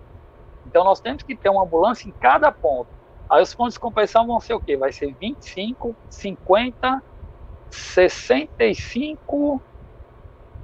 Então, 0.67 0.85
nós 0.85 1.01
temos 1.01 1.23
que 1.23 1.37
ter 1.37 1.49
uma 1.49 1.63
ambulância 1.63 2.09
em 2.09 2.13
cada 2.13 2.51
ponto. 2.51 2.89
Aí 3.31 3.43
os 3.43 3.55
pontos 3.55 3.75
de 3.75 3.81
compressão 3.81 4.27
vão 4.27 4.41
ser 4.41 4.55
o 4.55 4.61
quê? 4.61 4.77
Vai 4.77 4.93
ser 4.93 5.15
25, 5.15 5.95
50, 6.11 7.03
65 7.71 9.63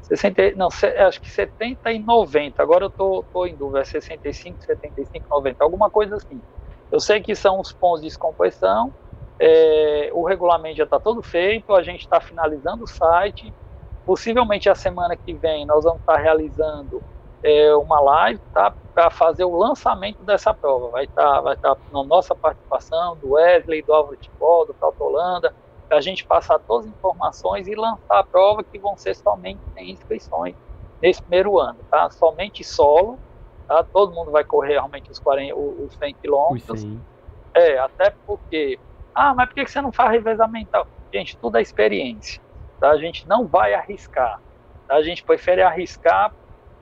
60, 0.02 0.52
não, 0.56 0.68
acho 1.06 1.20
que 1.20 1.30
70 1.30 1.92
e 1.92 1.98
90. 1.98 2.62
Agora 2.62 2.84
eu 2.84 2.90
tô, 2.90 3.24
tô 3.32 3.46
em 3.46 3.54
dúvida, 3.54 3.80
é 3.80 3.84
65, 3.84 4.62
75, 4.64 5.26
90, 5.30 5.62
alguma 5.64 5.90
coisa 5.90 6.16
assim. 6.16 6.40
Eu 6.90 7.00
sei 7.00 7.20
que 7.20 7.34
são 7.34 7.60
os 7.60 7.72
pontos 7.72 8.02
de 8.02 8.08
descompressão. 8.08 8.92
É, 9.38 10.10
o 10.12 10.24
regulamento 10.24 10.76
já 10.76 10.84
está 10.84 11.00
todo 11.00 11.22
feito, 11.22 11.74
a 11.74 11.82
gente 11.82 12.00
está 12.00 12.20
finalizando 12.20 12.84
o 12.84 12.86
site. 12.86 13.52
Possivelmente 14.04 14.68
a 14.68 14.74
semana 14.74 15.16
que 15.16 15.32
vem 15.32 15.64
nós 15.64 15.84
vamos 15.84 16.00
estar 16.00 16.14
tá 16.14 16.18
realizando 16.18 17.02
é, 17.42 17.74
uma 17.74 18.00
live 18.00 18.40
tá, 18.52 18.74
para 18.94 19.10
fazer 19.10 19.44
o 19.44 19.56
lançamento 19.56 20.22
dessa 20.22 20.52
prova. 20.52 20.90
Vai 20.90 21.04
estar 21.04 21.22
tá, 21.22 21.40
vai 21.40 21.56
tá 21.56 21.76
na 21.92 22.04
nossa 22.04 22.34
participação, 22.34 23.16
do 23.16 23.32
Wesley, 23.32 23.82
do 23.82 23.92
Álvaro 23.92 24.16
Tibol, 24.16 24.66
do 24.66 24.74
Calto 24.74 25.02
Holanda, 25.02 25.54
para 25.92 25.98
a 25.98 26.00
gente 26.00 26.24
passar 26.24 26.58
todas 26.58 26.86
as 26.86 26.92
informações 26.94 27.68
e 27.68 27.74
lançar 27.74 28.18
a 28.20 28.24
prova 28.24 28.64
que 28.64 28.78
vão 28.78 28.96
ser 28.96 29.14
somente 29.14 29.60
inscrições 29.76 30.56
nesse 31.02 31.20
primeiro 31.20 31.58
ano, 31.58 31.80
tá? 31.90 32.08
Somente 32.08 32.64
solo, 32.64 33.18
tá? 33.68 33.84
Todo 33.84 34.14
mundo 34.14 34.30
vai 34.30 34.42
correr 34.42 34.72
realmente 34.72 35.10
os, 35.10 35.18
40, 35.18 35.54
os 35.54 35.94
100 35.96 36.14
quilômetros. 36.14 36.86
É, 37.52 37.76
até 37.76 38.08
porque, 38.26 38.80
ah, 39.14 39.34
mas 39.34 39.48
por 39.48 39.54
que 39.54 39.66
você 39.66 39.82
não 39.82 39.92
faz 39.92 40.12
revezamento? 40.12 40.70
Gente, 41.12 41.36
tudo 41.36 41.58
é 41.58 41.60
experiência, 41.60 42.42
tá? 42.80 42.92
A 42.92 42.96
gente 42.96 43.28
não 43.28 43.46
vai 43.46 43.74
arriscar, 43.74 44.40
tá? 44.88 44.94
A 44.94 45.02
gente 45.02 45.22
prefere 45.22 45.60
arriscar 45.60 46.34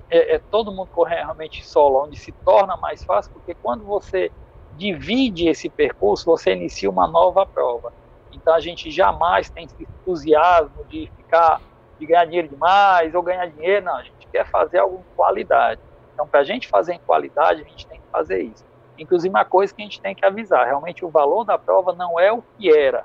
é, 0.09 0.37
é 0.37 0.39
todo 0.39 0.71
mundo 0.71 0.87
correr 0.93 1.17
realmente 1.17 1.67
solo, 1.67 2.05
onde 2.05 2.17
se 2.17 2.31
torna 2.45 2.77
mais 2.77 3.03
fácil, 3.03 3.33
porque 3.33 3.57
quando 3.57 3.85
você 3.85 4.31
divide 4.71 5.49
esse 5.49 5.69
percurso, 5.69 6.27
você 6.27 6.53
inicia 6.53 6.89
uma 6.89 7.09
nova 7.09 7.45
prova. 7.45 7.93
Então 8.41 8.55
a 8.55 8.61
gente 8.61 8.91
jamais 8.91 9.51
tem 9.51 9.65
esse 9.65 9.83
entusiasmo 9.83 10.85
de 10.87 11.11
ficar, 11.17 11.61
de 11.99 12.07
ganhar 12.07 12.25
dinheiro 12.25 12.49
demais 12.49 13.15
ou 13.15 13.23
ganhar 13.23 13.47
dinheiro, 13.47 13.85
não, 13.85 13.97
a 13.97 14.03
gente 14.03 14.27
quer 14.33 14.47
fazer 14.47 14.79
algo 14.79 14.99
com 14.99 15.17
qualidade. 15.17 15.81
Então, 16.15 16.27
para 16.27 16.41
a 16.41 16.45
gente 16.45 16.69
fazer 16.69 16.95
em 16.95 16.99
qualidade, 16.99 17.63
a 17.63 17.65
gente 17.65 17.87
tem 17.87 17.99
que 17.99 18.07
fazer 18.13 18.43
isso. 18.43 18.65
Inclusive, 18.99 19.31
uma 19.31 19.45
coisa 19.45 19.75
que 19.75 19.81
a 19.81 19.85
gente 19.85 20.01
tem 20.01 20.15
que 20.15 20.25
avisar: 20.25 20.67
realmente 20.67 21.05
o 21.05 21.09
valor 21.09 21.45
da 21.45 21.59
prova 21.59 21.93
não 21.93 22.21
é 22.21 22.31
o 22.33 22.43
que 22.43 22.71
era, 22.71 23.05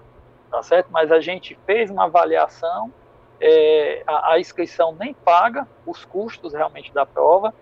tá 0.52 0.62
certo? 0.62 0.88
Mas 0.92 1.12
a 1.12 1.22
gente 1.22 1.58
fez 1.66 1.90
uma 1.90 2.06
avaliação, 2.06 2.92
é, 3.40 4.04
a, 4.06 4.34
a, 4.34 4.40
inscrição 4.40 4.94
nem 5.00 5.14
paga 5.14 5.68
os 5.86 6.04
custos 6.04 6.54
realmente 6.54 6.94
da 6.94 7.06
prova, 7.06 7.54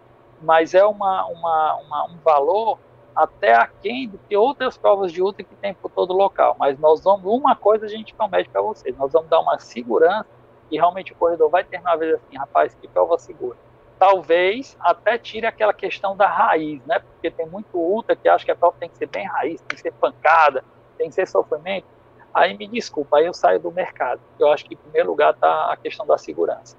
mas 0.42 0.74
é 0.74 0.84
uma, 0.84 1.26
uma, 1.28 1.76
uma, 1.76 2.06
um 2.06 2.18
valor 2.24 2.80
até 3.16 3.54
aquém 3.54 4.08
do 4.08 4.18
que 4.18 4.36
outras 4.36 4.78
provas 4.78 5.12
de 5.12 5.22
ultra 5.22 5.44
que 5.44 5.56
tem 5.56 5.74
por 5.74 5.90
todo 5.92 6.14
local. 6.14 6.56
Mas 6.60 6.78
nós 6.80 7.04
vamos, 7.04 7.26
uma 7.26 7.56
coisa 7.56 7.86
a 7.86 7.90
gente 7.90 8.14
promete 8.14 8.50
para 8.50 8.62
vocês, 8.62 8.96
nós 8.98 9.12
vamos 9.12 9.30
dar 9.30 9.40
uma 9.40 9.60
segurança 9.60 10.28
e 10.72 10.78
realmente 10.78 11.14
o 11.14 11.16
corredor 11.16 11.50
vai 11.50 11.64
terminar 11.64 11.94
a 11.94 11.96
vez 11.98 12.16
assim, 12.16 12.38
rapaz, 12.38 12.74
que 12.76 12.88
prova 12.88 13.18
segura. 13.18 13.58
Talvez 14.00 14.76
até 14.80 15.18
tire 15.18 15.46
aquela 15.46 15.74
questão 15.74 16.18
da 16.18 16.28
raiz, 16.28 16.84
né? 16.86 17.00
Porque 17.00 17.30
tem 17.30 17.46
muito 17.46 17.78
ultra 17.78 18.16
que 18.16 18.28
acha 18.28 18.44
que 18.44 18.52
a 18.52 18.56
prova 18.56 18.76
tem 18.80 18.90
que 18.90 18.98
ser 18.98 19.08
bem 19.08 19.26
raiz, 19.26 19.62
tem 19.62 19.76
que 19.76 19.82
ser 19.82 19.94
pancada, 19.94 20.64
tem 20.98 21.10
que 21.10 21.16
ser 21.16 21.28
sofrimento. 21.28 21.88
Aí 22.34 22.58
me 22.58 22.68
desculpa, 22.68 23.18
aí 23.18 23.26
eu 23.28 23.34
saio 23.34 23.60
do 23.60 23.72
mercado. 23.72 24.20
Eu 24.40 24.52
acho 24.52 24.66
que 24.66 24.74
em 24.74 24.78
primeiro 24.78 25.10
lugar 25.10 25.34
está 25.34 25.72
a 25.72 25.78
questão 25.78 26.06
da 26.06 26.18
segurança. 26.18 26.76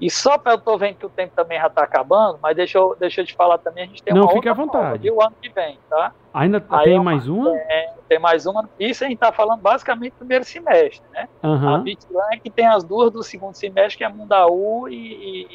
E 0.00 0.10
só 0.10 0.36
para 0.36 0.52
eu 0.52 0.58
tô 0.58 0.76
vendo 0.76 0.96
que 0.96 1.06
o 1.06 1.08
tempo 1.08 1.32
também 1.34 1.58
já 1.58 1.68
está 1.68 1.82
acabando, 1.82 2.38
mas 2.42 2.54
deixa 2.54 2.78
eu, 2.78 2.94
deixa 2.98 3.22
eu 3.22 3.26
te 3.26 3.34
falar 3.34 3.58
também, 3.58 3.84
a 3.84 3.86
gente 3.86 4.02
tem 4.02 4.12
Não, 4.12 4.22
uma 4.22 4.32
fique 4.32 4.48
à 4.48 4.52
vontade. 4.52 5.10
o 5.10 5.22
ano 5.22 5.34
que 5.40 5.48
vem, 5.48 5.78
tá? 5.88 6.12
Ainda 6.34 6.62
Aí 6.68 6.84
tem 6.84 6.94
é 6.94 6.96
uma, 6.96 7.04
mais 7.04 7.28
uma? 7.28 7.56
É, 7.56 7.94
tem 8.08 8.18
mais 8.18 8.46
uma. 8.46 8.68
Isso 8.78 9.04
a 9.04 9.06
gente 9.06 9.16
está 9.16 9.32
falando 9.32 9.60
basicamente 9.60 10.12
do 10.12 10.18
primeiro 10.18 10.44
semestre, 10.44 11.02
né? 11.12 11.28
Uhum. 11.42 11.74
A 11.74 11.78
Bitlan 11.78 12.28
é 12.32 12.36
que 12.38 12.50
tem 12.50 12.66
as 12.66 12.84
duas 12.84 13.10
do 13.10 13.22
segundo 13.22 13.54
semestre, 13.54 13.98
que 13.98 14.04
é 14.04 14.08
Mundaú 14.08 14.88
e, 14.88 14.94
e, 14.94 15.46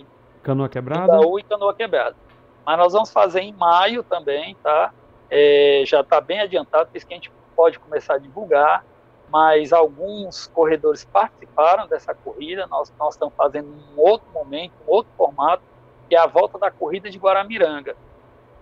e 0.00 0.06
Canoa 0.42 0.68
Quebrada. 0.68 1.12
Mundaú 1.12 1.38
e 1.38 1.42
Canoa 1.42 1.74
Quebrada. 1.74 2.16
Mas 2.64 2.78
nós 2.78 2.92
vamos 2.92 3.12
fazer 3.12 3.40
em 3.40 3.52
maio 3.52 4.02
também, 4.04 4.56
tá? 4.62 4.92
É, 5.28 5.82
já 5.86 6.00
está 6.00 6.20
bem 6.20 6.40
adiantado, 6.40 6.88
por 6.90 6.96
isso 6.96 7.06
que 7.06 7.14
a 7.14 7.16
gente 7.16 7.30
pode 7.56 7.78
começar 7.78 8.14
a 8.14 8.18
divulgar 8.18 8.84
mas 9.30 9.72
alguns 9.72 10.48
corredores 10.48 11.04
participaram 11.04 11.86
dessa 11.86 12.14
corrida. 12.14 12.66
Nós, 12.66 12.92
nós 12.98 13.14
estamos 13.14 13.34
fazendo 13.34 13.68
um 13.68 14.00
outro 14.00 14.28
momento, 14.32 14.72
um 14.86 14.92
outro 14.92 15.12
formato, 15.16 15.62
que 16.08 16.16
é 16.16 16.18
a 16.18 16.26
volta 16.26 16.58
da 16.58 16.70
corrida 16.70 17.08
de 17.08 17.18
Guaramiranga. 17.18 17.96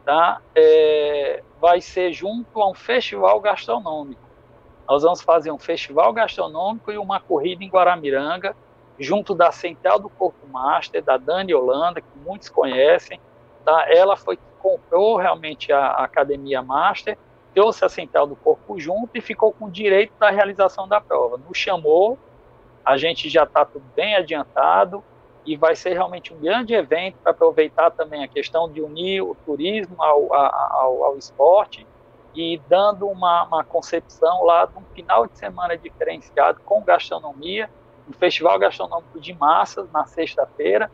Tá? 0.05 0.41
É, 0.55 1.43
vai 1.61 1.81
ser 1.81 2.13
junto 2.13 2.61
a 2.61 2.71
um 2.71 2.75
festival 2.75 3.41
gastronômico. 3.41 4.21
Nós 4.87 5.03
vamos 5.03 5.21
fazer 5.23 5.51
um 5.51 5.59
festival 5.59 6.13
gastronômico 6.13 6.91
e 6.93 6.99
uma 6.99 7.21
corrida 7.21 7.65
em 7.65 7.69
Guaramiranga, 7.69 8.55
junto 8.99 9.35
da 9.35 9.53
Central 9.53 9.99
do 9.99 10.09
Corpo 10.09 10.47
Master, 10.49 11.03
da 11.03 11.17
Dani 11.17 11.55
Holanda, 11.55 12.01
que 12.01 12.19
muitos 12.25 12.49
conhecem. 12.49 13.21
Tá? 13.65 13.87
Ela 13.89 14.17
foi 14.17 14.37
que 14.37 14.43
comprou 14.59 15.17
realmente 15.17 15.73
a, 15.73 15.79
a 15.79 16.05
Academia 16.05 16.63
Master 16.63 17.17
trouxe 17.59 17.85
a 17.85 17.89
central 17.89 18.25
do 18.25 18.37
corpo 18.37 18.79
junto 18.79 19.11
e 19.17 19.21
ficou 19.21 19.53
com 19.53 19.65
o 19.65 19.71
direito 19.71 20.13
da 20.17 20.31
realização 20.31 20.87
da 20.87 21.01
prova. 21.01 21.37
Nos 21.39 21.59
chamou, 21.59 22.17
a 22.85 22.97
gente 22.97 23.29
já 23.29 23.43
está 23.43 23.65
tudo 23.65 23.85
bem 23.97 24.15
adiantado 24.15 25.03
e 25.45 25.57
vai 25.57 25.75
ser 25.75 25.95
realmente 25.95 26.33
um 26.33 26.39
grande 26.39 26.73
evento 26.73 27.17
para 27.21 27.33
aproveitar 27.33 27.91
também 27.91 28.23
a 28.23 28.29
questão 28.29 28.71
de 28.71 28.81
unir 28.81 29.23
o 29.23 29.35
turismo 29.45 30.01
ao, 30.01 30.33
ao, 30.33 31.05
ao 31.05 31.19
esporte 31.19 31.85
e 32.33 32.63
dando 32.69 33.09
uma, 33.09 33.43
uma, 33.47 33.65
concepção 33.65 34.45
lá 34.45 34.65
de 34.65 34.79
um 34.79 34.85
final 34.95 35.27
de 35.27 35.37
semana 35.37 35.77
diferenciado 35.77 36.61
com 36.65 36.81
gastronomia, 36.85 37.69
um 38.09 38.13
festival 38.13 38.57
gastronômico 38.61 39.19
de 39.19 39.35
massas 39.35 39.91
na 39.91 40.05
sexta-feira, 40.05 40.89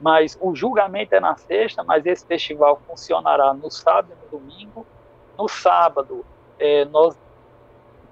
mas 0.00 0.38
o 0.40 0.56
julgamento 0.56 1.14
é 1.14 1.20
na 1.20 1.36
sexta, 1.36 1.84
mas 1.84 2.06
esse 2.06 2.24
festival 2.24 2.80
funcionará 2.86 3.52
no 3.52 3.70
sábado 3.70 4.12
e 4.12 4.24
no 4.24 4.40
domingo, 4.40 4.86
no 5.36 5.48
sábado, 5.48 6.24
é, 6.58 6.84
nós 6.86 7.16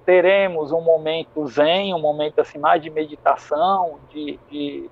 teremos 0.04 0.70
um 0.70 0.80
momento 0.80 1.46
zen, 1.46 1.94
um 1.94 2.00
momento 2.00 2.40
assim 2.40 2.58
mais 2.58 2.82
de 2.82 2.90
meditação, 2.90 3.98
de, 4.10 4.38
de, 4.50 4.90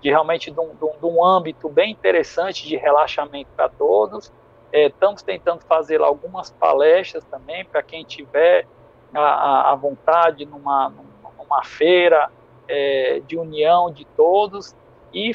de 0.00 0.08
realmente 0.08 0.50
de 0.50 0.58
um, 0.58 0.74
de 0.74 1.06
um, 1.06 1.24
âmbito 1.24 1.68
bem 1.68 1.92
interessante 1.92 2.66
de 2.66 2.76
relaxamento 2.76 3.50
para 3.54 3.68
todos. 3.68 4.32
É, 4.72 4.86
estamos 4.86 5.22
tentando 5.22 5.60
fazer 5.64 6.00
algumas 6.00 6.50
palestras 6.50 7.24
também 7.24 7.64
para 7.64 7.82
quem 7.82 8.04
tiver 8.04 8.66
a, 9.14 9.72
a, 9.72 9.74
vontade 9.74 10.44
numa, 10.44 10.92
numa 11.38 11.62
feira 11.62 12.30
é, 12.66 13.20
de 13.26 13.36
união 13.36 13.90
de 13.90 14.04
todos 14.16 14.74
e 15.12 15.32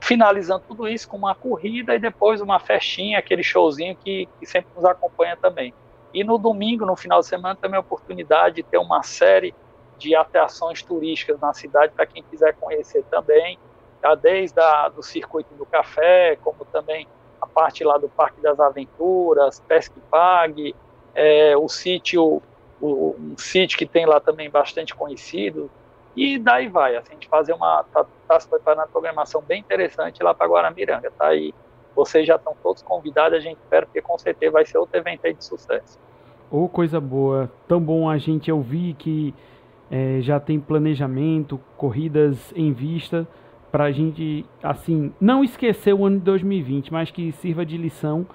finalizando 0.00 0.62
tudo 0.66 0.88
isso 0.88 1.08
com 1.08 1.16
uma 1.16 1.34
corrida 1.34 1.94
e 1.94 1.98
depois 1.98 2.40
uma 2.40 2.60
festinha, 2.60 3.18
aquele 3.18 3.42
showzinho 3.42 3.96
que, 3.96 4.28
que 4.38 4.46
sempre 4.46 4.70
nos 4.74 4.84
acompanha 4.84 5.36
também. 5.36 5.74
E 6.12 6.24
no 6.24 6.38
domingo, 6.38 6.86
no 6.86 6.96
final 6.96 7.20
de 7.20 7.26
semana, 7.26 7.56
também 7.56 7.76
a 7.76 7.80
oportunidade 7.80 8.56
de 8.56 8.62
ter 8.62 8.78
uma 8.78 9.02
série 9.02 9.54
de 9.98 10.14
atrações 10.14 10.82
turísticas 10.82 11.40
na 11.40 11.52
cidade 11.52 11.92
para 11.94 12.06
quem 12.06 12.22
quiser 12.22 12.54
conhecer 12.54 13.02
também, 13.10 13.58
tá? 14.00 14.14
desde 14.14 14.60
a, 14.60 14.88
do 14.88 15.02
circuito 15.02 15.54
do 15.54 15.66
café, 15.66 16.36
como 16.42 16.64
também 16.66 17.08
a 17.40 17.46
parte 17.46 17.84
lá 17.84 17.98
do 17.98 18.08
Parque 18.08 18.40
das 18.40 18.60
Aventuras, 18.60 19.60
Pesque 19.60 20.00
Pague, 20.10 20.74
é, 21.14 21.56
o 21.56 21.68
sítio, 21.68 22.42
o, 22.80 23.16
um 23.18 23.36
sítio 23.38 23.78
que 23.78 23.86
tem 23.86 24.06
lá 24.06 24.20
também 24.20 24.50
bastante 24.50 24.94
conhecido, 24.94 25.70
e 26.16 26.38
daí 26.38 26.68
vai, 26.68 26.96
assim, 26.96 27.10
a 27.10 27.14
gente 27.14 27.28
fazer 27.28 27.52
uma, 27.52 27.84
tá, 27.92 28.06
tá 28.26 28.40
se 28.40 28.48
preparando 28.48 28.80
uma 28.80 28.88
programação 28.88 29.42
bem 29.42 29.60
interessante 29.60 30.22
lá 30.22 30.32
para 30.32 30.46
Guaramiranga, 30.46 31.10
tá? 31.10 31.34
E 31.34 31.54
vocês 31.94 32.26
já 32.26 32.36
estão 32.36 32.56
todos 32.62 32.82
convidados, 32.82 33.36
a 33.36 33.40
gente 33.40 33.58
espera, 33.58 33.84
porque 33.84 34.00
com 34.00 34.16
certeza 34.16 34.52
vai 34.52 34.64
ser 34.64 34.78
outro 34.78 34.98
evento 34.98 35.26
aí 35.26 35.34
de 35.34 35.44
sucesso. 35.44 35.98
Ô, 36.50 36.64
oh, 36.64 36.68
coisa 36.68 37.00
boa, 37.00 37.50
tão 37.68 37.80
bom 37.80 38.08
a 38.08 38.16
gente 38.16 38.50
ouvir 38.50 38.94
que 38.94 39.34
é, 39.90 40.20
já 40.20 40.40
tem 40.40 40.58
planejamento, 40.58 41.60
corridas 41.76 42.52
em 42.56 42.72
vista, 42.72 43.26
para 43.70 43.84
a 43.84 43.92
gente, 43.92 44.46
assim, 44.62 45.12
não 45.20 45.44
esquecer 45.44 45.92
o 45.92 46.06
ano 46.06 46.18
de 46.18 46.24
2020, 46.24 46.92
mas 46.92 47.10
que 47.10 47.30
sirva 47.32 47.66
de 47.66 47.76
lição 47.76 48.26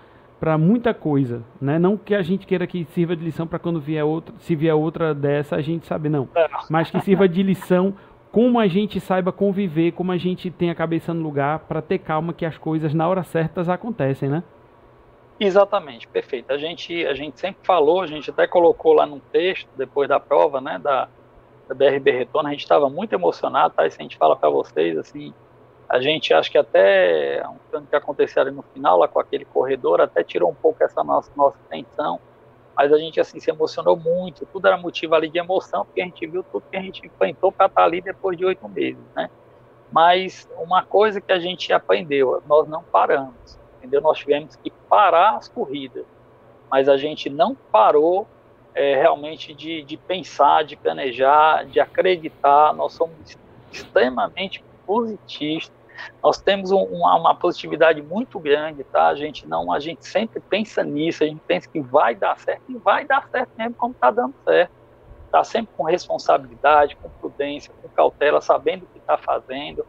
para 0.41 0.57
muita 0.57 0.91
coisa, 0.91 1.43
né? 1.61 1.77
Não 1.77 1.95
que 1.95 2.15
a 2.15 2.23
gente 2.23 2.47
queira 2.47 2.65
que 2.65 2.83
sirva 2.85 3.15
de 3.15 3.23
lição 3.23 3.45
para 3.45 3.59
quando 3.59 3.79
vier 3.79 4.03
outra, 4.03 4.33
se 4.39 4.55
vier 4.55 4.73
outra 4.73 5.13
dessa, 5.13 5.55
a 5.55 5.61
gente 5.61 5.85
sabe 5.85 6.09
não. 6.09 6.27
É. 6.33 6.49
Mas 6.67 6.89
que 6.89 6.99
sirva 6.99 7.29
de 7.29 7.43
lição 7.43 7.93
como 8.31 8.59
a 8.59 8.67
gente 8.67 8.99
saiba 8.99 9.31
conviver, 9.31 9.91
como 9.91 10.11
a 10.11 10.17
gente 10.17 10.49
tem 10.49 10.71
a 10.71 10.75
cabeça 10.75 11.13
no 11.13 11.21
lugar 11.21 11.59
para 11.59 11.79
ter 11.79 11.99
calma 11.99 12.33
que 12.33 12.43
as 12.43 12.57
coisas 12.57 12.91
na 12.91 13.07
hora 13.07 13.21
certas 13.21 13.69
acontecem, 13.69 14.29
né? 14.29 14.43
Exatamente, 15.39 16.07
perfeito. 16.07 16.51
A 16.51 16.57
gente 16.57 17.05
a 17.05 17.13
gente 17.13 17.39
sempre 17.39 17.63
falou, 17.63 18.01
a 18.01 18.07
gente 18.07 18.31
até 18.31 18.47
colocou 18.47 18.93
lá 18.93 19.05
num 19.05 19.19
texto 19.19 19.69
depois 19.77 20.09
da 20.09 20.19
prova, 20.19 20.59
né, 20.59 20.79
da, 20.79 21.07
da 21.67 21.75
BRB 21.75 22.09
Retorno, 22.09 22.49
a 22.49 22.51
gente 22.51 22.61
estava 22.61 22.89
muito 22.89 23.13
emocionado, 23.13 23.75
tá? 23.75 23.85
Isso 23.85 23.97
a 23.99 24.01
gente 24.01 24.17
fala 24.17 24.35
para 24.35 24.49
vocês 24.49 24.97
assim, 24.97 25.35
a 25.91 25.99
gente 25.99 26.33
acha 26.33 26.49
que 26.49 26.57
até 26.57 27.43
o 27.73 27.81
que 27.81 27.95
aconteceu 27.97 28.41
ali 28.41 28.51
no 28.51 28.61
final, 28.61 28.97
lá 28.97 29.09
com 29.09 29.19
aquele 29.19 29.43
corredor, 29.43 29.99
até 29.99 30.23
tirou 30.23 30.49
um 30.49 30.55
pouco 30.55 30.81
essa 30.81 31.03
nossa, 31.03 31.29
nossa 31.35 31.57
tensão, 31.69 32.17
mas 32.73 32.93
a 32.93 32.97
gente 32.97 33.19
assim 33.19 33.41
se 33.41 33.51
emocionou 33.51 33.97
muito, 33.97 34.45
tudo 34.45 34.67
era 34.67 34.77
motivo 34.77 35.15
ali 35.15 35.27
de 35.27 35.37
emoção, 35.37 35.83
porque 35.83 36.01
a 36.01 36.05
gente 36.05 36.25
viu 36.25 36.43
tudo 36.43 36.63
que 36.71 36.77
a 36.77 36.81
gente 36.81 37.05
enfrentou 37.05 37.51
para 37.51 37.65
estar 37.65 37.83
ali 37.83 37.99
depois 37.99 38.37
de 38.37 38.45
oito 38.45 38.69
meses, 38.69 39.03
né? 39.13 39.29
Mas 39.91 40.49
uma 40.57 40.81
coisa 40.81 41.19
que 41.19 41.33
a 41.33 41.39
gente 41.39 41.73
aprendeu, 41.73 42.41
nós 42.47 42.69
não 42.69 42.81
paramos, 42.83 43.59
entendeu? 43.77 43.99
Nós 43.99 44.17
tivemos 44.17 44.55
que 44.55 44.71
parar 44.87 45.35
as 45.35 45.49
corridas, 45.49 46.05
mas 46.69 46.87
a 46.87 46.95
gente 46.95 47.29
não 47.29 47.53
parou 47.53 48.25
é, 48.73 48.95
realmente 48.95 49.53
de, 49.53 49.83
de 49.83 49.97
pensar, 49.97 50.63
de 50.63 50.77
planejar, 50.77 51.65
de 51.65 51.81
acreditar, 51.81 52.73
nós 52.73 52.93
somos 52.93 53.37
extremamente 53.69 54.63
positistas, 54.85 55.80
nós 56.21 56.39
temos 56.39 56.71
um, 56.71 56.83
uma, 56.83 57.15
uma, 57.15 57.35
positividade 57.35 58.01
muito 58.01 58.39
grande, 58.39 58.83
tá? 58.83 59.07
A 59.07 59.15
gente 59.15 59.47
não, 59.47 59.71
a 59.71 59.79
gente 59.79 60.05
sempre 60.05 60.39
pensa 60.39 60.83
nisso, 60.83 61.23
a 61.23 61.27
gente 61.27 61.41
pensa 61.47 61.67
que 61.67 61.79
vai 61.79 62.15
dar 62.15 62.37
certo 62.37 62.63
e 62.69 62.77
vai 62.77 63.05
dar 63.05 63.27
certo 63.29 63.49
mesmo 63.57 63.75
como 63.75 63.93
está 63.93 64.11
dando 64.11 64.33
certo. 64.43 64.71
Tá 65.31 65.43
sempre 65.43 65.73
com 65.77 65.83
responsabilidade, 65.83 66.95
com 66.97 67.09
prudência, 67.09 67.73
com 67.81 67.87
cautela, 67.89 68.41
sabendo 68.41 68.83
o 68.83 68.87
que 68.87 68.99
está 68.99 69.17
fazendo. 69.17 69.85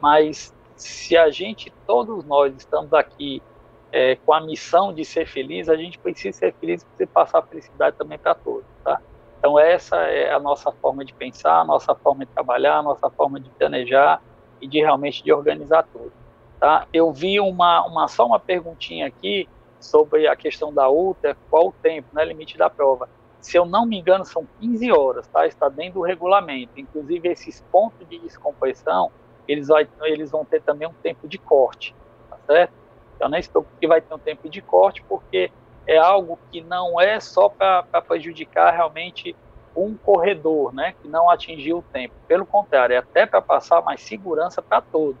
Mas 0.00 0.54
se 0.76 1.16
a 1.16 1.30
gente, 1.30 1.72
todos 1.86 2.24
nós, 2.24 2.54
estamos 2.56 2.92
aqui 2.92 3.42
é, 3.90 4.16
com 4.16 4.32
a 4.32 4.40
missão 4.40 4.92
de 4.92 5.04
ser 5.04 5.26
feliz, 5.26 5.68
a 5.68 5.76
gente 5.76 5.98
precisa 5.98 6.38
ser 6.38 6.54
feliz 6.54 6.86
e 6.98 7.06
passar 7.06 7.42
felicidade 7.42 7.96
também 7.96 8.18
para 8.18 8.34
todos, 8.34 8.64
tá? 8.82 9.00
Então 9.38 9.58
essa 9.58 9.96
é 9.96 10.32
a 10.32 10.40
nossa 10.40 10.72
forma 10.72 11.04
de 11.04 11.12
pensar, 11.12 11.60
a 11.60 11.64
nossa 11.64 11.94
forma 11.94 12.24
de 12.24 12.32
trabalhar, 12.32 12.78
a 12.78 12.82
nossa 12.82 13.10
forma 13.10 13.38
de 13.38 13.50
planejar 13.50 14.20
e 14.64 14.66
de 14.66 14.78
realmente 14.78 15.22
de 15.22 15.30
organizar 15.30 15.86
tudo. 15.92 16.10
Tá? 16.58 16.88
Eu 16.90 17.12
vi 17.12 17.38
uma, 17.38 17.86
uma 17.86 18.08
só 18.08 18.24
uma 18.24 18.40
perguntinha 18.40 19.06
aqui 19.06 19.46
sobre 19.78 20.26
a 20.26 20.34
questão 20.34 20.72
da 20.72 20.88
ultra, 20.88 21.36
qual 21.50 21.68
o 21.68 21.72
tempo, 21.72 22.08
né, 22.14 22.24
limite 22.24 22.56
da 22.56 22.70
prova. 22.70 23.06
Se 23.42 23.58
eu 23.58 23.66
não 23.66 23.84
me 23.84 23.98
engano, 23.98 24.24
são 24.24 24.48
15 24.60 24.90
horas, 24.90 25.26
tá? 25.26 25.46
Está 25.46 25.68
dentro 25.68 26.00
do 26.00 26.00
regulamento. 26.00 26.80
Inclusive, 26.80 27.28
esses 27.28 27.60
pontos 27.70 28.08
de 28.08 28.18
descompressão, 28.18 29.10
eles, 29.46 29.68
vai, 29.68 29.86
eles 30.04 30.30
vão 30.30 30.46
ter 30.46 30.62
também 30.62 30.88
um 30.88 30.94
tempo 30.94 31.28
de 31.28 31.36
corte, 31.36 31.94
tá 32.30 32.38
certo? 32.46 32.72
Então, 33.14 33.28
nem 33.28 33.42
se 33.42 33.50
preocupe 33.50 33.76
que 33.78 33.86
vai 33.86 34.00
ter 34.00 34.14
um 34.14 34.18
tempo 34.18 34.48
de 34.48 34.62
corte, 34.62 35.04
porque 35.06 35.52
é 35.86 35.98
algo 35.98 36.38
que 36.50 36.62
não 36.62 36.98
é 36.98 37.20
só 37.20 37.50
para 37.50 37.82
prejudicar 38.00 38.72
realmente 38.72 39.36
um 39.76 39.94
corredor 39.96 40.72
né, 40.72 40.94
que 41.00 41.08
não 41.08 41.28
atingiu 41.28 41.78
o 41.78 41.82
tempo. 41.82 42.14
Pelo 42.28 42.46
contrário, 42.46 42.94
é 42.94 42.98
até 42.98 43.26
para 43.26 43.42
passar 43.42 43.82
mais 43.82 44.00
segurança 44.00 44.62
para 44.62 44.80
todos. 44.80 45.16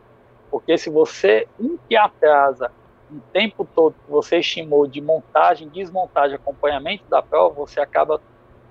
Porque 0.50 0.78
se 0.78 0.90
você, 0.90 1.48
um 1.58 1.76
que 1.88 1.96
atrasa 1.96 2.70
o 3.10 3.20
tempo 3.32 3.66
todo 3.74 3.94
que 4.04 4.10
você 4.10 4.38
estimou 4.38 4.86
de 4.86 5.00
montagem, 5.00 5.68
desmontagem, 5.68 6.36
acompanhamento 6.36 7.04
da 7.08 7.20
prova, 7.22 7.54
você 7.54 7.80
acaba 7.80 8.20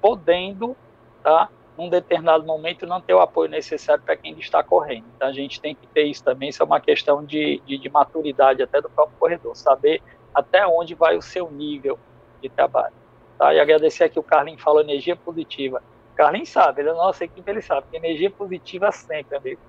podendo, 0.01 0.75
tá, 1.21 1.49
num 1.77 1.89
determinado 1.89 2.45
momento, 2.45 2.85
não 2.85 3.01
ter 3.01 3.13
o 3.13 3.19
apoio 3.19 3.49
necessário 3.49 4.03
para 4.03 4.15
quem 4.15 4.37
está 4.39 4.63
correndo. 4.63 5.05
Então, 5.15 5.27
a 5.27 5.33
gente 5.33 5.59
tem 5.59 5.75
que 5.75 5.87
ter 5.87 6.03
isso 6.03 6.23
também, 6.23 6.49
isso 6.49 6.61
é 6.61 6.65
uma 6.65 6.79
questão 6.79 7.23
de, 7.23 7.61
de, 7.65 7.77
de 7.77 7.89
maturidade 7.89 8.61
até 8.61 8.81
do 8.81 8.89
próprio 8.89 9.17
corredor, 9.17 9.55
saber 9.55 10.01
até 10.33 10.65
onde 10.65 10.93
vai 10.95 11.17
o 11.17 11.21
seu 11.21 11.49
nível 11.51 11.97
de 12.41 12.49
trabalho. 12.49 13.02
Tá? 13.37 13.53
E 13.53 13.59
agradecer 13.59 14.05
aqui 14.05 14.19
o 14.19 14.23
Carlinhos 14.23 14.61
falou 14.61 14.81
energia 14.81 15.15
positiva. 15.15 15.81
Carlinhos 16.15 16.49
sabe, 16.49 16.81
ele 16.81 16.89
é 16.89 16.93
nossa 16.93 17.23
equipe, 17.23 17.49
ele 17.49 17.61
sabe, 17.61 17.87
que 17.89 17.97
energia 17.97 18.29
positiva 18.29 18.91
sempre, 18.91 19.35
amigo. 19.35 19.59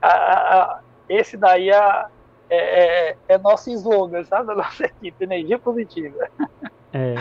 A, 0.00 0.08
a, 0.08 0.62
a, 0.62 0.80
esse 1.08 1.36
daí 1.36 1.70
é, 1.70 2.06
é, 2.48 3.10
é, 3.10 3.16
é 3.28 3.38
nosso 3.38 3.70
slogan, 3.70 4.24
sabe, 4.24 4.46
da 4.46 4.54
nossa 4.54 4.84
equipe, 4.86 5.24
energia 5.24 5.58
positiva. 5.58 6.28
É, 6.92 7.14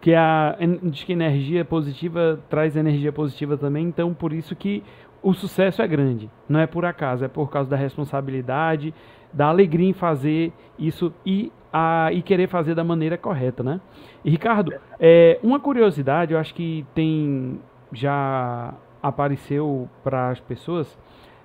que 0.00 0.16
a, 0.16 0.56
diz 0.82 1.04
que 1.04 1.12
energia 1.12 1.64
positiva 1.64 2.40
traz 2.50 2.74
energia 2.74 3.12
positiva 3.12 3.56
também, 3.56 3.86
então 3.86 4.12
por 4.12 4.32
isso 4.32 4.56
que 4.56 4.82
o 5.22 5.32
sucesso 5.32 5.80
é 5.80 5.86
grande. 5.86 6.30
Não 6.48 6.58
é 6.58 6.66
por 6.66 6.84
acaso, 6.84 7.24
é 7.24 7.28
por 7.28 7.50
causa 7.50 7.70
da 7.70 7.76
responsabilidade, 7.76 8.92
da 9.36 9.48
alegria 9.48 9.90
em 9.90 9.92
fazer 9.92 10.50
isso 10.78 11.12
e, 11.24 11.52
a, 11.70 12.08
e 12.10 12.22
querer 12.22 12.48
fazer 12.48 12.74
da 12.74 12.82
maneira 12.82 13.18
correta, 13.18 13.62
né? 13.62 13.80
E 14.24 14.30
Ricardo, 14.30 14.72
é, 14.98 15.38
uma 15.42 15.60
curiosidade, 15.60 16.32
eu 16.32 16.38
acho 16.38 16.54
que 16.54 16.86
tem 16.94 17.60
já 17.92 18.72
apareceu 19.02 19.88
para 20.02 20.30
as 20.30 20.40
pessoas 20.40 20.98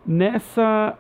nessa 0.06 0.98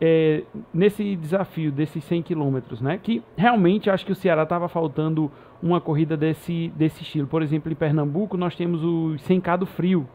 é, 0.00 0.42
nesse 0.72 1.14
desafio 1.14 1.70
desses 1.70 2.02
100 2.04 2.22
quilômetros, 2.22 2.80
né? 2.80 2.98
Que 3.00 3.22
realmente 3.36 3.90
acho 3.90 4.04
que 4.06 4.12
o 4.12 4.16
Ceará 4.16 4.44
estava 4.44 4.66
faltando 4.66 5.30
uma 5.62 5.80
corrida 5.80 6.16
desse, 6.16 6.72
desse 6.74 7.02
estilo. 7.02 7.26
Por 7.26 7.42
exemplo, 7.42 7.70
em 7.70 7.74
Pernambuco 7.74 8.36
nós 8.36 8.56
temos 8.56 8.82
o 8.82 9.14
100K 9.28 9.58
do 9.58 9.66
frio, 9.66 10.08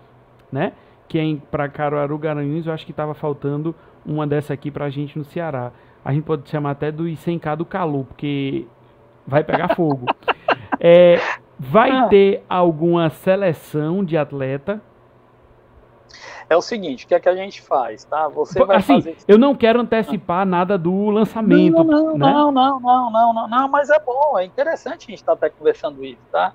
né? 0.51 0.73
Que 1.07 1.19
é 1.19 1.37
para 1.51 1.69
Caruaru 1.69 2.17
Garanhuns, 2.17 2.65
eu 2.65 2.73
acho 2.73 2.85
que 2.85 2.91
estava 2.91 3.13
faltando 3.13 3.75
uma 4.05 4.25
dessa 4.25 4.53
aqui 4.53 4.71
para 4.71 4.85
a 4.85 4.89
gente 4.89 5.17
no 5.17 5.23
Ceará. 5.23 5.71
A 6.09 6.11
gente 6.11 6.23
pode 6.23 6.49
chamar 6.49 6.71
até 6.71 6.91
do 6.91 7.03
100K 7.03 7.55
do 7.55 7.63
calor, 7.63 8.03
porque 8.03 8.65
vai 9.27 9.43
pegar 9.43 9.73
fogo. 9.77 10.07
É, 10.79 11.19
vai 11.59 11.91
ah. 11.91 12.07
ter 12.07 12.43
alguma 12.49 13.11
seleção 13.11 14.03
de 14.03 14.17
atleta 14.17 14.81
é 16.49 16.57
o 16.57 16.61
seguinte, 16.63 17.05
o 17.05 17.07
que 17.07 17.13
é 17.13 17.19
que 17.19 17.29
a 17.29 17.35
gente 17.35 17.61
faz, 17.61 18.05
tá? 18.05 18.27
Você 18.29 18.65
vai 18.65 18.77
assim, 18.77 18.95
fazer... 18.95 19.17
Eu 19.27 19.37
não 19.37 19.53
quero 19.53 19.79
antecipar 19.81 20.47
nada 20.47 20.79
do 20.79 21.11
lançamento. 21.11 21.83
Não, 21.83 22.17
não, 22.17 22.17
né? 22.17 22.33
não, 22.33 22.51
não, 22.51 22.79
não, 22.79 23.11
não, 23.11 23.33
não, 23.35 23.47
não, 23.47 23.67
mas 23.67 23.91
é 23.91 23.99
bom, 23.99 24.35
é 24.35 24.45
interessante 24.45 25.05
a 25.05 25.11
gente 25.11 25.19
estar 25.19 25.33
até 25.33 25.51
conversando 25.51 26.03
isso, 26.03 26.23
tá? 26.31 26.51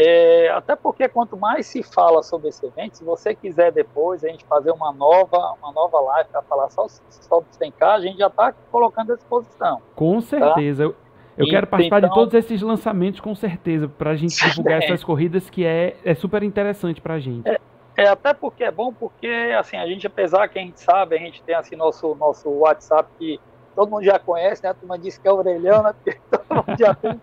É, 0.00 0.48
até 0.50 0.76
porque 0.76 1.08
quanto 1.08 1.36
mais 1.36 1.66
se 1.66 1.82
fala 1.82 2.22
sobre 2.22 2.50
esse 2.50 2.64
evento, 2.64 2.98
se 2.98 3.04
você 3.04 3.34
quiser 3.34 3.72
depois 3.72 4.24
a 4.24 4.28
gente 4.28 4.44
fazer 4.44 4.70
uma 4.70 4.92
nova, 4.92 5.56
uma 5.60 5.72
nova 5.72 5.98
live 6.00 6.30
para 6.30 6.40
falar 6.42 6.70
só, 6.70 6.86
só 6.88 7.40
do 7.40 7.46
100K, 7.46 7.82
a 7.82 8.00
gente 8.00 8.18
já 8.18 8.28
está 8.28 8.52
colocando 8.70 9.12
à 9.12 9.16
disposição. 9.16 9.82
Com 9.96 10.20
tá? 10.20 10.26
certeza. 10.28 10.84
Tá? 10.84 10.90
Eu, 10.90 10.96
eu 11.36 11.46
e, 11.46 11.50
quero 11.50 11.66
participar 11.66 11.98
então, 11.98 12.10
de 12.10 12.14
todos 12.14 12.34
esses 12.34 12.62
lançamentos 12.62 13.18
com 13.18 13.34
certeza, 13.34 13.88
para 13.88 14.10
a 14.10 14.16
gente 14.16 14.36
divulgar 14.48 14.80
é. 14.80 14.84
essas 14.84 15.02
corridas 15.02 15.50
que 15.50 15.64
é, 15.64 15.96
é 16.04 16.14
super 16.14 16.44
interessante 16.44 17.00
para 17.00 17.14
a 17.14 17.18
gente. 17.18 17.48
É, 17.48 17.58
é, 17.96 18.08
até 18.08 18.32
porque 18.32 18.62
é 18.62 18.70
bom, 18.70 18.92
porque 18.92 19.26
assim, 19.58 19.76
a 19.76 19.86
gente, 19.86 20.06
apesar 20.06 20.46
que 20.46 20.60
a 20.60 20.62
gente 20.62 20.80
sabe, 20.80 21.16
a 21.16 21.18
gente 21.18 21.42
tem 21.42 21.56
assim 21.56 21.74
nosso, 21.74 22.14
nosso 22.14 22.48
WhatsApp 22.48 23.10
que 23.18 23.40
todo 23.74 23.90
mundo 23.90 24.04
já 24.04 24.16
conhece, 24.20 24.62
né? 24.62 24.70
A 24.70 24.74
turma 24.74 24.96
diz 24.96 25.18
que 25.18 25.26
é 25.26 25.32
orelhão, 25.32 25.82
né? 25.82 25.92
Porque 26.04 26.20
todo 26.30 26.54
mundo 26.54 26.78
já 26.78 26.94
tem. 26.94 27.20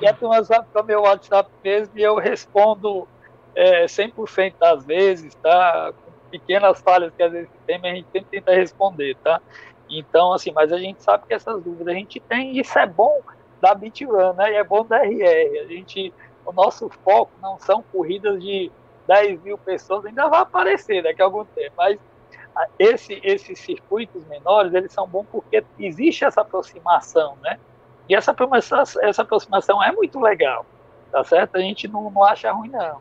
E 0.00 0.06
a 0.06 0.12
turma 0.12 0.42
sabe 0.44 0.66
que 0.70 0.78
é 0.78 0.80
o 0.80 0.84
meu 0.84 1.02
WhatsApp 1.02 1.50
mesmo 1.62 1.98
e 1.98 2.02
eu 2.02 2.16
respondo 2.16 3.06
é, 3.54 3.84
100% 3.86 4.54
das 4.58 4.84
vezes, 4.84 5.34
tá? 5.36 5.92
Com 5.92 6.12
pequenas 6.30 6.80
falhas 6.80 7.12
que 7.16 7.22
às 7.22 7.32
vezes 7.32 7.48
tem, 7.66 7.78
mas 7.78 7.92
a 7.92 7.94
gente 7.94 8.08
sempre 8.10 8.28
tenta 8.30 8.54
responder, 8.54 9.16
tá? 9.22 9.40
Então, 9.88 10.32
assim, 10.32 10.50
mas 10.52 10.72
a 10.72 10.78
gente 10.78 11.02
sabe 11.02 11.26
que 11.26 11.34
essas 11.34 11.62
dúvidas 11.62 11.88
a 11.88 11.92
gente 11.96 12.18
tem 12.20 12.56
e 12.56 12.60
isso 12.60 12.78
é 12.78 12.86
bom 12.86 13.20
da 13.60 13.74
BitRun, 13.74 14.32
né? 14.34 14.52
E 14.52 14.54
é 14.56 14.64
bom 14.64 14.84
da 14.84 15.04
RR. 15.04 15.60
A 15.60 15.66
gente, 15.66 16.12
o 16.44 16.52
nosso 16.52 16.88
foco 17.04 17.32
não 17.40 17.58
são 17.58 17.82
corridas 17.92 18.42
de 18.42 18.70
10 19.06 19.42
mil 19.42 19.58
pessoas, 19.58 20.04
ainda 20.04 20.28
vai 20.28 20.40
aparecer 20.40 21.02
daqui 21.02 21.22
a 21.22 21.24
algum 21.24 21.44
tempo. 21.44 21.74
Mas 21.76 21.98
esse, 22.78 23.20
esses 23.22 23.58
circuitos 23.58 24.26
menores, 24.26 24.72
eles 24.74 24.92
são 24.92 25.06
bons 25.06 25.26
porque 25.30 25.64
existe 25.78 26.24
essa 26.24 26.40
aproximação, 26.40 27.36
né? 27.42 27.58
E 28.08 28.14
essa, 28.14 28.34
essa 29.02 29.22
aproximação 29.22 29.82
é 29.82 29.90
muito 29.92 30.20
legal, 30.20 30.66
tá 31.10 31.24
certo? 31.24 31.56
A 31.56 31.60
gente 31.60 31.88
não, 31.88 32.10
não 32.10 32.22
acha 32.22 32.52
ruim, 32.52 32.68
não. 32.68 33.00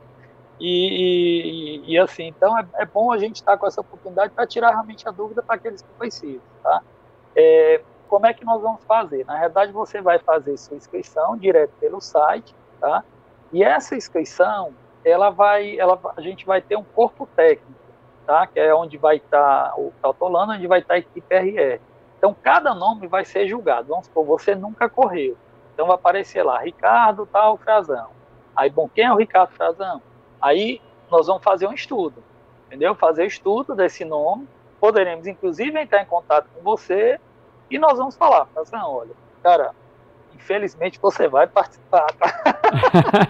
E, 0.60 1.82
e, 1.86 1.94
e 1.94 2.00
assim, 2.00 2.28
então 2.28 2.58
é, 2.58 2.66
é, 2.76 2.86
bom 2.86 3.12
a 3.12 3.18
gente 3.18 3.36
estar 3.36 3.58
com 3.58 3.68
essa 3.68 3.82
oportunidade 3.82 4.32
para 4.34 4.48
tirar 4.48 4.70
realmente 4.70 5.08
a 5.08 5.12
dúvida 5.12 5.42
para 5.42 5.56
aqueles 5.56 5.82
que 5.82 5.90
precisam, 5.98 6.42
tá? 6.62 6.82
É, 7.36 7.82
como 8.08 8.28
é 8.28 8.34
que 8.34 8.46
nós 8.46 8.62
vamos 8.62 8.84
fazer? 8.86 9.26
Na 9.26 9.40
verdade, 9.40 9.72
você 9.72 10.00
vai 10.00 10.20
fazer 10.20 10.56
sua 10.58 10.78
inscrição 10.78 11.36
direto 11.36 11.72
pelo 11.80 12.00
site, 12.00 12.56
tá? 12.80 13.04
E 13.52 13.64
essa 13.64 13.96
inscrição, 13.96 14.74
ela 15.04 15.30
vai, 15.32 15.78
ela, 15.80 16.00
a 16.16 16.22
gente 16.22 16.46
vai 16.46 16.62
ter 16.62 16.78
um 16.78 16.84
corpo 16.84 17.28
técnico, 17.36 17.74
tá? 18.26 18.48
Que 18.48 18.60
é 18.60 18.74
onde 18.74 18.98
vai 18.98 19.18
estar 19.18 19.72
tá 19.72 19.76
o 19.76 19.92
Tautolano, 20.02 20.54
onde 20.54 20.68
vai 20.68 20.80
estar 20.80 20.94
tá 20.94 20.96
a 20.96 21.00
equipe 21.00 21.36
RR. 21.36 21.82
Então, 22.24 22.34
cada 22.42 22.74
nome 22.74 23.06
vai 23.06 23.26
ser 23.26 23.50
julgado. 23.50 23.90
Vamos 23.90 24.06
supor, 24.06 24.26
você 24.26 24.56
nunca 24.56 24.88
correu. 24.88 25.36
Então, 25.74 25.88
vai 25.88 25.96
aparecer 25.96 26.42
lá, 26.42 26.58
Ricardo 26.58 27.26
tal, 27.26 27.58
Frazão. 27.58 28.12
Aí, 28.56 28.70
bom, 28.70 28.88
quem 28.88 29.04
é 29.04 29.12
o 29.12 29.18
Ricardo 29.18 29.52
Frazão? 29.52 30.02
Aí, 30.42 30.82
nós 31.12 31.28
vamos 31.28 31.44
fazer 31.44 31.68
um 31.68 31.74
estudo, 31.74 32.24
entendeu? 32.68 32.96
Fazer 32.96 33.26
estudo 33.26 33.76
desse 33.76 34.06
nome. 34.06 34.48
Poderemos, 34.80 35.28
inclusive, 35.28 35.78
entrar 35.78 36.02
em 36.02 36.06
contato 36.06 36.48
com 36.56 36.62
você 36.62 37.20
e 37.70 37.78
nós 37.78 37.98
vamos 37.98 38.16
falar, 38.16 38.46
Frazão, 38.46 38.90
olha, 38.90 39.12
cara, 39.44 39.76
infelizmente 40.34 41.02
você 41.02 41.28
vai 41.28 41.46
participar, 41.46 42.08
tá? 42.14 42.54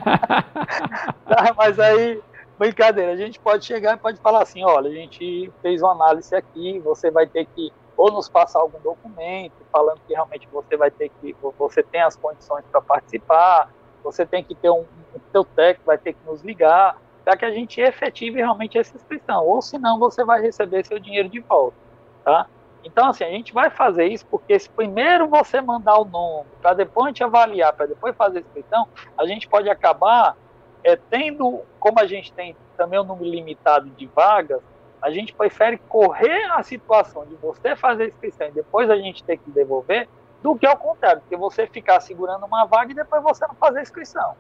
tá? 1.26 1.54
Mas 1.58 1.80
aí, 1.80 2.22
brincadeira, 2.60 3.14
a 3.14 3.18
gente 3.18 3.40
pode 3.40 3.66
chegar 3.66 3.96
e 3.96 4.00
pode 4.00 4.20
falar 4.20 4.44
assim, 4.44 4.64
olha, 4.64 4.88
a 4.88 4.94
gente 4.94 5.52
fez 5.64 5.82
uma 5.82 5.94
análise 5.94 6.36
aqui, 6.36 6.78
você 6.78 7.10
vai 7.10 7.26
ter 7.26 7.48
que 7.56 7.74
ou 7.96 8.12
nos 8.12 8.30
passar 8.30 8.60
algum 8.60 8.80
documento 8.80 9.54
falando 9.72 10.00
que 10.08 10.14
realmente 10.14 10.48
você 10.52 10.78
vai 10.78 10.92
ter 10.92 11.10
que, 11.22 11.36
você 11.58 11.82
tem 11.84 12.02
as 12.02 12.16
condições 12.16 12.64
para 12.72 12.82
participar, 12.82 13.72
você 14.04 14.26
tem 14.26 14.44
que 14.44 14.54
ter 14.56 14.70
um, 14.70 14.86
o 15.14 15.22
seu 15.32 15.44
técnico 15.44 15.86
vai 15.86 15.98
ter 15.98 16.14
que 16.14 16.20
nos 16.26 16.42
ligar, 16.44 16.98
para 17.24 17.38
que 17.38 17.46
a 17.46 17.52
gente 17.52 17.80
efetive 17.80 18.38
realmente 18.38 18.78
essa 18.78 18.96
inscrição, 18.96 19.46
ou 19.46 19.62
senão 19.62 19.98
você 19.98 20.24
vai 20.24 20.42
receber 20.42 20.86
seu 20.86 21.00
dinheiro 21.00 21.30
de 21.30 21.40
volta, 21.40 21.78
tá? 22.24 22.48
Então, 22.84 23.10
assim, 23.10 23.24
a 23.24 23.30
gente 23.30 23.54
vai 23.54 23.70
fazer 23.70 24.08
isso 24.08 24.26
porque 24.26 24.60
se 24.60 24.70
primeiro 24.70 25.28
você 25.28 25.62
mandar 25.62 25.98
o 26.00 26.06
nome, 26.06 26.50
para 26.62 26.74
depois 26.74 27.08
gente 27.08 27.24
avaliar, 27.24 27.72
para 27.72 27.86
depois 27.86 28.16
fazer 28.16 28.40
a 28.40 28.42
inscrição, 28.42 28.88
a 29.18 29.26
gente 29.26 29.48
pode 29.48 29.70
acabar 29.70 30.36
é, 30.84 30.98
tendo, 30.98 31.62
como 31.80 32.00
a 32.00 32.06
gente 32.06 32.34
tem 32.34 32.56
também 32.76 33.00
um 33.00 33.04
número 33.04 33.30
limitado 33.30 33.90
de 33.92 34.06
vagas, 34.08 34.62
a 35.04 35.12
gente 35.12 35.34
prefere 35.34 35.78
correr 35.78 36.46
a 36.54 36.64
situação 36.64 37.26
de 37.26 37.36
você 37.36 37.76
fazer 37.76 38.04
a 38.04 38.08
inscrição 38.08 38.48
e 38.48 38.52
depois 38.52 38.90
a 38.90 38.96
gente 38.96 39.22
ter 39.22 39.38
que 39.38 39.52
devolver, 39.52 40.08
do 40.42 40.56
que 40.56 40.66
ao 40.66 40.78
contrário, 40.78 41.20
porque 41.20 41.36
você 41.36 41.68
ficar 41.68 42.00
segurando 42.00 42.46
uma 42.46 42.66
vaga 42.66 42.92
e 42.92 42.96
depois 42.96 43.22
você 43.22 43.46
não 43.46 43.54
fazer 43.56 43.80
a 43.80 43.82
inscrição. 43.82 44.34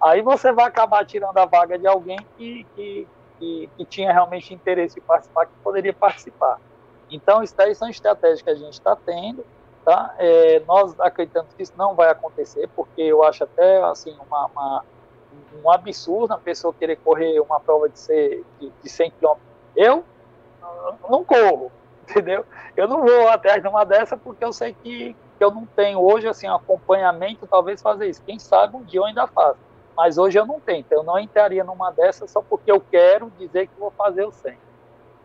Aí 0.00 0.22
você 0.22 0.52
vai 0.52 0.66
acabar 0.66 1.04
tirando 1.04 1.36
a 1.36 1.44
vaga 1.44 1.76
de 1.76 1.86
alguém 1.88 2.16
que, 2.36 2.64
que, 2.76 3.08
que, 3.40 3.70
que 3.76 3.84
tinha 3.84 4.12
realmente 4.12 4.54
interesse 4.54 5.00
em 5.00 5.02
participar, 5.02 5.46
que 5.46 5.52
poderia 5.64 5.92
participar. 5.92 6.60
Então, 7.10 7.42
isso 7.42 7.56
daí 7.56 7.74
são 7.74 7.88
estratégias 7.88 8.40
que 8.40 8.50
a 8.50 8.54
gente 8.54 8.74
está 8.74 8.94
tendo, 8.94 9.44
tá? 9.84 10.14
É, 10.18 10.60
nós 10.60 10.98
acreditamos 11.00 11.52
que 11.54 11.62
isso 11.64 11.72
não 11.76 11.96
vai 11.96 12.08
acontecer, 12.08 12.68
porque 12.76 13.02
eu 13.02 13.24
acho 13.24 13.42
até, 13.42 13.82
assim, 13.82 14.16
uma, 14.28 14.46
uma 14.46 14.84
um 15.62 15.70
absurdo 15.70 16.32
a 16.32 16.38
pessoa 16.38 16.72
querer 16.72 16.96
correr 16.96 17.40
uma 17.40 17.60
prova 17.60 17.88
de, 17.88 17.98
ser, 17.98 18.44
de, 18.60 18.70
de 18.82 18.88
100 18.88 19.10
km. 19.12 19.47
Eu 19.78 20.02
não 21.08 21.22
corro, 21.24 21.70
entendeu? 22.02 22.44
Eu 22.76 22.88
não 22.88 23.00
vou 23.00 23.28
atrás 23.28 23.62
de 23.62 23.68
uma 23.68 23.84
dessa 23.84 24.16
porque 24.16 24.44
eu 24.44 24.52
sei 24.52 24.74
que, 24.74 25.14
que 25.38 25.44
eu 25.44 25.52
não 25.52 25.64
tenho 25.66 26.00
hoje, 26.00 26.26
assim, 26.26 26.48
um 26.48 26.54
acompanhamento, 26.56 27.46
talvez 27.46 27.80
fazer 27.80 28.08
isso. 28.08 28.20
Quem 28.24 28.40
sabe 28.40 28.76
um 28.76 28.82
dia 28.82 28.98
eu 28.98 29.04
ainda 29.04 29.28
faço. 29.28 29.60
Mas 29.96 30.18
hoje 30.18 30.36
eu 30.36 30.44
não 30.44 30.58
tenho, 30.58 30.80
então 30.80 30.98
eu 30.98 31.04
não 31.04 31.16
entraria 31.16 31.62
numa 31.62 31.92
dessas 31.92 32.28
só 32.28 32.42
porque 32.42 32.70
eu 32.70 32.80
quero 32.80 33.30
dizer 33.38 33.68
que 33.68 33.78
vou 33.78 33.92
fazer 33.92 34.24
o 34.24 34.32
100. 34.32 34.58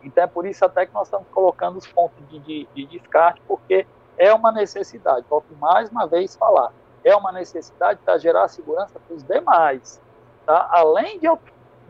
Então 0.04 0.22
é 0.22 0.26
por 0.28 0.46
isso 0.46 0.64
até 0.64 0.86
que 0.86 0.94
nós 0.94 1.08
estamos 1.08 1.26
colocando 1.32 1.76
os 1.76 1.86
pontos 1.88 2.16
de, 2.28 2.38
de, 2.38 2.68
de 2.72 2.86
descarte, 2.86 3.42
porque 3.48 3.84
é 4.16 4.32
uma 4.32 4.52
necessidade. 4.52 5.26
Volto 5.28 5.52
mais 5.56 5.90
uma 5.90 6.06
vez 6.06 6.36
falar, 6.36 6.72
é 7.02 7.14
uma 7.16 7.32
necessidade 7.32 7.98
para 8.04 8.18
gerar 8.18 8.46
segurança 8.46 9.00
para 9.00 9.16
os 9.16 9.24
demais. 9.24 10.00
Tá? 10.46 10.68
Além 10.70 11.18
de 11.18 11.26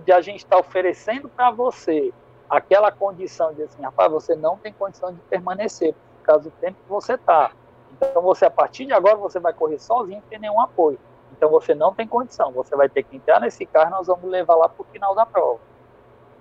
de 0.04 0.12
a 0.12 0.20
gente 0.20 0.38
estar 0.38 0.56
tá 0.56 0.60
oferecendo 0.60 1.28
para 1.28 1.50
você 1.50 2.12
aquela 2.56 2.92
condição 2.92 3.52
de 3.52 3.62
assim, 3.62 3.82
rapaz, 3.82 4.10
você 4.10 4.34
não 4.34 4.56
tem 4.56 4.72
condição 4.72 5.12
de 5.12 5.20
permanecer 5.22 5.92
por 5.92 6.26
causa 6.26 6.44
do 6.44 6.50
tempo 6.52 6.76
que 6.82 6.88
você 6.88 7.14
está. 7.14 7.50
Então 7.92 8.22
você, 8.22 8.44
a 8.44 8.50
partir 8.50 8.86
de 8.86 8.92
agora, 8.92 9.16
você 9.16 9.38
vai 9.38 9.52
correr 9.52 9.78
sozinho 9.78 10.22
sem 10.28 10.38
nenhum 10.38 10.60
apoio. 10.60 10.98
Então 11.36 11.50
você 11.50 11.74
não 11.74 11.94
tem 11.94 12.06
condição, 12.06 12.52
você 12.52 12.76
vai 12.76 12.88
ter 12.88 13.02
que 13.02 13.16
entrar 13.16 13.40
nesse 13.40 13.66
carro 13.66 13.90
nós 13.90 14.06
vamos 14.06 14.24
levar 14.30 14.54
lá 14.54 14.68
para 14.68 14.82
o 14.82 14.84
final 14.84 15.14
da 15.14 15.26
prova. 15.26 15.58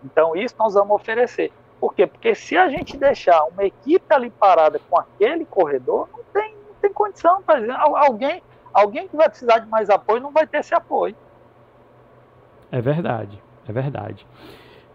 Então 0.03 0.35
isso 0.35 0.55
nós 0.57 0.73
vamos 0.73 0.95
oferecer. 0.95 1.51
Por 1.79 1.93
quê? 1.93 2.07
Porque 2.07 2.35
se 2.35 2.55
a 2.55 2.69
gente 2.69 2.95
deixar 2.95 3.43
uma 3.45 3.63
equipe 3.63 4.05
ali 4.13 4.29
parada 4.29 4.79
com 4.89 4.97
aquele 4.97 5.45
corredor, 5.45 6.07
não 6.13 6.23
tem, 6.31 6.55
não 6.55 6.75
tem 6.79 6.93
condição. 6.93 7.41
Pra, 7.41 7.59
alguém, 7.77 8.41
alguém 8.73 9.07
que 9.07 9.17
vai 9.17 9.27
precisar 9.27 9.59
de 9.59 9.67
mais 9.67 9.89
apoio 9.89 10.21
não 10.21 10.31
vai 10.31 10.47
ter 10.47 10.59
esse 10.59 10.73
apoio. 10.73 11.15
É 12.71 12.79
verdade, 12.79 13.41
é 13.67 13.71
verdade. 13.71 14.25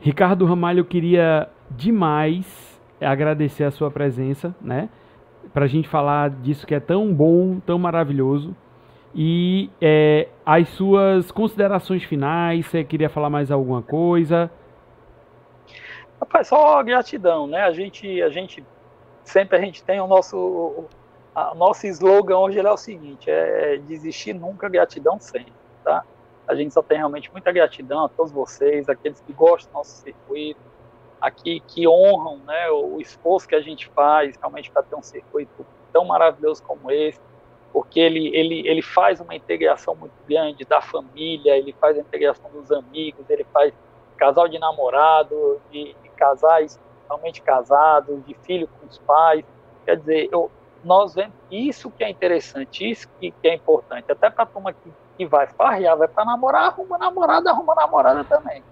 Ricardo 0.00 0.46
Ramalho, 0.46 0.80
eu 0.80 0.84
queria 0.84 1.48
demais 1.70 2.80
agradecer 3.00 3.64
a 3.64 3.70
sua 3.70 3.90
presença, 3.90 4.54
né? 4.60 4.88
Para 5.52 5.64
a 5.64 5.68
gente 5.68 5.88
falar 5.88 6.30
disso 6.30 6.66
que 6.66 6.74
é 6.74 6.80
tão 6.80 7.12
bom, 7.12 7.58
tão 7.60 7.78
maravilhoso. 7.78 8.54
E 9.14 9.70
é, 9.80 10.28
as 10.44 10.68
suas 10.68 11.32
considerações 11.32 12.04
finais, 12.04 12.66
você 12.66 12.84
queria 12.84 13.08
falar 13.08 13.30
mais 13.30 13.50
alguma 13.50 13.82
coisa? 13.82 14.50
Rapaz, 16.20 16.48
só 16.48 16.82
gratidão, 16.82 17.46
né? 17.46 17.62
A 17.62 17.72
gente, 17.72 18.22
a 18.22 18.28
gente 18.28 18.64
sempre 19.24 19.56
a 19.56 19.60
gente 19.60 19.82
tem 19.82 20.00
o 20.00 20.06
nosso, 20.06 20.36
o, 20.36 20.88
nosso 21.54 21.86
slogan 21.86 22.38
hoje 22.38 22.58
é 22.58 22.70
o 22.70 22.76
seguinte: 22.76 23.30
é 23.30 23.78
desistir 23.78 24.32
nunca, 24.32 24.68
gratidão 24.68 25.18
sempre, 25.20 25.52
tá? 25.84 26.04
A 26.48 26.54
gente 26.54 26.72
só 26.72 26.82
tem 26.82 26.96
realmente 26.96 27.30
muita 27.30 27.52
gratidão 27.52 28.06
a 28.06 28.08
todos 28.08 28.32
vocês, 28.32 28.88
aqueles 28.88 29.20
que 29.20 29.32
gostam 29.34 29.70
do 29.70 29.76
nosso 29.76 30.02
circuito, 30.02 30.60
aqui 31.20 31.60
que 31.60 31.86
honram 31.86 32.38
né, 32.38 32.70
o 32.70 32.98
esforço 33.00 33.46
que 33.46 33.54
a 33.54 33.60
gente 33.60 33.86
faz 33.88 34.34
realmente 34.38 34.70
para 34.70 34.82
ter 34.82 34.96
um 34.96 35.02
circuito 35.02 35.66
tão 35.92 36.06
maravilhoso 36.06 36.62
como 36.62 36.90
esse, 36.90 37.20
porque 37.70 38.00
ele, 38.00 38.34
ele, 38.34 38.66
ele 38.66 38.80
faz 38.80 39.20
uma 39.20 39.34
integração 39.34 39.94
muito 39.94 40.14
grande 40.26 40.64
da 40.64 40.80
família, 40.80 41.54
ele 41.54 41.74
faz 41.74 41.98
a 41.98 42.00
integração 42.00 42.50
dos 42.50 42.72
amigos, 42.72 43.28
ele 43.28 43.44
faz 43.52 43.74
casal 44.16 44.48
de 44.48 44.58
namorado, 44.58 45.60
de, 45.70 45.94
de 46.02 46.08
casais 46.16 46.80
realmente 47.06 47.42
casados, 47.42 48.24
de 48.24 48.34
filho 48.44 48.68
com 48.68 48.86
os 48.86 48.98
pais. 48.98 49.44
Quer 49.84 49.98
dizer, 49.98 50.28
eu, 50.32 50.50
nós 50.82 51.14
vemos 51.14 51.34
isso 51.50 51.90
que 51.90 52.02
é 52.04 52.08
interessante, 52.08 52.90
isso 52.90 53.06
que, 53.20 53.30
que 53.30 53.48
é 53.48 53.54
importante, 53.54 54.10
até 54.10 54.30
para 54.30 54.44
a 54.44 54.46
turma 54.46 54.72
que 54.72 54.90
que 55.18 55.26
vai 55.26 55.48
farrear, 55.48 55.96
vai 55.96 56.06
para 56.06 56.24
namorar, 56.24 56.66
arruma 56.66 56.96
namorada, 56.96 57.50
arruma 57.50 57.74
namorada 57.74 58.22
também. 58.22 58.62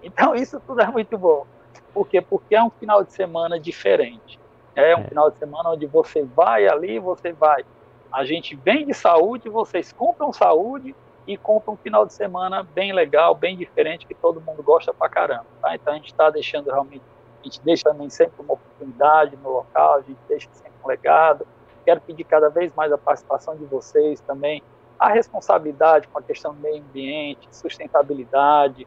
Então 0.00 0.36
isso 0.36 0.60
tudo 0.64 0.80
é 0.80 0.86
muito 0.86 1.18
bom. 1.18 1.44
Por 1.92 2.06
quê? 2.06 2.20
Porque 2.20 2.54
é 2.54 2.62
um 2.62 2.70
final 2.70 3.02
de 3.02 3.12
semana 3.12 3.58
diferente. 3.58 4.38
É 4.76 4.94
um 4.94 5.00
é. 5.00 5.04
final 5.08 5.30
de 5.30 5.38
semana 5.38 5.70
onde 5.70 5.84
você 5.86 6.22
vai 6.22 6.68
ali, 6.68 7.00
você 7.00 7.32
vai. 7.32 7.64
A 8.12 8.24
gente 8.24 8.54
vem 8.54 8.86
de 8.86 8.94
saúde, 8.94 9.48
vocês 9.48 9.92
compram 9.92 10.32
saúde 10.32 10.94
e 11.26 11.36
compram 11.36 11.74
um 11.74 11.76
final 11.76 12.06
de 12.06 12.12
semana 12.12 12.62
bem 12.62 12.92
legal, 12.92 13.34
bem 13.34 13.56
diferente, 13.56 14.06
que 14.06 14.14
todo 14.14 14.40
mundo 14.40 14.62
gosta 14.62 14.94
pra 14.94 15.08
caramba. 15.08 15.46
Tá? 15.60 15.74
Então 15.74 15.92
a 15.92 15.96
gente 15.96 16.12
está 16.12 16.30
deixando 16.30 16.70
realmente, 16.70 17.02
a 17.40 17.44
gente 17.44 17.60
deixa 17.62 17.82
também 17.82 18.08
sempre 18.08 18.40
uma 18.40 18.54
oportunidade 18.54 19.36
no 19.42 19.50
local, 19.50 19.94
a 19.94 20.02
gente 20.02 20.18
deixa 20.28 20.48
sempre 20.52 20.72
um 20.84 20.86
legado. 20.86 21.44
Quero 21.84 22.00
pedir 22.00 22.24
cada 22.24 22.48
vez 22.48 22.72
mais 22.76 22.92
a 22.92 22.98
participação 22.98 23.56
de 23.56 23.64
vocês 23.64 24.20
também 24.20 24.62
a 24.98 25.08
responsabilidade 25.08 26.08
com 26.08 26.18
a 26.18 26.22
questão 26.22 26.54
do 26.54 26.60
meio 26.60 26.82
ambiente, 26.82 27.48
sustentabilidade, 27.50 28.86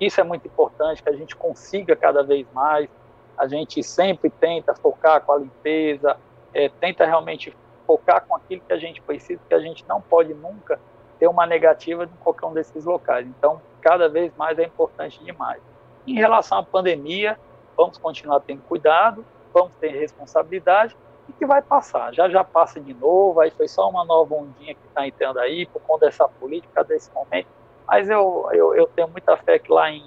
isso 0.00 0.20
é 0.20 0.24
muito 0.24 0.46
importante 0.46 1.02
que 1.02 1.08
a 1.08 1.12
gente 1.12 1.34
consiga 1.34 1.96
cada 1.96 2.22
vez 2.22 2.46
mais. 2.52 2.88
A 3.36 3.46
gente 3.48 3.82
sempre 3.82 4.30
tenta 4.30 4.74
focar 4.74 5.20
com 5.22 5.32
a 5.32 5.38
limpeza, 5.38 6.16
é, 6.54 6.68
tenta 6.68 7.04
realmente 7.04 7.56
focar 7.86 8.24
com 8.26 8.36
aquilo 8.36 8.62
que 8.66 8.72
a 8.72 8.78
gente 8.78 9.00
precisa, 9.02 9.40
que 9.48 9.54
a 9.54 9.60
gente 9.60 9.84
não 9.88 10.00
pode 10.00 10.34
nunca 10.34 10.78
ter 11.18 11.26
uma 11.26 11.46
negativa 11.46 12.04
em 12.04 12.22
qualquer 12.22 12.46
um 12.46 12.52
desses 12.52 12.84
locais. 12.84 13.26
Então, 13.26 13.60
cada 13.80 14.08
vez 14.08 14.32
mais 14.36 14.58
é 14.58 14.64
importante 14.64 15.22
demais. 15.24 15.60
Em 16.06 16.14
relação 16.14 16.58
à 16.58 16.62
pandemia, 16.62 17.38
vamos 17.76 17.98
continuar 17.98 18.40
tendo 18.40 18.62
cuidado, 18.62 19.24
vamos 19.52 19.74
ter 19.76 19.88
responsabilidade 19.88 20.96
e 21.28 21.32
que 21.32 21.46
vai 21.46 21.60
passar. 21.60 22.12
Já 22.14 22.28
já 22.28 22.42
passa 22.42 22.80
de 22.80 22.94
novo, 22.94 23.40
aí 23.40 23.50
foi 23.50 23.68
só 23.68 23.88
uma 23.88 24.04
nova 24.04 24.34
ondinha 24.34 24.74
que 24.74 24.86
está 24.88 25.06
entrando 25.06 25.38
aí, 25.38 25.66
por 25.66 25.82
conta 25.82 26.06
dessa 26.06 26.28
política, 26.28 26.82
desse 26.82 27.12
momento. 27.14 27.48
Mas 27.86 28.08
eu, 28.08 28.48
eu, 28.52 28.74
eu 28.74 28.86
tenho 28.88 29.08
muita 29.08 29.36
fé 29.36 29.58
que 29.58 29.72
lá, 29.72 29.90
em, 29.90 30.04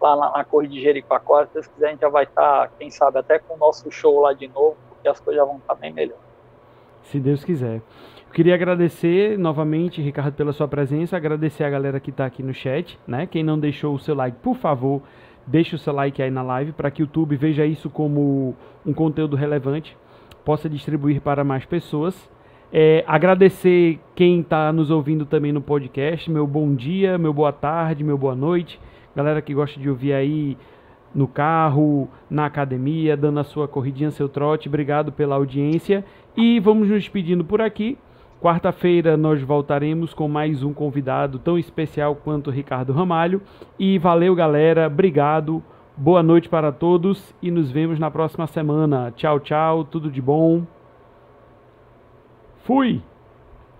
lá 0.00 0.16
na, 0.16 0.32
na 0.38 0.44
Corrida 0.44 0.74
de 0.74 0.82
Jericoacoara, 0.82 1.46
se 1.46 1.54
Deus 1.54 1.66
quiser, 1.66 1.86
a 1.86 1.90
gente 1.90 2.00
já 2.00 2.08
vai 2.08 2.24
estar, 2.24 2.68
tá, 2.68 2.70
quem 2.78 2.90
sabe, 2.90 3.18
até 3.18 3.38
com 3.38 3.54
o 3.54 3.58
nosso 3.58 3.90
show 3.90 4.20
lá 4.20 4.32
de 4.32 4.48
novo, 4.48 4.76
porque 4.88 5.08
as 5.08 5.20
coisas 5.20 5.40
já 5.40 5.44
vão 5.44 5.58
estar 5.58 5.74
tá 5.74 5.80
bem 5.80 5.92
melhor. 5.92 6.18
Se 7.02 7.18
Deus 7.18 7.44
quiser. 7.44 7.76
Eu 8.26 8.34
queria 8.34 8.54
agradecer 8.54 9.38
novamente, 9.38 10.00
Ricardo, 10.00 10.34
pela 10.34 10.52
sua 10.52 10.66
presença, 10.66 11.16
agradecer 11.16 11.64
a 11.64 11.70
galera 11.70 12.00
que 12.00 12.10
está 12.10 12.24
aqui 12.24 12.42
no 12.42 12.54
chat, 12.54 12.98
né? 13.06 13.26
Quem 13.26 13.42
não 13.42 13.58
deixou 13.58 13.94
o 13.94 13.98
seu 13.98 14.14
like, 14.14 14.38
por 14.38 14.56
favor, 14.56 15.02
deixe 15.46 15.74
o 15.74 15.78
seu 15.78 15.92
like 15.92 16.22
aí 16.22 16.30
na 16.30 16.42
live 16.42 16.72
para 16.72 16.90
que 16.90 17.02
o 17.02 17.04
YouTube 17.04 17.36
veja 17.36 17.66
isso 17.66 17.90
como 17.90 18.54
um 18.86 18.94
conteúdo 18.94 19.36
relevante 19.36 19.96
possa 20.44 20.68
distribuir 20.68 21.20
para 21.20 21.44
mais 21.44 21.64
pessoas. 21.64 22.30
É, 22.72 23.04
agradecer 23.06 24.00
quem 24.14 24.40
está 24.40 24.72
nos 24.72 24.90
ouvindo 24.90 25.26
também 25.26 25.52
no 25.52 25.60
podcast. 25.60 26.30
Meu 26.30 26.46
bom 26.46 26.74
dia, 26.74 27.18
meu 27.18 27.32
boa 27.32 27.52
tarde, 27.52 28.02
meu 28.02 28.16
boa 28.16 28.34
noite. 28.34 28.80
Galera 29.14 29.42
que 29.42 29.52
gosta 29.52 29.78
de 29.78 29.90
ouvir 29.90 30.14
aí 30.14 30.56
no 31.14 31.28
carro, 31.28 32.08
na 32.30 32.46
academia, 32.46 33.16
dando 33.16 33.40
a 33.40 33.44
sua 33.44 33.68
corridinha, 33.68 34.10
seu 34.10 34.28
trote. 34.28 34.68
Obrigado 34.68 35.12
pela 35.12 35.34
audiência. 35.34 36.02
E 36.34 36.58
vamos 36.60 36.88
nos 36.88 36.98
despedindo 36.98 37.44
por 37.44 37.60
aqui. 37.60 37.98
Quarta-feira 38.40 39.16
nós 39.16 39.40
voltaremos 39.42 40.14
com 40.14 40.26
mais 40.26 40.62
um 40.62 40.72
convidado 40.72 41.38
tão 41.38 41.58
especial 41.58 42.16
quanto 42.16 42.48
o 42.48 42.52
Ricardo 42.52 42.92
Ramalho. 42.92 43.42
E 43.78 43.98
valeu, 43.98 44.34
galera. 44.34 44.86
Obrigado. 44.86 45.62
Boa 45.96 46.22
noite 46.22 46.48
para 46.48 46.72
todos 46.72 47.34
e 47.42 47.50
nos 47.50 47.70
vemos 47.70 47.98
na 47.98 48.10
próxima 48.10 48.46
semana. 48.46 49.12
Tchau, 49.14 49.38
tchau, 49.38 49.84
tudo 49.84 50.10
de 50.10 50.22
bom. 50.22 50.66
Fui! 52.64 53.02